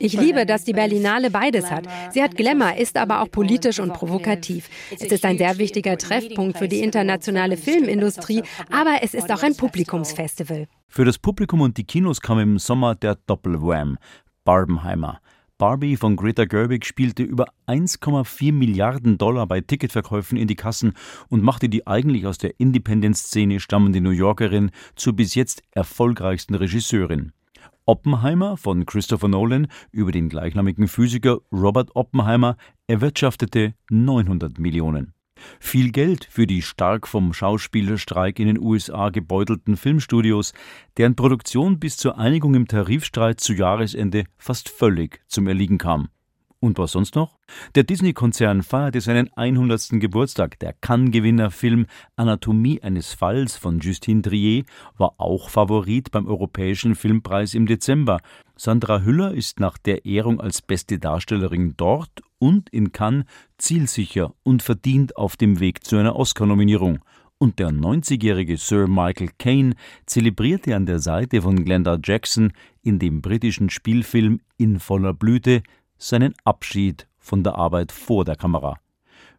Ich 0.00 0.12
liebe, 0.14 0.46
dass 0.46 0.64
die 0.64 0.72
Berlinale 0.72 1.30
beides 1.30 1.70
hat. 1.70 1.84
Sie 2.10 2.20
hat 2.20 2.34
Glamour, 2.34 2.76
ist 2.76 2.96
aber 2.96 3.22
auch 3.22 3.30
politisch 3.30 3.78
und 3.78 3.92
provokativ. 3.92 4.68
Es 4.90 5.04
ist 5.04 5.24
ein 5.24 5.38
sehr 5.38 5.58
wichtiger 5.58 5.96
Treffpunkt 5.96 6.58
für 6.58 6.66
die 6.66 6.80
internationale 6.80 7.56
Filmindustrie, 7.56 8.42
aber 8.72 8.96
es 9.02 9.14
ist 9.14 9.30
auch 9.30 9.44
ein 9.44 9.54
Publikumsfestival. 9.54 10.66
Für 10.88 11.04
das 11.04 11.18
Publikum 11.18 11.60
und 11.60 11.76
die 11.76 11.84
Kinos 11.84 12.20
kam 12.20 12.40
im 12.40 12.58
Sommer 12.58 12.96
der 12.96 13.14
Doppelwham, 13.14 13.98
Barbenheimer. 14.44 15.20
Barbie 15.62 15.96
von 15.96 16.16
Greta 16.16 16.44
Gerwig 16.44 16.84
spielte 16.84 17.22
über 17.22 17.46
1,4 17.68 18.52
Milliarden 18.52 19.16
Dollar 19.16 19.46
bei 19.46 19.60
Ticketverkäufen 19.60 20.36
in 20.36 20.48
die 20.48 20.56
Kassen 20.56 20.92
und 21.28 21.44
machte 21.44 21.68
die 21.68 21.86
eigentlich 21.86 22.26
aus 22.26 22.36
der 22.36 22.58
Independent-Szene 22.58 23.60
stammende 23.60 24.00
New 24.00 24.10
Yorkerin 24.10 24.72
zur 24.96 25.12
bis 25.12 25.36
jetzt 25.36 25.62
erfolgreichsten 25.70 26.56
Regisseurin. 26.56 27.30
Oppenheimer 27.86 28.56
von 28.56 28.86
Christopher 28.86 29.28
Nolan 29.28 29.68
über 29.92 30.10
den 30.10 30.28
gleichnamigen 30.28 30.88
Physiker 30.88 31.38
Robert 31.52 31.94
Oppenheimer 31.94 32.56
erwirtschaftete 32.88 33.74
900 33.88 34.58
Millionen. 34.58 35.14
Viel 35.60 35.90
Geld 35.90 36.26
für 36.30 36.46
die 36.46 36.62
stark 36.62 37.06
vom 37.06 37.32
Schauspielerstreik 37.32 38.38
in 38.38 38.46
den 38.46 38.60
USA 38.60 39.10
gebeutelten 39.10 39.76
Filmstudios, 39.76 40.52
deren 40.96 41.16
Produktion 41.16 41.78
bis 41.78 41.96
zur 41.96 42.18
Einigung 42.18 42.54
im 42.54 42.68
Tarifstreit 42.68 43.40
zu 43.40 43.52
Jahresende 43.52 44.24
fast 44.38 44.68
völlig 44.68 45.20
zum 45.28 45.46
Erliegen 45.46 45.78
kam. 45.78 46.08
Und 46.62 46.78
was 46.78 46.92
sonst 46.92 47.16
noch? 47.16 47.40
Der 47.74 47.82
Disney-Konzern 47.82 48.62
feierte 48.62 49.00
seinen 49.00 49.32
100. 49.32 49.98
Geburtstag. 50.00 50.60
Der 50.60 50.72
Cannes-Gewinner-Film 50.72 51.86
Anatomie 52.14 52.80
eines 52.80 53.14
Falls 53.14 53.56
von 53.56 53.80
Justine 53.80 54.22
Trier 54.22 54.62
war 54.96 55.14
auch 55.18 55.50
Favorit 55.50 56.12
beim 56.12 56.28
Europäischen 56.28 56.94
Filmpreis 56.94 57.54
im 57.54 57.66
Dezember. 57.66 58.20
Sandra 58.54 59.00
Hüller 59.00 59.34
ist 59.34 59.58
nach 59.58 59.76
der 59.76 60.06
Ehrung 60.06 60.40
als 60.40 60.62
beste 60.62 61.00
Darstellerin 61.00 61.74
dort 61.76 62.22
und 62.38 62.70
in 62.70 62.92
Cannes 62.92 63.24
zielsicher 63.58 64.32
und 64.44 64.62
verdient 64.62 65.16
auf 65.16 65.36
dem 65.36 65.58
Weg 65.58 65.84
zu 65.84 65.96
einer 65.96 66.14
Oscar-Nominierung. 66.14 67.00
Und 67.38 67.58
der 67.58 67.70
90-jährige 67.70 68.56
Sir 68.56 68.86
Michael 68.86 69.30
Caine 69.36 69.74
zelebrierte 70.06 70.76
an 70.76 70.86
der 70.86 71.00
Seite 71.00 71.42
von 71.42 71.64
Glenda 71.64 71.98
Jackson 72.00 72.52
in 72.84 73.00
dem 73.00 73.20
britischen 73.20 73.68
Spielfilm 73.68 74.38
In 74.58 74.78
voller 74.78 75.12
Blüte 75.12 75.64
seinen 76.02 76.34
Abschied 76.44 77.06
von 77.18 77.44
der 77.44 77.54
Arbeit 77.54 77.92
vor 77.92 78.24
der 78.24 78.36
Kamera. 78.36 78.78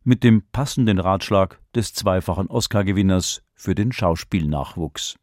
Mit 0.04 0.23
dem 0.23 0.43
passenden 0.52 0.99
Ratschlag 0.99 1.60
des 1.76 1.93
zweifachen 1.93 2.47
Oscar-Gewinners 2.47 3.41
für 3.54 3.76
den 3.76 3.91
Schauspielnachwuchs. 3.91 5.15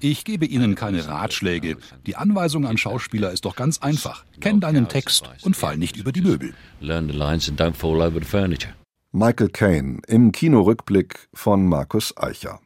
Ich 0.00 0.24
gebe 0.24 0.46
Ihnen 0.46 0.74
keine 0.74 1.06
Ratschläge. 1.08 1.76
Die 2.06 2.16
Anweisung 2.16 2.66
an 2.66 2.78
Schauspieler 2.78 3.32
ist 3.32 3.44
doch 3.44 3.56
ganz 3.56 3.78
einfach. 3.78 4.24
Kenn 4.40 4.60
deinen 4.60 4.88
Text 4.88 5.28
und 5.42 5.56
fall 5.56 5.76
nicht 5.76 5.96
über 5.96 6.12
die 6.12 6.22
Möbel. 6.22 6.54
Michael 9.10 9.48
Caine 9.48 10.00
im 10.06 10.32
Kinorückblick 10.32 11.28
von 11.34 11.66
Markus 11.66 12.16
Eicher. 12.16 12.60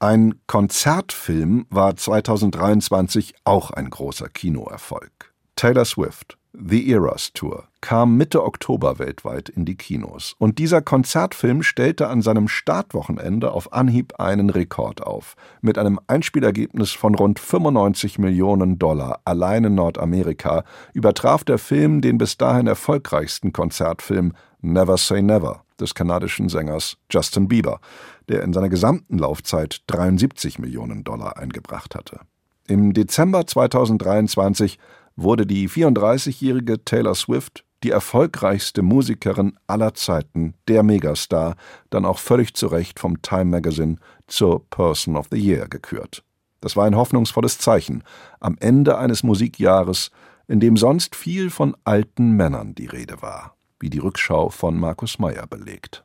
Ein 0.00 0.40
Konzertfilm 0.46 1.66
war 1.70 1.94
2023 1.94 3.34
auch 3.44 3.70
ein 3.70 3.90
großer 3.90 4.28
Kinoerfolg. 4.28 5.32
Taylor 5.54 5.84
Swift 5.84 6.36
The 6.56 6.92
Eras 6.92 7.32
Tour 7.32 7.64
kam 7.80 8.16
Mitte 8.16 8.44
Oktober 8.44 9.00
weltweit 9.00 9.48
in 9.48 9.64
die 9.64 9.74
Kinos 9.74 10.36
und 10.38 10.60
dieser 10.60 10.82
Konzertfilm 10.82 11.64
stellte 11.64 12.06
an 12.06 12.22
seinem 12.22 12.46
Startwochenende 12.46 13.50
auf 13.50 13.72
Anhieb 13.72 14.20
einen 14.20 14.50
Rekord 14.50 15.02
auf. 15.02 15.34
Mit 15.62 15.78
einem 15.78 15.98
Einspielergebnis 16.06 16.92
von 16.92 17.16
rund 17.16 17.40
95 17.40 18.20
Millionen 18.20 18.78
Dollar 18.78 19.20
allein 19.24 19.64
in 19.64 19.74
Nordamerika 19.74 20.62
übertraf 20.92 21.42
der 21.42 21.58
Film 21.58 22.00
den 22.00 22.18
bis 22.18 22.36
dahin 22.36 22.68
erfolgreichsten 22.68 23.52
Konzertfilm 23.52 24.32
Never 24.60 24.96
Say 24.96 25.22
Never 25.22 25.64
des 25.80 25.96
kanadischen 25.96 26.48
Sängers 26.48 26.98
Justin 27.10 27.48
Bieber, 27.48 27.80
der 28.28 28.44
in 28.44 28.52
seiner 28.52 28.68
gesamten 28.68 29.18
Laufzeit 29.18 29.82
73 29.88 30.60
Millionen 30.60 31.02
Dollar 31.02 31.36
eingebracht 31.36 31.96
hatte. 31.96 32.20
Im 32.68 32.94
Dezember 32.94 33.44
2023 33.44 34.78
wurde 35.16 35.46
die 35.46 35.68
34-jährige 35.68 36.84
Taylor 36.84 37.14
Swift 37.14 37.64
die 37.82 37.90
erfolgreichste 37.90 38.80
Musikerin 38.80 39.58
aller 39.66 39.92
Zeiten, 39.92 40.54
der 40.68 40.82
Megastar, 40.82 41.54
dann 41.90 42.06
auch 42.06 42.18
völlig 42.18 42.54
zu 42.54 42.66
Recht 42.68 42.98
vom 42.98 43.20
Time 43.20 43.44
Magazine 43.44 43.96
zur 44.26 44.64
Person 44.70 45.16
of 45.16 45.26
the 45.30 45.38
Year 45.38 45.68
gekürt. 45.68 46.24
Das 46.62 46.76
war 46.76 46.86
ein 46.86 46.96
hoffnungsvolles 46.96 47.58
Zeichen 47.58 48.02
am 48.40 48.56
Ende 48.58 48.96
eines 48.96 49.22
Musikjahres, 49.22 50.10
in 50.48 50.60
dem 50.60 50.78
sonst 50.78 51.14
viel 51.14 51.50
von 51.50 51.76
alten 51.84 52.32
Männern 52.32 52.74
die 52.74 52.86
Rede 52.86 53.20
war, 53.20 53.54
wie 53.80 53.90
die 53.90 53.98
Rückschau 53.98 54.48
von 54.48 54.80
Markus 54.80 55.18
Meyer 55.18 55.46
belegt. 55.46 56.04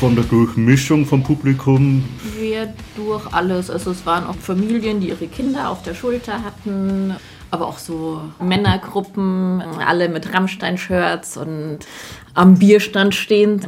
von 0.00 0.14
der 0.14 0.24
Durchmischung 0.24 1.04
vom 1.04 1.22
Publikum? 1.22 2.02
Wir 2.60 2.74
durch 2.96 3.32
alles. 3.32 3.70
Also 3.70 3.90
es 3.90 4.04
waren 4.04 4.26
auch 4.26 4.34
Familien, 4.34 5.00
die 5.00 5.08
ihre 5.08 5.26
Kinder 5.28 5.70
auf 5.70 5.82
der 5.82 5.94
Schulter 5.94 6.44
hatten, 6.44 7.16
aber 7.50 7.66
auch 7.66 7.78
so 7.78 8.20
Männergruppen, 8.38 9.62
alle 9.62 10.08
mit 10.08 10.34
Rammstein-Shirts 10.34 11.36
und 11.38 11.78
am 12.34 12.58
Bierstand 12.58 13.14
stehend, 13.14 13.66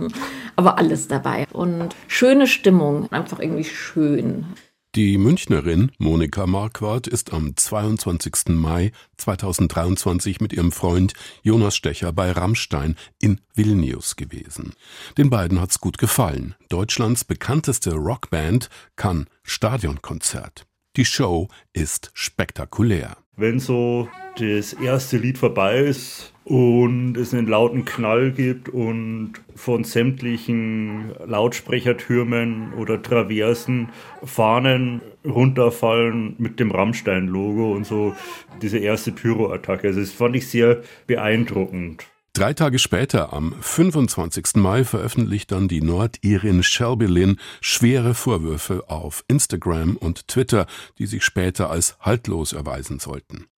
aber 0.57 0.78
alles 0.78 1.09
dabei. 1.09 1.46
Und 1.52 1.96
schöne 2.07 2.46
Stimmung, 2.46 3.11
einfach 3.11 3.38
irgendwie 3.40 3.64
schön. 3.64 4.46
Die 4.94 5.16
Münchnerin 5.16 5.90
Monika 5.96 6.46
Marquardt 6.46 7.07
ist 7.07 7.33
am 7.33 7.57
22. 7.57 8.48
Mai 8.48 8.92
2023 9.16 10.42
mit 10.42 10.52
ihrem 10.52 10.70
Freund 10.70 11.14
Jonas 11.42 11.76
Stecher 11.76 12.12
bei 12.12 12.31
Rammstein 12.31 12.96
in 13.18 13.40
Vilnius 13.55 14.16
gewesen. 14.16 14.74
Den 15.16 15.31
beiden 15.31 15.62
hat's 15.62 15.81
gut 15.81 15.96
gefallen. 15.96 16.57
Deutschlands 16.68 17.24
bekannteste 17.24 17.94
Rockband 17.94 18.68
kann 18.94 19.28
Stadionkonzert. 19.44 20.66
Die 20.96 21.07
Show 21.07 21.48
ist 21.72 22.11
spektakulär. 22.12 23.16
Wenn 23.35 23.61
so 23.61 24.11
das 24.37 24.74
erste 24.74 25.16
Lied 25.16 25.38
vorbei 25.38 25.78
ist 25.78 26.32
und 26.44 27.16
es 27.16 27.33
einen 27.33 27.46
lauten 27.46 27.85
Knall 27.85 28.33
gibt 28.33 28.68
und 28.68 29.35
von 29.55 29.85
sämtlichen 29.85 31.12
Lautsprechertürmen 31.24 32.74
oder 32.74 33.00
Traversen 33.02 33.90
Fahnen 34.24 35.02
runterfallen 35.24 36.35
mit 36.38 36.59
dem 36.59 36.70
Rammstein-Logo 36.70 37.72
und 37.72 37.87
so 37.87 38.14
diese 38.61 38.78
erste 38.78 39.12
Pyro-Attacke. 39.12 39.88
Also 39.88 40.00
das 40.00 40.11
fand 40.11 40.37
ich 40.37 40.48
sehr 40.48 40.83
beeindruckend. 41.07 42.05
Drei 42.35 42.55
Tage 42.55 42.78
später, 42.78 43.35
am 43.35 43.55
25. 43.61 44.55
Mai, 44.55 44.85
veröffentlicht 44.85 45.52
dann 45.52 45.68
die 45.68 45.83
Nordirin 45.83 46.62
Shelby 46.62 47.05
Lynn 47.05 47.38
schwere 47.61 48.14
Vorwürfe 48.14 48.85
auf 48.88 49.22
Instagram 49.28 49.96
und 49.96 50.28
Twitter, 50.28 50.66
die 50.98 51.05
sich 51.05 51.24
später 51.24 51.68
als 51.68 51.98
haltlos 52.00 52.55
erweisen 52.55 52.98
sollten. 52.98 53.48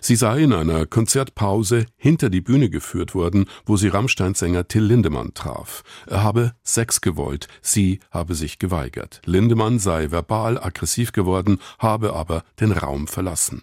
Sie 0.00 0.16
sei 0.16 0.42
in 0.42 0.52
einer 0.52 0.86
Konzertpause 0.86 1.86
hinter 1.96 2.30
die 2.30 2.40
Bühne 2.40 2.70
geführt 2.70 3.14
worden, 3.14 3.46
wo 3.66 3.76
sie 3.76 3.88
Rammstein-Sänger 3.88 4.68
Till 4.68 4.84
Lindemann 4.84 5.34
traf. 5.34 5.82
Er 6.06 6.22
habe 6.22 6.54
Sex 6.62 7.00
gewollt, 7.00 7.48
sie 7.62 8.00
habe 8.10 8.34
sich 8.34 8.58
geweigert. 8.58 9.20
Lindemann 9.24 9.78
sei 9.78 10.10
verbal 10.10 10.58
aggressiv 10.62 11.12
geworden, 11.12 11.58
habe 11.78 12.14
aber 12.14 12.44
den 12.60 12.72
Raum 12.72 13.06
verlassen. 13.08 13.62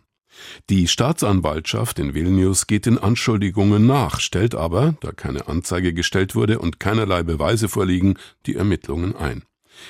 Die 0.69 0.87
Staatsanwaltschaft 0.87 1.99
in 1.99 2.13
Vilnius 2.13 2.67
geht 2.67 2.85
den 2.85 2.97
Anschuldigungen 2.97 3.85
nach, 3.85 4.19
stellt 4.19 4.53
aber, 4.53 4.95
da 4.99 5.11
keine 5.11 5.47
Anzeige 5.47 5.93
gestellt 5.93 6.35
wurde 6.35 6.59
und 6.59 6.79
keinerlei 6.79 7.23
Beweise 7.23 7.69
vorliegen, 7.69 8.17
die 8.45 8.55
Ermittlungen 8.55 9.15
ein. 9.15 9.43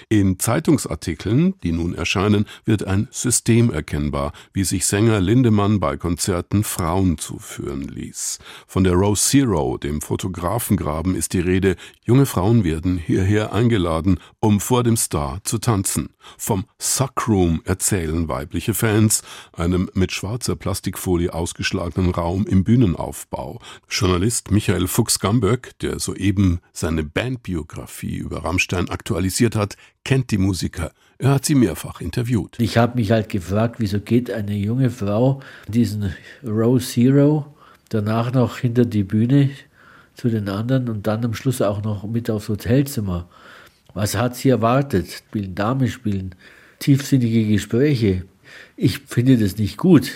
In 0.09 0.39
Zeitungsartikeln, 0.39 1.55
die 1.61 1.71
nun 1.71 1.95
erscheinen, 1.95 2.45
wird 2.65 2.85
ein 2.85 3.07
System 3.11 3.71
erkennbar, 3.71 4.33
wie 4.53 4.63
sich 4.63 4.85
Sänger 4.85 5.19
Lindemann 5.19 5.79
bei 5.79 5.97
Konzerten 5.97 6.63
Frauen 6.63 7.17
zuführen 7.17 7.87
ließ. 7.87 8.39
Von 8.67 8.83
der 8.83 8.93
Row 8.93 9.19
Zero, 9.19 9.77
dem 9.77 10.01
Fotografengraben, 10.01 11.15
ist 11.15 11.33
die 11.33 11.39
Rede, 11.39 11.75
junge 12.03 12.25
Frauen 12.25 12.63
werden 12.63 12.97
hierher 12.97 13.53
eingeladen, 13.53 14.19
um 14.39 14.59
vor 14.59 14.83
dem 14.83 14.97
Star 14.97 15.43
zu 15.43 15.57
tanzen. 15.57 16.09
Vom 16.37 16.65
Suckroom 16.79 17.61
erzählen 17.65 18.27
weibliche 18.27 18.73
Fans, 18.73 19.21
einem 19.53 19.89
mit 19.93 20.11
schwarzer 20.11 20.55
Plastikfolie 20.55 21.33
ausgeschlagenen 21.33 22.11
Raum 22.11 22.45
im 22.47 22.63
Bühnenaufbau. 22.63 23.59
Journalist 23.89 24.51
Michael 24.51 24.87
Fuchs-Gamböck, 24.87 25.77
der 25.79 25.99
soeben 25.99 26.59
seine 26.73 27.03
Bandbiografie 27.03 28.17
über 28.17 28.43
Rammstein 28.43 28.89
aktualisiert 28.89 29.55
hat, 29.55 29.74
kennt 30.03 30.31
die 30.31 30.37
Musiker. 30.37 30.91
Er 31.17 31.31
hat 31.31 31.45
sie 31.45 31.55
mehrfach 31.55 32.01
interviewt. 32.01 32.57
Ich 32.59 32.77
habe 32.77 32.95
mich 32.95 33.11
halt 33.11 33.29
gefragt, 33.29 33.75
wieso 33.79 33.99
geht 34.01 34.29
eine 34.29 34.55
junge 34.55 34.89
Frau 34.89 35.41
diesen 35.67 36.13
Row 36.45 36.83
Zero 36.83 37.55
danach 37.89 38.33
noch 38.33 38.57
hinter 38.57 38.85
die 38.85 39.03
Bühne 39.03 39.51
zu 40.15 40.29
den 40.29 40.49
anderen 40.49 40.89
und 40.89 41.07
dann 41.07 41.23
am 41.23 41.33
Schluss 41.33 41.61
auch 41.61 41.83
noch 41.83 42.03
mit 42.03 42.29
aufs 42.29 42.49
Hotelzimmer. 42.49 43.29
Was 43.93 44.15
hat 44.17 44.35
sie 44.35 44.49
erwartet? 44.49 45.09
Spielen 45.09 45.55
Damen 45.55 45.87
spielen, 45.87 46.35
tiefsinnige 46.79 47.47
Gespräche. 47.47 48.25
Ich 48.75 48.99
finde 48.99 49.37
das 49.37 49.57
nicht 49.57 49.77
gut. 49.77 50.11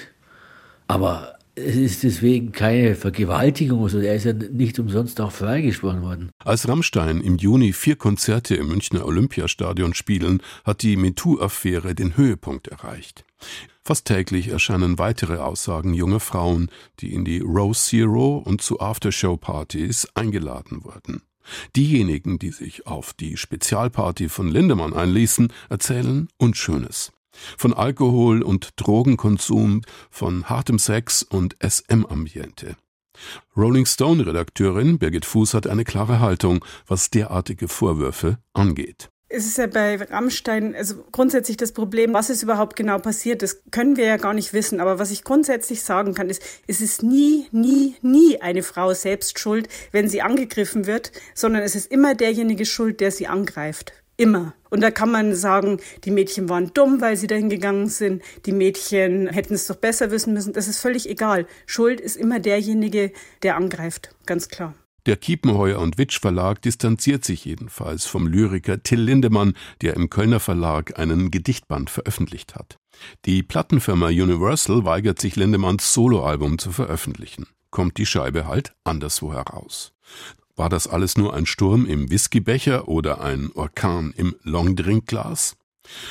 Aber 0.88 1.39
es 1.66 1.76
ist 1.76 2.03
deswegen 2.03 2.51
keine 2.51 2.95
Vergewaltigung. 2.95 3.84
Also 3.84 3.99
er 3.99 4.16
ist 4.16 4.26
ja 4.26 4.34
nicht 4.34 4.80
umsonst 4.80 5.20
auch 5.22 5.32
freigesprochen 5.32 6.01
worden. 6.01 6.32
Als 6.43 6.68
Rammstein 6.68 7.22
im 7.22 7.38
Juni 7.38 7.74
vier 7.74 7.95
Konzerte 7.95 8.55
im 8.55 8.68
Münchner 8.68 9.05
Olympiastadion 9.05 9.93
spielen, 9.93 10.41
hat 10.64 10.82
die 10.82 10.95
MeToo-Affäre 10.95 11.95
den 11.95 12.18
Höhepunkt 12.18 12.68
erreicht. 12.68 13.26
Fast 13.84 14.05
täglich 14.05 14.49
erscheinen 14.49 14.99
weitere 14.99 15.38
Aussagen 15.38 15.93
junger 15.93 16.20
Frauen, 16.20 16.70
die 16.99 17.14
in 17.14 17.26
die 17.26 17.39
Rose 17.39 17.89
Zero 17.89 18.38
und 18.38 18.62
zu 18.62 18.80
Aftershow-Partys 18.80 20.10
eingeladen 20.14 20.84
wurden. 20.84 21.24
Diejenigen, 21.76 22.38
die 22.38 22.51
sich 22.51 22.86
auf 22.86 23.14
die 23.14 23.38
Spezialparty 23.38 24.30
von 24.30 24.47
Lindemann 24.47 24.93
einließen, 24.93 25.51
erzählen 25.70 26.28
Unschönes. 26.38 27.12
Von 27.58 27.74
Alkohol 27.74 28.42
und 28.42 28.72
Drogenkonsum, 28.76 29.82
von 30.10 30.50
hartem 30.50 30.80
Sex 30.80 31.24
und 31.24 31.56
SM-Ambiente. 31.62 32.76
Rolling 33.56 33.86
Stone-Redakteurin 33.86 34.98
Birgit 35.00 35.26
Fuß 35.26 35.54
hat 35.54 35.68
eine 35.68 35.84
klare 35.84 36.20
Haltung, 36.20 36.64
was 36.88 37.10
derartige 37.10 37.68
Vorwürfe 37.68 38.38
angeht. 38.54 39.10
Es 39.32 39.46
ist 39.46 39.60
ja 39.60 39.68
bei 39.68 39.96
Rammstein, 39.96 40.74
also 40.74 41.04
grundsätzlich 41.12 41.56
das 41.56 41.72
Problem, 41.72 42.14
was 42.14 42.32
ist 42.32 42.42
überhaupt 42.42 42.76
genau 42.76 42.98
passiert, 42.98 43.44
das 43.44 43.62
können 43.70 43.96
wir 43.96 44.06
ja 44.06 44.18
gar 44.18 44.34
nicht 44.34 44.54
wissen. 44.54 44.80
Aber 44.80 44.98
was 44.98 45.12
ich 45.12 45.24
grundsätzlich 45.24 45.84
sagen 45.84 46.16
kann, 46.16 46.32
ist, 46.32 46.42
es 46.66 46.82
ist 46.82 47.04
nie, 47.04 47.46
nie, 47.52 47.96
nie 48.02 48.42
eine 48.42 48.64
Frau 48.64 48.92
selbst 48.96 49.38
schuld, 49.38 49.68
wenn 49.92 50.10
sie 50.10 50.24
angegriffen 50.24 50.88
wird, 50.88 51.12
sondern 51.36 51.62
es 51.62 51.76
ist 51.76 51.92
immer 51.92 52.16
derjenige 52.16 52.66
schuld, 52.66 53.02
der 53.02 53.12
sie 53.12 53.28
angreift. 53.28 53.94
Immer. 54.20 54.54
Und 54.70 54.82
da 54.82 54.92
kann 54.92 55.12
man 55.12 55.34
sagen, 55.34 55.80
die 56.04 56.12
Mädchen 56.12 56.50
waren 56.50 56.74
dumm, 56.74 57.00
weil 57.00 57.16
sie 57.16 57.28
dahin 57.28 57.48
gegangen 57.48 57.88
sind. 57.88 58.22
Die 58.46 58.52
Mädchen 58.52 59.28
hätten 59.28 59.54
es 59.54 59.66
doch 59.66 59.78
besser 59.78 60.12
wissen 60.12 60.34
müssen. 60.34 60.52
Das 60.52 60.68
ist 60.68 60.82
völlig 60.82 61.10
egal. 61.10 61.48
Schuld 61.66 62.02
ist 62.02 62.18
immer 62.18 62.42
derjenige, 62.42 63.14
der 63.44 63.56
angreift. 63.56 64.14
Ganz 64.26 64.50
klar. 64.50 64.76
Der 65.06 65.16
Kiepenheuer 65.16 65.80
und 65.80 65.98
Witsch 65.98 66.20
Verlag 66.20 66.62
distanziert 66.62 67.24
sich 67.24 67.46
jedenfalls 67.46 68.08
vom 68.08 68.28
Lyriker 68.28 68.84
Till 68.84 69.00
Lindemann, 69.00 69.54
der 69.82 69.94
im 69.94 70.10
Kölner 70.10 70.42
Verlag 70.42 71.00
einen 71.00 71.32
Gedichtband 71.32 71.90
veröffentlicht 71.90 72.56
hat. 72.56 72.78
Die 73.24 73.42
Plattenfirma 73.42 74.08
Universal 74.08 74.84
weigert 74.84 75.20
sich 75.20 75.38
Lindemanns 75.38 75.94
Soloalbum 75.94 76.58
zu 76.58 76.74
veröffentlichen. 76.74 77.48
Kommt 77.72 77.98
die 77.98 78.06
Scheibe 78.06 78.48
halt 78.48 78.74
anderswo 78.84 79.32
heraus. 79.32 79.94
War 80.60 80.68
das 80.68 80.88
alles 80.88 81.18
nur 81.18 81.34
ein 81.34 81.45
Sturm 81.45 81.86
im 81.86 82.12
Whiskybecher 82.12 82.89
oder 82.89 83.22
ein 83.22 83.49
Orkan 83.55 84.14
im 84.18 84.36
Longdrinkglas? 84.43 85.55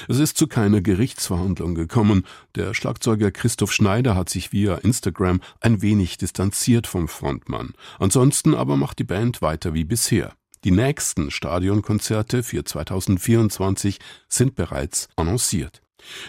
Es 0.09 0.19
ist 0.19 0.39
zu 0.39 0.47
keiner 0.47 0.81
Gerichtsverhandlung 0.81 1.75
gekommen. 1.75 2.25
Der 2.55 2.73
Schlagzeuger 2.73 3.31
Christoph 3.31 3.75
Schneider 3.75 4.15
hat 4.17 4.31
sich 4.31 4.51
via 4.51 4.77
Instagram 4.77 5.43
ein 5.61 5.83
wenig 5.83 6.17
distanziert 6.17 6.87
vom 6.87 7.09
Frontmann. 7.09 7.75
Ansonsten 7.99 8.55
aber 8.55 8.79
macht 8.79 9.01
die 9.01 9.05
Band 9.05 9.43
weiter 9.43 9.75
wie 9.75 9.85
bisher. 9.85 10.33
Die 10.65 10.71
nächsten 10.71 11.31
Stadionkonzerte 11.31 12.43
für 12.43 12.65
2024 12.65 13.99
sind 14.31 14.55
bereits 14.55 15.11
annonciert. 15.17 15.83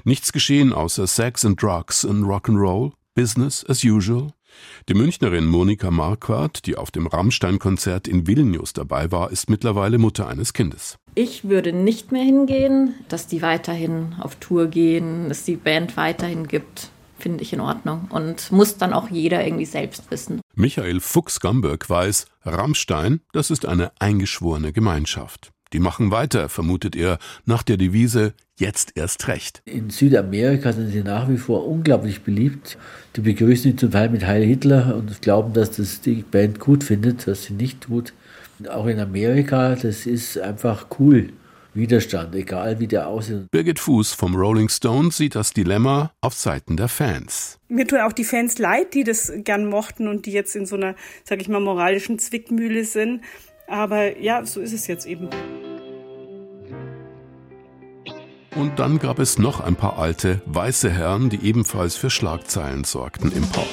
Nichts 0.03 0.33
geschehen 0.33 0.73
außer 0.73 1.07
Sex 1.07 1.45
and 1.45 1.61
Drugs 1.63 2.03
and 2.03 2.25
Rock'n'Roll, 2.25 2.91
Business 3.15 3.65
as 3.65 3.85
usual, 3.85 4.33
die 4.87 4.93
Münchnerin 4.93 5.45
Monika 5.45 5.91
Marquardt, 5.91 6.65
die 6.65 6.75
auf 6.75 6.91
dem 6.91 7.07
Rammstein-Konzert 7.07 8.07
in 8.07 8.27
Vilnius 8.27 8.73
dabei 8.73 9.11
war, 9.11 9.31
ist 9.31 9.49
mittlerweile 9.49 9.97
Mutter 9.97 10.27
eines 10.27 10.53
Kindes. 10.53 10.97
Ich 11.15 11.47
würde 11.47 11.73
nicht 11.73 12.11
mehr 12.11 12.23
hingehen, 12.23 12.95
dass 13.07 13.27
die 13.27 13.41
weiterhin 13.41 14.15
auf 14.19 14.35
Tour 14.35 14.67
gehen, 14.67 15.29
dass 15.29 15.43
die 15.43 15.55
Band 15.55 15.97
weiterhin 15.97 16.47
gibt, 16.47 16.89
finde 17.17 17.43
ich 17.43 17.53
in 17.53 17.59
Ordnung 17.59 18.07
und 18.09 18.51
muss 18.51 18.77
dann 18.77 18.93
auch 18.93 19.09
jeder 19.09 19.43
irgendwie 19.43 19.65
selbst 19.65 20.09
wissen. 20.09 20.41
Michael 20.55 20.99
Fuchs-Gamberg 20.99 21.89
weiß, 21.89 22.25
Rammstein, 22.43 23.21
das 23.33 23.51
ist 23.51 23.65
eine 23.65 23.91
eingeschworene 23.99 24.73
Gemeinschaft. 24.73 25.51
Die 25.73 25.79
machen 25.79 26.11
weiter, 26.11 26.49
vermutet 26.49 26.95
er, 26.95 27.19
nach 27.45 27.63
der 27.63 27.77
Devise 27.77 28.33
jetzt 28.57 28.93
erst 28.95 29.27
recht. 29.27 29.61
In 29.65 29.89
Südamerika 29.89 30.73
sind 30.73 30.91
sie 30.91 31.03
nach 31.03 31.29
wie 31.29 31.37
vor 31.37 31.67
unglaublich 31.67 32.21
beliebt. 32.21 32.77
Die 33.15 33.21
begrüßen 33.21 33.71
ihn 33.71 33.77
zum 33.77 33.91
Teil 33.91 34.09
mit 34.09 34.25
Heil 34.25 34.43
Hitler 34.43 34.95
und 34.95 35.21
glauben, 35.21 35.53
dass 35.53 35.71
das 35.71 36.01
die 36.01 36.23
Band 36.23 36.59
gut 36.59 36.83
findet, 36.83 37.27
was 37.27 37.43
sie 37.43 37.53
nicht 37.53 37.81
tut. 37.81 38.13
Auch 38.69 38.87
in 38.87 38.99
Amerika, 38.99 39.75
das 39.75 40.05
ist 40.05 40.37
einfach 40.37 40.87
cool. 40.99 41.29
Widerstand, 41.75 42.33
egal 42.33 42.79
wie 42.79 42.87
der 42.87 43.07
aussieht. 43.07 43.51
Birgit 43.51 43.79
Fuß 43.79 44.13
vom 44.13 44.35
Rolling 44.35 44.69
Stones 44.69 45.17
sieht 45.17 45.35
das 45.35 45.51
Dilemma 45.51 46.11
auf 46.19 46.33
Seiten 46.33 46.77
der 46.77 46.87
Fans. 46.87 47.59
Mir 47.67 47.87
tun 47.87 47.99
auch 47.99 48.11
die 48.11 48.23
Fans 48.23 48.57
leid, 48.57 48.95
die 48.95 49.03
das 49.03 49.31
gern 49.43 49.67
mochten 49.67 50.07
und 50.07 50.25
die 50.25 50.31
jetzt 50.31 50.55
in 50.55 50.65
so 50.65 50.75
einer, 50.75 50.95
sag 51.23 51.41
ich 51.41 51.47
mal, 51.47 51.61
moralischen 51.61 52.17
Zwickmühle 52.17 52.85
sind. 52.85 53.21
Aber 53.69 54.19
ja, 54.19 54.45
so 54.45 54.59
ist 54.59 54.73
es 54.73 54.87
jetzt 54.87 55.05
eben. 55.05 55.29
Und 58.55 58.79
dann 58.79 58.99
gab 58.99 59.19
es 59.19 59.37
noch 59.37 59.61
ein 59.61 59.75
paar 59.75 59.99
alte, 59.99 60.41
weiße 60.45 60.89
Herren, 60.89 61.29
die 61.29 61.45
ebenfalls 61.45 61.95
für 61.95 62.09
Schlagzeilen 62.09 62.83
sorgten 62.83 63.31
im 63.31 63.43
Pop. 63.43 63.67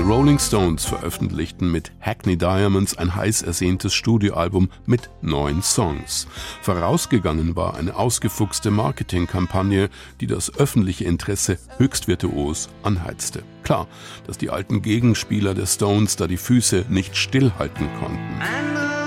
Die 0.00 0.06
Rolling 0.06 0.38
Stones 0.38 0.86
veröffentlichten 0.86 1.70
mit 1.70 1.92
Hackney 2.00 2.38
Diamonds 2.38 2.96
ein 2.96 3.14
heiß 3.14 3.42
ersehntes 3.42 3.92
Studioalbum 3.92 4.70
mit 4.86 5.10
neun 5.20 5.62
Songs. 5.62 6.26
Vorausgegangen 6.62 7.54
war 7.54 7.74
eine 7.74 7.94
ausgefuchste 7.94 8.70
Marketingkampagne, 8.70 9.90
die 10.22 10.26
das 10.26 10.56
öffentliche 10.56 11.04
Interesse 11.04 11.58
höchst 11.76 12.08
virtuos 12.08 12.70
anheizte. 12.82 13.42
Klar, 13.62 13.88
dass 14.26 14.38
die 14.38 14.48
alten 14.48 14.80
Gegenspieler 14.80 15.52
der 15.52 15.66
Stones 15.66 16.16
da 16.16 16.26
die 16.26 16.38
Füße 16.38 16.86
nicht 16.88 17.14
stillhalten 17.14 17.86
konnten. 18.00 18.99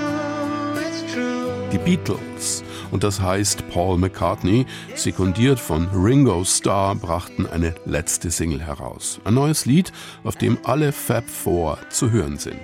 Die 1.74 1.78
Beatles 1.78 2.62
und 2.92 3.02
das 3.02 3.20
heißt 3.20 3.68
Paul 3.68 3.98
McCartney, 3.98 4.64
sekundiert 4.94 5.58
von 5.58 5.88
Ringo 5.88 6.44
Starr, 6.44 6.94
brachten 6.94 7.48
eine 7.48 7.74
letzte 7.84 8.30
Single 8.30 8.62
heraus. 8.62 9.18
Ein 9.24 9.34
neues 9.34 9.66
Lied, 9.66 9.92
auf 10.22 10.36
dem 10.36 10.56
alle 10.62 10.92
Fab 10.92 11.28
Four 11.28 11.78
zu 11.90 12.12
hören 12.12 12.38
sind. 12.38 12.62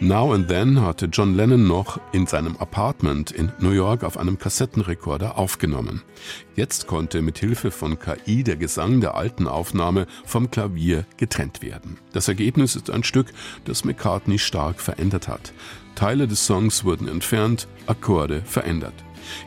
Now 0.00 0.32
and 0.32 0.48
Then 0.48 0.80
hatte 0.80 1.06
John 1.06 1.34
Lennon 1.34 1.66
noch 1.66 2.00
in 2.12 2.26
seinem 2.26 2.56
Apartment 2.56 3.30
in 3.30 3.52
New 3.58 3.72
York 3.72 4.02
auf 4.02 4.16
einem 4.16 4.38
Kassettenrekorder 4.38 5.36
aufgenommen. 5.36 6.02
Jetzt 6.56 6.86
konnte 6.86 7.20
mit 7.22 7.38
Hilfe 7.38 7.70
von 7.70 7.98
KI 7.98 8.42
der 8.42 8.56
Gesang 8.56 9.00
der 9.00 9.14
alten 9.14 9.46
Aufnahme 9.46 10.06
vom 10.24 10.50
Klavier 10.50 11.04
getrennt 11.16 11.62
werden. 11.62 11.98
Das 12.12 12.28
Ergebnis 12.28 12.76
ist 12.76 12.90
ein 12.90 13.04
Stück, 13.04 13.32
das 13.64 13.84
McCartney 13.84 14.38
stark 14.38 14.80
verändert 14.80 15.28
hat. 15.28 15.52
Teile 15.94 16.26
des 16.26 16.46
Songs 16.46 16.84
wurden 16.84 17.08
entfernt, 17.08 17.68
Akkorde 17.86 18.42
verändert. 18.42 18.94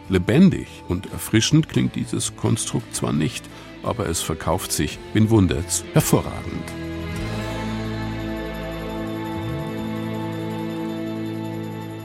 Lebendig 0.09 0.67
und 0.88 1.11
erfrischend 1.11 1.67
klingt 1.69 1.95
dieses 1.95 2.36
Konstrukt 2.36 2.95
zwar 2.95 3.13
nicht, 3.13 3.43
aber 3.82 4.07
es 4.07 4.21
verkauft 4.21 4.71
sich, 4.71 4.99
wen 5.13 5.30
wundert's, 5.30 5.84
hervorragend. 5.93 6.93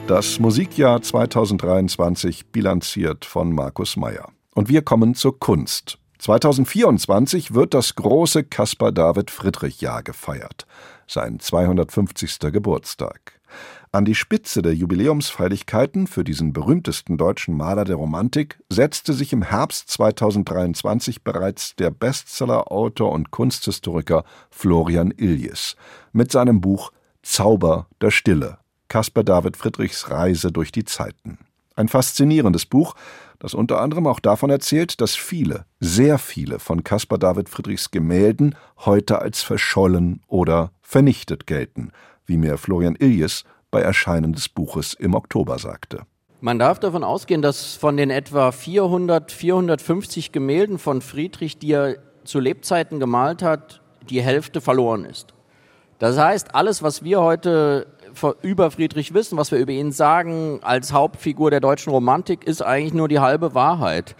Das 0.09 0.39
Musikjahr 0.39 1.03
2023 1.03 2.47
bilanziert 2.47 3.25
von 3.25 3.53
Markus 3.53 3.95
Meyer. 3.95 4.31
Und 4.55 4.67
wir 4.67 4.81
kommen 4.81 5.13
zur 5.13 5.37
Kunst. 5.37 5.99
2024 6.17 7.53
wird 7.53 7.75
das 7.75 7.93
große 7.93 8.43
Caspar 8.43 8.91
David 8.91 9.29
Friedrich 9.29 9.81
Jahr 9.81 10.01
gefeiert, 10.01 10.65
sein 11.05 11.39
250. 11.39 12.39
Geburtstag. 12.51 13.39
An 13.91 14.03
die 14.03 14.15
Spitze 14.15 14.63
der 14.63 14.73
Jubiläumsfeierlichkeiten 14.73 16.07
für 16.07 16.23
diesen 16.23 16.53
berühmtesten 16.53 17.19
deutschen 17.19 17.55
Maler 17.55 17.85
der 17.85 17.97
Romantik 17.97 18.57
setzte 18.67 19.13
sich 19.13 19.31
im 19.31 19.43
Herbst 19.43 19.91
2023 19.91 21.23
bereits 21.23 21.75
der 21.75 21.91
Bestsellerautor 21.91 23.11
und 23.11 23.29
Kunsthistoriker 23.29 24.23
Florian 24.49 25.11
Iljes 25.15 25.75
mit 26.13 26.31
seinem 26.31 26.61
Buch 26.61 26.93
Zauber 27.21 27.85
der 28.01 28.09
Stille. 28.09 28.57
Caspar 28.89 29.23
David 29.23 29.55
Friedrichs 29.55 30.09
Reise 30.09 30.51
durch 30.51 30.71
die 30.71 30.83
Zeiten. 30.83 31.37
Ein 31.75 31.87
faszinierendes 31.87 32.65
Buch, 32.65 32.95
das 33.37 33.53
unter 33.53 33.79
anderem 33.79 34.07
auch 34.07 34.19
davon 34.19 34.49
erzählt, 34.49 34.99
dass 34.99 35.15
viele, 35.15 35.65
sehr 35.79 36.17
viele 36.17 36.59
von 36.59 36.83
Caspar 36.83 37.19
David 37.19 37.47
Friedrichs 37.47 37.91
Gemälden 37.91 38.55
heute 38.79 39.19
als 39.19 39.43
verschollen 39.43 40.21
oder 40.27 40.71
vernichtet 40.81 41.47
gelten, 41.47 41.91
wie 42.25 42.35
mir 42.35 42.57
Florian 42.57 42.95
Iljes 42.95 43.45
bei 43.71 43.81
Erscheinen 43.81 44.33
des 44.33 44.49
Buches 44.49 44.95
im 44.95 45.13
Oktober 45.13 45.59
sagte. 45.59 46.01
Man 46.41 46.57
darf 46.57 46.79
davon 46.79 47.03
ausgehen, 47.03 47.41
dass 47.41 47.75
von 47.75 47.95
den 47.95 48.09
etwa 48.09 48.51
400, 48.51 49.31
450 49.31 50.31
Gemälden 50.31 50.79
von 50.79 51.01
Friedrich, 51.01 51.59
die 51.59 51.73
er 51.73 51.97
zu 52.23 52.39
Lebzeiten 52.39 52.99
gemalt 52.99 53.43
hat, 53.43 53.81
die 54.09 54.21
Hälfte 54.21 54.61
verloren 54.61 55.05
ist. 55.05 55.33
Das 55.99 56.17
heißt, 56.17 56.55
alles, 56.55 56.81
was 56.81 57.03
wir 57.03 57.19
heute 57.21 57.87
über 58.41 58.71
Friedrich 58.71 59.13
wissen, 59.13 59.37
was 59.37 59.51
wir 59.51 59.59
über 59.59 59.71
ihn 59.71 59.91
sagen 59.91 60.59
als 60.61 60.93
Hauptfigur 60.93 61.51
der 61.51 61.59
deutschen 61.59 61.91
Romantik, 61.91 62.45
ist 62.45 62.61
eigentlich 62.61 62.93
nur 62.93 63.07
die 63.07 63.19
halbe 63.19 63.53
Wahrheit. 63.53 64.15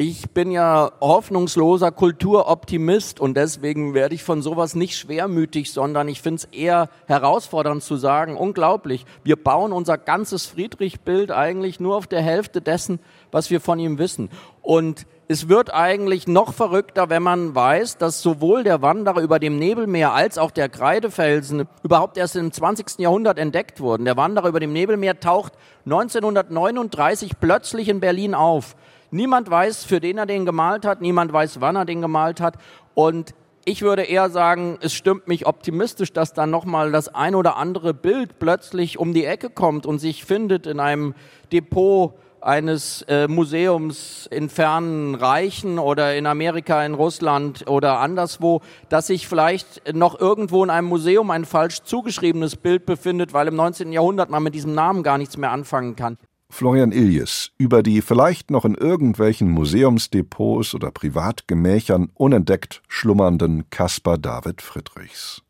Ich 0.00 0.30
bin 0.30 0.52
ja 0.52 0.92
hoffnungsloser 1.00 1.90
Kulturoptimist 1.90 3.18
und 3.18 3.36
deswegen 3.36 3.94
werde 3.94 4.14
ich 4.14 4.22
von 4.22 4.42
sowas 4.42 4.76
nicht 4.76 4.96
schwermütig, 4.96 5.72
sondern 5.72 6.06
ich 6.06 6.22
finde 6.22 6.36
es 6.36 6.44
eher 6.56 6.88
herausfordernd 7.06 7.82
zu 7.82 7.96
sagen, 7.96 8.36
unglaublich, 8.36 9.06
wir 9.24 9.34
bauen 9.34 9.72
unser 9.72 9.98
ganzes 9.98 10.46
Friedrich-Bild 10.46 11.32
eigentlich 11.32 11.80
nur 11.80 11.96
auf 11.96 12.06
der 12.06 12.22
Hälfte 12.22 12.60
dessen, 12.60 13.00
was 13.32 13.50
wir 13.50 13.60
von 13.60 13.80
ihm 13.80 13.98
wissen. 13.98 14.30
Und 14.62 15.04
es 15.30 15.50
wird 15.50 15.74
eigentlich 15.74 16.26
noch 16.26 16.54
verrückter, 16.54 17.10
wenn 17.10 17.22
man 17.22 17.54
weiß, 17.54 17.98
dass 17.98 18.22
sowohl 18.22 18.64
der 18.64 18.80
Wanderer 18.80 19.20
über 19.20 19.38
dem 19.38 19.58
Nebelmeer 19.58 20.14
als 20.14 20.38
auch 20.38 20.50
der 20.50 20.70
Kreidefelsen 20.70 21.68
überhaupt 21.82 22.16
erst 22.16 22.34
im 22.36 22.50
20. 22.50 22.98
Jahrhundert 22.98 23.38
entdeckt 23.38 23.80
wurden. 23.80 24.06
Der 24.06 24.16
Wanderer 24.16 24.48
über 24.48 24.58
dem 24.58 24.72
Nebelmeer 24.72 25.20
taucht 25.20 25.52
1939 25.84 27.32
plötzlich 27.38 27.90
in 27.90 28.00
Berlin 28.00 28.34
auf. 28.34 28.74
Niemand 29.10 29.50
weiß, 29.50 29.84
für 29.84 30.00
den 30.00 30.16
er 30.16 30.24
den 30.24 30.46
gemalt 30.46 30.86
hat, 30.86 31.02
niemand 31.02 31.30
weiß, 31.30 31.60
wann 31.60 31.76
er 31.76 31.84
den 31.84 32.00
gemalt 32.00 32.40
hat. 32.40 32.54
Und 32.94 33.34
ich 33.66 33.82
würde 33.82 34.04
eher 34.04 34.30
sagen, 34.30 34.78
es 34.80 34.94
stimmt 34.94 35.28
mich 35.28 35.46
optimistisch, 35.46 36.14
dass 36.14 36.32
dann 36.32 36.50
nochmal 36.50 36.90
das 36.90 37.14
ein 37.14 37.34
oder 37.34 37.56
andere 37.56 37.92
Bild 37.92 38.38
plötzlich 38.38 38.98
um 38.98 39.12
die 39.12 39.26
Ecke 39.26 39.50
kommt 39.50 39.84
und 39.84 39.98
sich 39.98 40.24
findet 40.24 40.66
in 40.66 40.80
einem 40.80 41.14
Depot 41.52 42.14
eines 42.40 43.02
äh, 43.02 43.28
Museums 43.28 44.28
in 44.30 44.48
fernen 44.48 45.14
Reichen 45.14 45.78
oder 45.78 46.16
in 46.16 46.26
Amerika, 46.26 46.84
in 46.84 46.94
Russland 46.94 47.68
oder 47.68 48.00
anderswo, 48.00 48.62
dass 48.88 49.08
sich 49.08 49.28
vielleicht 49.28 49.94
noch 49.94 50.18
irgendwo 50.18 50.64
in 50.64 50.70
einem 50.70 50.88
Museum 50.88 51.30
ein 51.30 51.44
falsch 51.44 51.82
zugeschriebenes 51.82 52.56
Bild 52.56 52.86
befindet, 52.86 53.32
weil 53.32 53.48
im 53.48 53.56
19. 53.56 53.92
Jahrhundert 53.92 54.30
man 54.30 54.42
mit 54.42 54.54
diesem 54.54 54.74
Namen 54.74 55.02
gar 55.02 55.18
nichts 55.18 55.36
mehr 55.36 55.50
anfangen 55.50 55.96
kann. 55.96 56.16
Florian 56.50 56.92
Iljes 56.92 57.50
über 57.58 57.82
die 57.82 58.00
vielleicht 58.00 58.50
noch 58.50 58.64
in 58.64 58.74
irgendwelchen 58.74 59.50
Museumsdepots 59.50 60.74
oder 60.74 60.90
Privatgemächern 60.90 62.10
unentdeckt 62.14 62.82
schlummernden 62.88 63.68
Caspar 63.68 64.16
David 64.16 64.62
Friedrichs. 64.62 65.42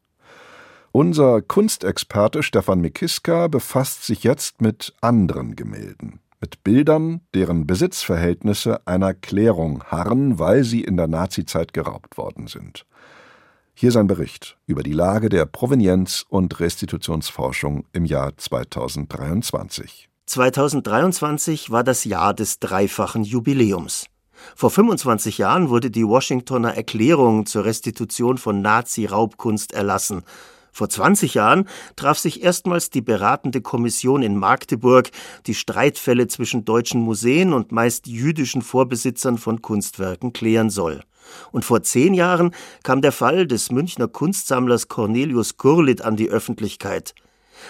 Unser 0.90 1.42
Kunstexperte 1.42 2.42
Stefan 2.42 2.80
Mikiska 2.80 3.46
befasst 3.46 4.04
sich 4.04 4.24
jetzt 4.24 4.60
mit 4.60 4.94
anderen 5.00 5.54
Gemälden, 5.54 6.18
mit 6.40 6.62
Bildern, 6.64 7.20
deren 7.34 7.66
Besitzverhältnisse 7.66 8.86
einer 8.86 9.14
Klärung 9.14 9.82
harren, 9.84 10.38
weil 10.38 10.64
sie 10.64 10.82
in 10.82 10.96
der 10.96 11.08
Nazizeit 11.08 11.72
geraubt 11.72 12.16
worden 12.16 12.46
sind. 12.46 12.86
Hier 13.74 13.92
sein 13.92 14.08
Bericht 14.08 14.58
über 14.66 14.82
die 14.82 14.92
Lage 14.92 15.28
der 15.28 15.46
Provenienz- 15.46 16.24
und 16.28 16.58
Restitutionsforschung 16.58 17.84
im 17.92 18.04
Jahr 18.04 18.36
2023. 18.36 20.08
2023 20.26 21.70
war 21.70 21.84
das 21.84 22.04
Jahr 22.04 22.34
des 22.34 22.58
dreifachen 22.58 23.24
Jubiläums. 23.24 24.06
Vor 24.54 24.70
25 24.70 25.38
Jahren 25.38 25.68
wurde 25.68 25.90
die 25.90 26.06
Washingtoner 26.06 26.74
Erklärung 26.74 27.46
zur 27.46 27.64
Restitution 27.64 28.38
von 28.38 28.60
Nazi-Raubkunst 28.62 29.72
erlassen. 29.72 30.22
Vor 30.72 30.88
20 30.88 31.34
Jahren 31.34 31.68
traf 31.96 32.18
sich 32.18 32.42
erstmals 32.42 32.90
die 32.90 33.00
beratende 33.00 33.60
Kommission 33.60 34.22
in 34.22 34.36
Magdeburg, 34.36 35.10
die 35.46 35.54
Streitfälle 35.54 36.28
zwischen 36.28 36.64
deutschen 36.64 37.00
Museen 37.00 37.52
und 37.52 37.72
meist 37.72 38.06
jüdischen 38.06 38.62
Vorbesitzern 38.62 39.38
von 39.38 39.62
Kunstwerken 39.62 40.32
klären 40.32 40.70
soll. 40.70 41.02
Und 41.52 41.64
vor 41.64 41.82
zehn 41.82 42.14
Jahren 42.14 42.54
kam 42.82 43.02
der 43.02 43.12
Fall 43.12 43.46
des 43.46 43.70
Münchner 43.70 44.08
Kunstsammlers 44.08 44.88
Cornelius 44.88 45.56
Kurlit 45.56 46.02
an 46.02 46.16
die 46.16 46.30
Öffentlichkeit 46.30 47.14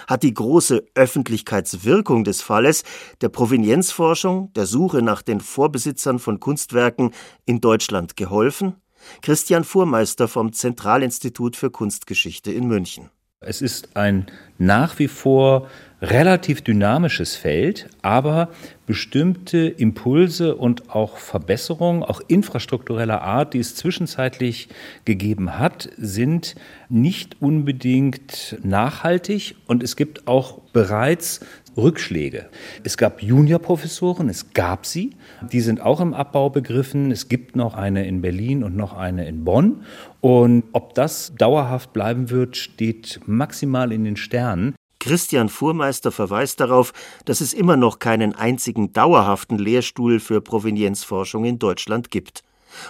hat 0.06 0.22
die 0.22 0.34
große 0.34 0.84
Öffentlichkeitswirkung 0.94 2.24
des 2.24 2.42
Falles 2.42 2.84
der 3.20 3.28
Provenienzforschung, 3.28 4.52
der 4.54 4.66
Suche 4.66 5.02
nach 5.02 5.22
den 5.22 5.40
Vorbesitzern 5.40 6.18
von 6.18 6.40
Kunstwerken 6.40 7.12
in 7.46 7.60
Deutschland 7.60 8.16
geholfen? 8.16 8.74
Christian 9.22 9.64
Fuhrmeister 9.64 10.28
vom 10.28 10.52
Zentralinstitut 10.52 11.56
für 11.56 11.70
Kunstgeschichte 11.70 12.52
in 12.52 12.66
München. 12.66 13.10
Es 13.40 13.62
ist 13.62 13.96
ein 13.96 14.26
nach 14.58 14.98
wie 14.98 15.06
vor 15.06 15.68
relativ 16.02 16.62
dynamisches 16.62 17.36
Feld, 17.36 17.88
aber 18.02 18.48
bestimmte 18.86 19.58
Impulse 19.58 20.56
und 20.56 20.90
auch 20.90 21.18
Verbesserungen, 21.18 22.02
auch 22.02 22.20
infrastruktureller 22.26 23.22
Art, 23.22 23.54
die 23.54 23.60
es 23.60 23.76
zwischenzeitlich 23.76 24.68
gegeben 25.04 25.56
hat, 25.56 25.88
sind 25.96 26.56
nicht 26.88 27.40
unbedingt 27.40 28.58
nachhaltig 28.64 29.54
und 29.68 29.84
es 29.84 29.94
gibt 29.94 30.26
auch 30.26 30.58
bereits 30.72 31.40
Rückschläge. 31.78 32.50
Es 32.84 32.96
gab 32.96 33.22
Juniorprofessoren, 33.22 34.28
es 34.28 34.52
gab 34.52 34.84
sie, 34.84 35.16
die 35.52 35.60
sind 35.60 35.80
auch 35.80 36.00
im 36.00 36.12
Abbau 36.12 36.50
begriffen. 36.50 37.10
Es 37.10 37.28
gibt 37.28 37.56
noch 37.56 37.74
eine 37.74 38.06
in 38.06 38.20
Berlin 38.20 38.64
und 38.64 38.76
noch 38.76 38.96
eine 38.96 39.26
in 39.26 39.44
Bonn. 39.44 39.84
Und 40.20 40.64
ob 40.72 40.94
das 40.94 41.32
dauerhaft 41.36 41.92
bleiben 41.92 42.30
wird, 42.30 42.56
steht 42.56 43.20
maximal 43.26 43.92
in 43.92 44.04
den 44.04 44.16
Sternen. 44.16 44.74
Christian 45.00 45.48
Fuhrmeister 45.48 46.10
verweist 46.10 46.60
darauf, 46.60 46.92
dass 47.24 47.40
es 47.40 47.54
immer 47.54 47.76
noch 47.76 48.00
keinen 48.00 48.34
einzigen 48.34 48.92
dauerhaften 48.92 49.56
Lehrstuhl 49.56 50.18
für 50.18 50.40
Provenienzforschung 50.40 51.44
in 51.44 51.58
Deutschland 51.58 52.10
gibt. 52.10 52.42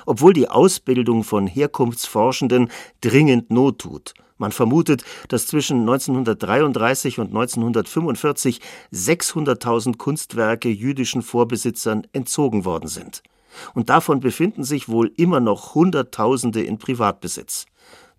Obwohl 0.07 0.33
die 0.33 0.49
Ausbildung 0.49 1.25
von 1.25 1.47
Herkunftsforschenden 1.47 2.71
dringend 3.01 3.51
Not 3.51 3.81
tut. 3.81 4.15
Man 4.39 4.53
vermutet, 4.53 5.05
dass 5.29 5.47
zwischen 5.47 5.81
1933 5.81 7.19
und 7.19 7.29
1945 7.29 8.61
600.000 8.93 9.97
Kunstwerke 9.99 10.69
jüdischen 10.69 11.23
Vorbesitzern 11.23 12.07
entzogen 12.13 12.65
worden 12.65 12.89
sind. 12.89 13.23
Und 13.75 13.91
davon 13.91 14.21
befinden 14.21 14.63
sich 14.63 14.89
wohl 14.89 15.13
immer 15.17 15.41
noch 15.41 15.75
Hunderttausende 15.75 16.63
in 16.63 16.79
Privatbesitz. 16.79 17.67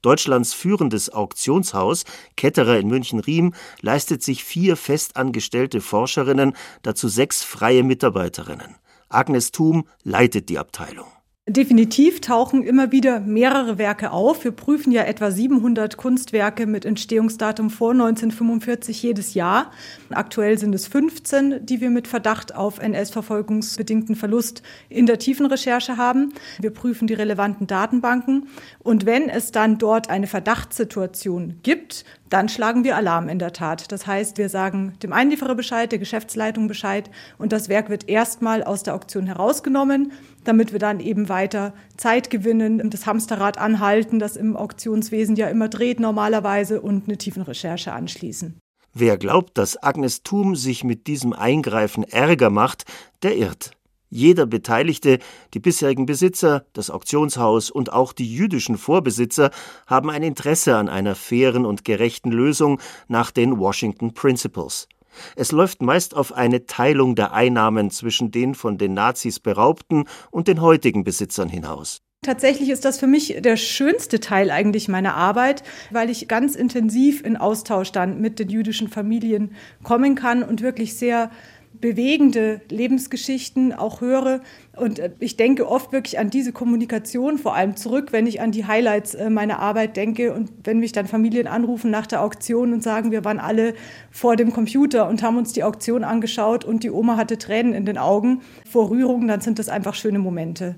Deutschlands 0.01 0.53
führendes 0.53 1.09
Auktionshaus, 1.09 2.03
Ketterer 2.35 2.79
in 2.79 2.87
München-Riem, 2.87 3.53
leistet 3.81 4.23
sich 4.23 4.43
vier 4.43 4.77
festangestellte 4.77 5.81
Forscherinnen, 5.81 6.55
dazu 6.83 7.07
sechs 7.09 7.43
freie 7.43 7.83
Mitarbeiterinnen. 7.83 8.75
Agnes 9.09 9.51
Thum 9.51 9.87
leitet 10.03 10.49
die 10.49 10.57
Abteilung. 10.57 11.07
Definitiv 11.49 12.21
tauchen 12.21 12.61
immer 12.61 12.91
wieder 12.91 13.21
mehrere 13.21 13.79
Werke 13.79 14.11
auf. 14.11 14.43
Wir 14.43 14.51
prüfen 14.51 14.91
ja 14.91 15.01
etwa 15.01 15.31
700 15.31 15.97
Kunstwerke 15.97 16.67
mit 16.67 16.85
Entstehungsdatum 16.85 17.71
vor 17.71 17.93
1945 17.93 19.01
jedes 19.01 19.33
Jahr. 19.33 19.71
Aktuell 20.11 20.59
sind 20.59 20.75
es 20.75 20.85
15, 20.85 21.65
die 21.65 21.81
wir 21.81 21.89
mit 21.89 22.07
Verdacht 22.07 22.53
auf 22.53 22.77
NS-verfolgungsbedingten 22.77 24.15
Verlust 24.15 24.61
in 24.89 25.07
der 25.07 25.17
tiefen 25.17 25.47
Recherche 25.47 25.97
haben. 25.97 26.33
Wir 26.59 26.69
prüfen 26.69 27.07
die 27.07 27.15
relevanten 27.15 27.65
Datenbanken. 27.65 28.47
Und 28.77 29.07
wenn 29.07 29.27
es 29.27 29.51
dann 29.51 29.79
dort 29.79 30.07
eine 30.07 30.27
Verdachtssituation 30.27 31.61
gibt, 31.63 32.05
dann 32.29 32.47
schlagen 32.47 32.83
wir 32.83 32.95
Alarm 32.95 33.27
in 33.27 33.39
der 33.39 33.53
Tat. 33.53 33.91
Das 33.91 34.05
heißt, 34.05 34.37
wir 34.37 34.49
sagen 34.49 34.93
dem 35.01 35.13
Einlieferer 35.13 35.55
Bescheid, 35.55 35.91
der 35.91 35.97
Geschäftsleitung 35.97 36.67
Bescheid 36.67 37.09
und 37.39 37.51
das 37.51 37.69
Werk 37.69 37.89
wird 37.89 38.07
erstmal 38.07 38.63
aus 38.63 38.83
der 38.83 38.93
Auktion 38.93 39.25
herausgenommen 39.25 40.11
damit 40.49 40.71
wir 40.71 40.79
dann 40.79 40.99
eben 40.99 41.29
weiter 41.29 41.73
Zeit 41.95 42.31
gewinnen, 42.31 42.89
das 42.89 43.05
Hamsterrad 43.05 43.59
anhalten, 43.59 44.17
das 44.17 44.35
im 44.35 44.57
Auktionswesen 44.57 45.35
ja 45.35 45.47
immer 45.47 45.69
dreht 45.69 45.99
normalerweise 45.99 46.81
und 46.81 47.07
eine 47.07 47.17
Tiefenrecherche 47.17 47.93
anschließen. 47.93 48.59
Wer 48.95 49.19
glaubt, 49.19 49.59
dass 49.59 49.81
Agnes 49.81 50.23
Thum 50.23 50.55
sich 50.55 50.83
mit 50.83 51.05
diesem 51.05 51.33
Eingreifen 51.33 52.03
Ärger 52.03 52.49
macht, 52.49 52.85
der 53.21 53.37
irrt. 53.37 53.71
Jeder 54.09 54.47
Beteiligte, 54.47 55.19
die 55.53 55.59
bisherigen 55.59 56.07
Besitzer, 56.07 56.65
das 56.73 56.89
Auktionshaus 56.89 57.69
und 57.69 57.93
auch 57.93 58.11
die 58.11 58.33
jüdischen 58.33 58.79
Vorbesitzer 58.79 59.51
haben 59.85 60.09
ein 60.09 60.23
Interesse 60.23 60.75
an 60.77 60.89
einer 60.89 61.13
fairen 61.13 61.67
und 61.67 61.85
gerechten 61.85 62.31
Lösung 62.31 62.81
nach 63.07 63.29
den 63.29 63.59
Washington 63.59 64.15
Principles. 64.15 64.87
Es 65.35 65.51
läuft 65.51 65.81
meist 65.81 66.15
auf 66.15 66.33
eine 66.33 66.65
Teilung 66.65 67.15
der 67.15 67.33
Einnahmen 67.33 67.91
zwischen 67.91 68.31
den 68.31 68.55
von 68.55 68.77
den 68.77 68.93
Nazis 68.93 69.39
beraubten 69.39 70.05
und 70.31 70.47
den 70.47 70.61
heutigen 70.61 71.03
Besitzern 71.03 71.49
hinaus. 71.49 72.01
Tatsächlich 72.21 72.69
ist 72.69 72.83
das 72.83 72.99
für 72.99 73.07
mich 73.07 73.37
der 73.39 73.55
schönste 73.55 74.19
Teil 74.19 74.51
eigentlich 74.51 74.89
meiner 74.89 75.15
Arbeit, 75.15 75.63
weil 75.89 76.09
ich 76.09 76.27
ganz 76.27 76.55
intensiv 76.55 77.23
in 77.23 77.37
Austausch 77.37 77.93
dann 77.93 78.19
mit 78.19 78.39
den 78.39 78.49
jüdischen 78.49 78.89
Familien 78.89 79.55
kommen 79.83 80.15
kann 80.15 80.43
und 80.43 80.61
wirklich 80.61 80.97
sehr 80.97 81.31
bewegende 81.73 82.61
Lebensgeschichten 82.69 83.73
auch 83.73 84.01
höre. 84.01 84.41
Und 84.75 84.99
äh, 84.99 85.11
ich 85.19 85.37
denke 85.37 85.67
oft 85.67 85.91
wirklich 85.91 86.19
an 86.19 86.29
diese 86.29 86.51
Kommunikation 86.51 87.37
vor 87.37 87.55
allem 87.55 87.75
zurück, 87.75 88.11
wenn 88.11 88.27
ich 88.27 88.41
an 88.41 88.51
die 88.51 88.65
Highlights 88.65 89.13
äh, 89.15 89.29
meiner 89.29 89.59
Arbeit 89.59 89.97
denke 89.97 90.33
und 90.33 90.51
wenn 90.63 90.79
mich 90.79 90.91
dann 90.91 91.07
Familien 91.07 91.47
anrufen 91.47 91.91
nach 91.91 92.07
der 92.07 92.21
Auktion 92.21 92.73
und 92.73 92.83
sagen, 92.83 93.11
wir 93.11 93.23
waren 93.25 93.39
alle 93.39 93.73
vor 94.11 94.35
dem 94.35 94.51
Computer 94.53 95.07
und 95.07 95.23
haben 95.23 95.37
uns 95.37 95.53
die 95.53 95.63
Auktion 95.63 96.03
angeschaut 96.03 96.65
und 96.65 96.83
die 96.83 96.91
Oma 96.91 97.17
hatte 97.17 97.37
Tränen 97.37 97.73
in 97.73 97.85
den 97.85 97.97
Augen 97.97 98.41
vor 98.69 98.89
Rührung, 98.89 99.27
dann 99.27 99.41
sind 99.41 99.59
das 99.59 99.69
einfach 99.69 99.95
schöne 99.95 100.19
Momente. 100.19 100.75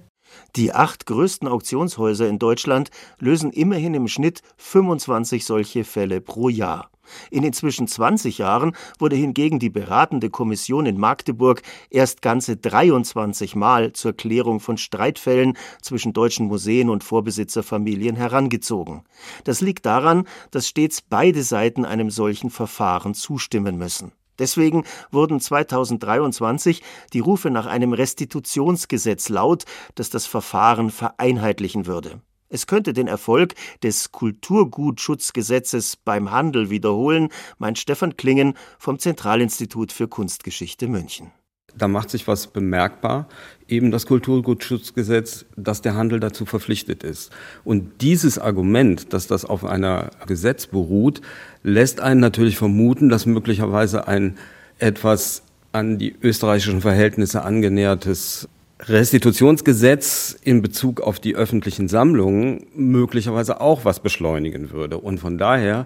Die 0.55 0.73
acht 0.73 1.05
größten 1.05 1.47
Auktionshäuser 1.47 2.27
in 2.27 2.39
Deutschland 2.39 2.89
lösen 3.19 3.51
immerhin 3.51 3.93
im 3.93 4.07
Schnitt 4.07 4.41
25 4.57 5.45
solche 5.45 5.83
Fälle 5.83 6.21
pro 6.21 6.49
Jahr. 6.49 6.89
In 7.29 7.43
inzwischen 7.43 7.87
20 7.87 8.37
Jahren 8.37 8.75
wurde 8.99 9.15
hingegen 9.15 9.59
die 9.59 9.69
beratende 9.69 10.29
Kommission 10.29 10.85
in 10.85 10.97
Magdeburg 10.99 11.61
erst 11.89 12.21
ganze 12.21 12.57
23 12.57 13.55
Mal 13.55 13.93
zur 13.93 14.13
Klärung 14.13 14.59
von 14.59 14.77
Streitfällen 14.77 15.57
zwischen 15.81 16.13
deutschen 16.13 16.47
Museen 16.47 16.89
und 16.89 17.03
Vorbesitzerfamilien 17.03 18.15
herangezogen. 18.15 19.03
Das 19.43 19.61
liegt 19.61 19.85
daran, 19.85 20.27
dass 20.51 20.67
stets 20.67 21.01
beide 21.01 21.43
Seiten 21.43 21.85
einem 21.85 22.09
solchen 22.09 22.49
Verfahren 22.49 23.13
zustimmen 23.13 23.77
müssen. 23.77 24.11
Deswegen 24.39 24.85
wurden 25.11 25.39
2023 25.39 26.81
die 27.13 27.19
Rufe 27.19 27.51
nach 27.51 27.67
einem 27.67 27.93
Restitutionsgesetz 27.93 29.29
laut, 29.29 29.65
das 29.95 30.09
das 30.09 30.25
Verfahren 30.25 30.89
vereinheitlichen 30.89 31.85
würde. 31.85 32.21
Es 32.51 32.67
könnte 32.67 32.91
den 32.91 33.07
Erfolg 33.07 33.55
des 33.81 34.11
Kulturgutschutzgesetzes 34.11 35.95
beim 35.95 36.31
Handel 36.31 36.69
wiederholen, 36.69 37.29
meint 37.57 37.79
Stefan 37.79 38.17
Klingen 38.17 38.55
vom 38.77 38.99
Zentralinstitut 38.99 39.93
für 39.93 40.09
Kunstgeschichte 40.09 40.89
München. 40.89 41.31
Da 41.77 41.87
macht 41.87 42.09
sich 42.09 42.27
was 42.27 42.47
bemerkbar, 42.47 43.29
eben 43.69 43.91
das 43.91 44.05
Kulturgutschutzgesetz, 44.05 45.45
dass 45.55 45.81
der 45.81 45.95
Handel 45.95 46.19
dazu 46.19 46.45
verpflichtet 46.45 47.03
ist. 47.03 47.31
Und 47.63 48.01
dieses 48.01 48.37
Argument, 48.37 49.13
dass 49.13 49.27
das 49.27 49.45
auf 49.45 49.63
einer 49.63 50.09
Gesetz 50.27 50.67
beruht, 50.67 51.21
lässt 51.63 52.01
einen 52.01 52.19
natürlich 52.19 52.57
vermuten, 52.57 53.07
dass 53.07 53.25
möglicherweise 53.25 54.09
ein 54.09 54.37
etwas 54.77 55.43
an 55.71 55.97
die 55.97 56.13
österreichischen 56.21 56.81
Verhältnisse 56.81 57.43
angenähertes 57.43 58.49
Restitutionsgesetz 58.87 60.35
in 60.43 60.61
Bezug 60.61 61.01
auf 61.01 61.19
die 61.19 61.35
öffentlichen 61.35 61.87
Sammlungen 61.87 62.65
möglicherweise 62.73 63.61
auch 63.61 63.85
was 63.85 63.99
beschleunigen 63.99 64.71
würde. 64.71 64.97
Und 64.97 65.19
von 65.19 65.37
daher 65.37 65.85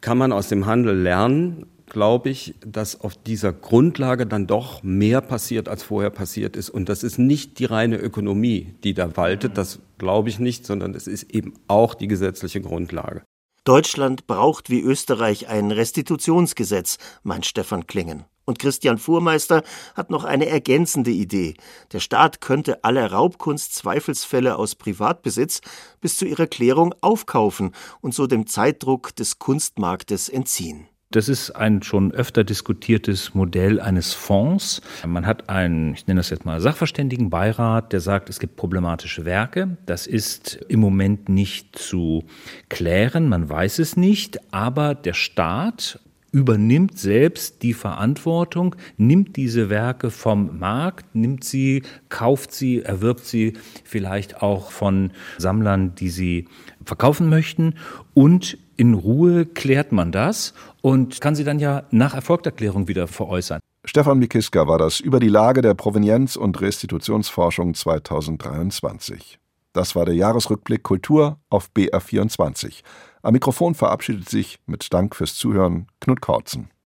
kann 0.00 0.18
man 0.18 0.32
aus 0.32 0.48
dem 0.48 0.66
Handel 0.66 0.96
lernen, 0.96 1.66
glaube 1.86 2.28
ich, 2.28 2.54
dass 2.64 3.00
auf 3.00 3.16
dieser 3.16 3.52
Grundlage 3.52 4.26
dann 4.26 4.46
doch 4.46 4.82
mehr 4.82 5.22
passiert, 5.22 5.68
als 5.68 5.82
vorher 5.82 6.10
passiert 6.10 6.54
ist. 6.54 6.68
Und 6.68 6.90
das 6.90 7.02
ist 7.02 7.18
nicht 7.18 7.58
die 7.58 7.64
reine 7.64 7.96
Ökonomie, 7.96 8.74
die 8.84 8.92
da 8.92 9.16
waltet, 9.16 9.56
das 9.56 9.80
glaube 9.96 10.28
ich 10.28 10.38
nicht, 10.38 10.66
sondern 10.66 10.94
es 10.94 11.06
ist 11.06 11.34
eben 11.34 11.54
auch 11.66 11.94
die 11.94 12.08
gesetzliche 12.08 12.60
Grundlage. 12.60 13.22
Deutschland 13.64 14.26
braucht 14.26 14.70
wie 14.70 14.80
Österreich 14.80 15.48
ein 15.48 15.70
Restitutionsgesetz, 15.70 16.98
meint 17.22 17.46
Stefan 17.46 17.86
Klingen. 17.86 18.24
Und 18.48 18.58
Christian 18.58 18.96
Fuhrmeister 18.96 19.62
hat 19.94 20.08
noch 20.08 20.24
eine 20.24 20.46
ergänzende 20.46 21.10
Idee. 21.10 21.52
Der 21.92 22.00
Staat 22.00 22.40
könnte 22.40 22.82
alle 22.82 23.10
Raubkunst-Zweifelsfälle 23.10 24.56
aus 24.56 24.74
Privatbesitz 24.74 25.60
bis 26.00 26.16
zu 26.16 26.24
ihrer 26.24 26.46
Klärung 26.46 26.94
aufkaufen 27.02 27.72
und 28.00 28.14
so 28.14 28.26
dem 28.26 28.46
Zeitdruck 28.46 29.14
des 29.14 29.38
Kunstmarktes 29.38 30.30
entziehen. 30.30 30.86
Das 31.10 31.28
ist 31.28 31.50
ein 31.50 31.82
schon 31.82 32.12
öfter 32.12 32.42
diskutiertes 32.42 33.34
Modell 33.34 33.80
eines 33.80 34.14
Fonds. 34.14 34.80
Man 35.06 35.26
hat 35.26 35.50
einen, 35.50 35.92
ich 35.92 36.06
nenne 36.06 36.20
das 36.20 36.30
jetzt 36.30 36.46
mal 36.46 36.62
Sachverständigenbeirat, 36.62 37.92
der 37.92 38.00
sagt, 38.00 38.30
es 38.30 38.38
gibt 38.38 38.56
problematische 38.56 39.26
Werke. 39.26 39.76
Das 39.84 40.06
ist 40.06 40.58
im 40.68 40.80
Moment 40.80 41.28
nicht 41.28 41.78
zu 41.78 42.24
klären, 42.70 43.28
man 43.28 43.50
weiß 43.50 43.78
es 43.78 43.98
nicht, 43.98 44.38
aber 44.54 44.94
der 44.94 45.14
Staat 45.14 46.00
übernimmt 46.30 46.98
selbst 46.98 47.62
die 47.62 47.74
Verantwortung, 47.74 48.76
nimmt 48.96 49.36
diese 49.36 49.70
Werke 49.70 50.10
vom 50.10 50.58
Markt, 50.58 51.14
nimmt 51.14 51.44
sie, 51.44 51.82
kauft 52.08 52.52
sie, 52.52 52.82
erwirbt 52.82 53.24
sie 53.24 53.54
vielleicht 53.84 54.42
auch 54.42 54.70
von 54.70 55.12
Sammlern, 55.38 55.94
die 55.94 56.10
sie 56.10 56.46
verkaufen 56.84 57.28
möchten 57.28 57.74
und 58.14 58.58
in 58.76 58.94
Ruhe 58.94 59.44
klärt 59.44 59.90
man 59.92 60.12
das 60.12 60.54
und 60.82 61.20
kann 61.20 61.34
sie 61.34 61.44
dann 61.44 61.58
ja 61.58 61.84
nach 61.90 62.14
Erfolgterklärung 62.14 62.88
wieder 62.88 63.08
veräußern. 63.08 63.60
Stefan 63.84 64.18
Mikiska 64.18 64.68
war 64.68 64.78
das 64.78 65.00
über 65.00 65.18
die 65.18 65.28
Lage 65.28 65.62
der 65.62 65.74
Provenienz- 65.74 66.36
und 66.36 66.60
Restitutionsforschung 66.60 67.74
2023. 67.74 69.38
Das 69.72 69.94
war 69.94 70.04
der 70.04 70.14
Jahresrückblick 70.14 70.82
Kultur 70.82 71.38
auf 71.50 71.70
BR24. 71.76 72.82
Am 73.28 73.34
Mikrofon 73.34 73.74
verabschiedet 73.74 74.26
sich 74.26 74.58
mit 74.64 74.90
Dank 74.94 75.14
fürs 75.14 75.34
Zuhören 75.34 75.88
Knut 76.00 76.22
Kautzen. 76.22 76.70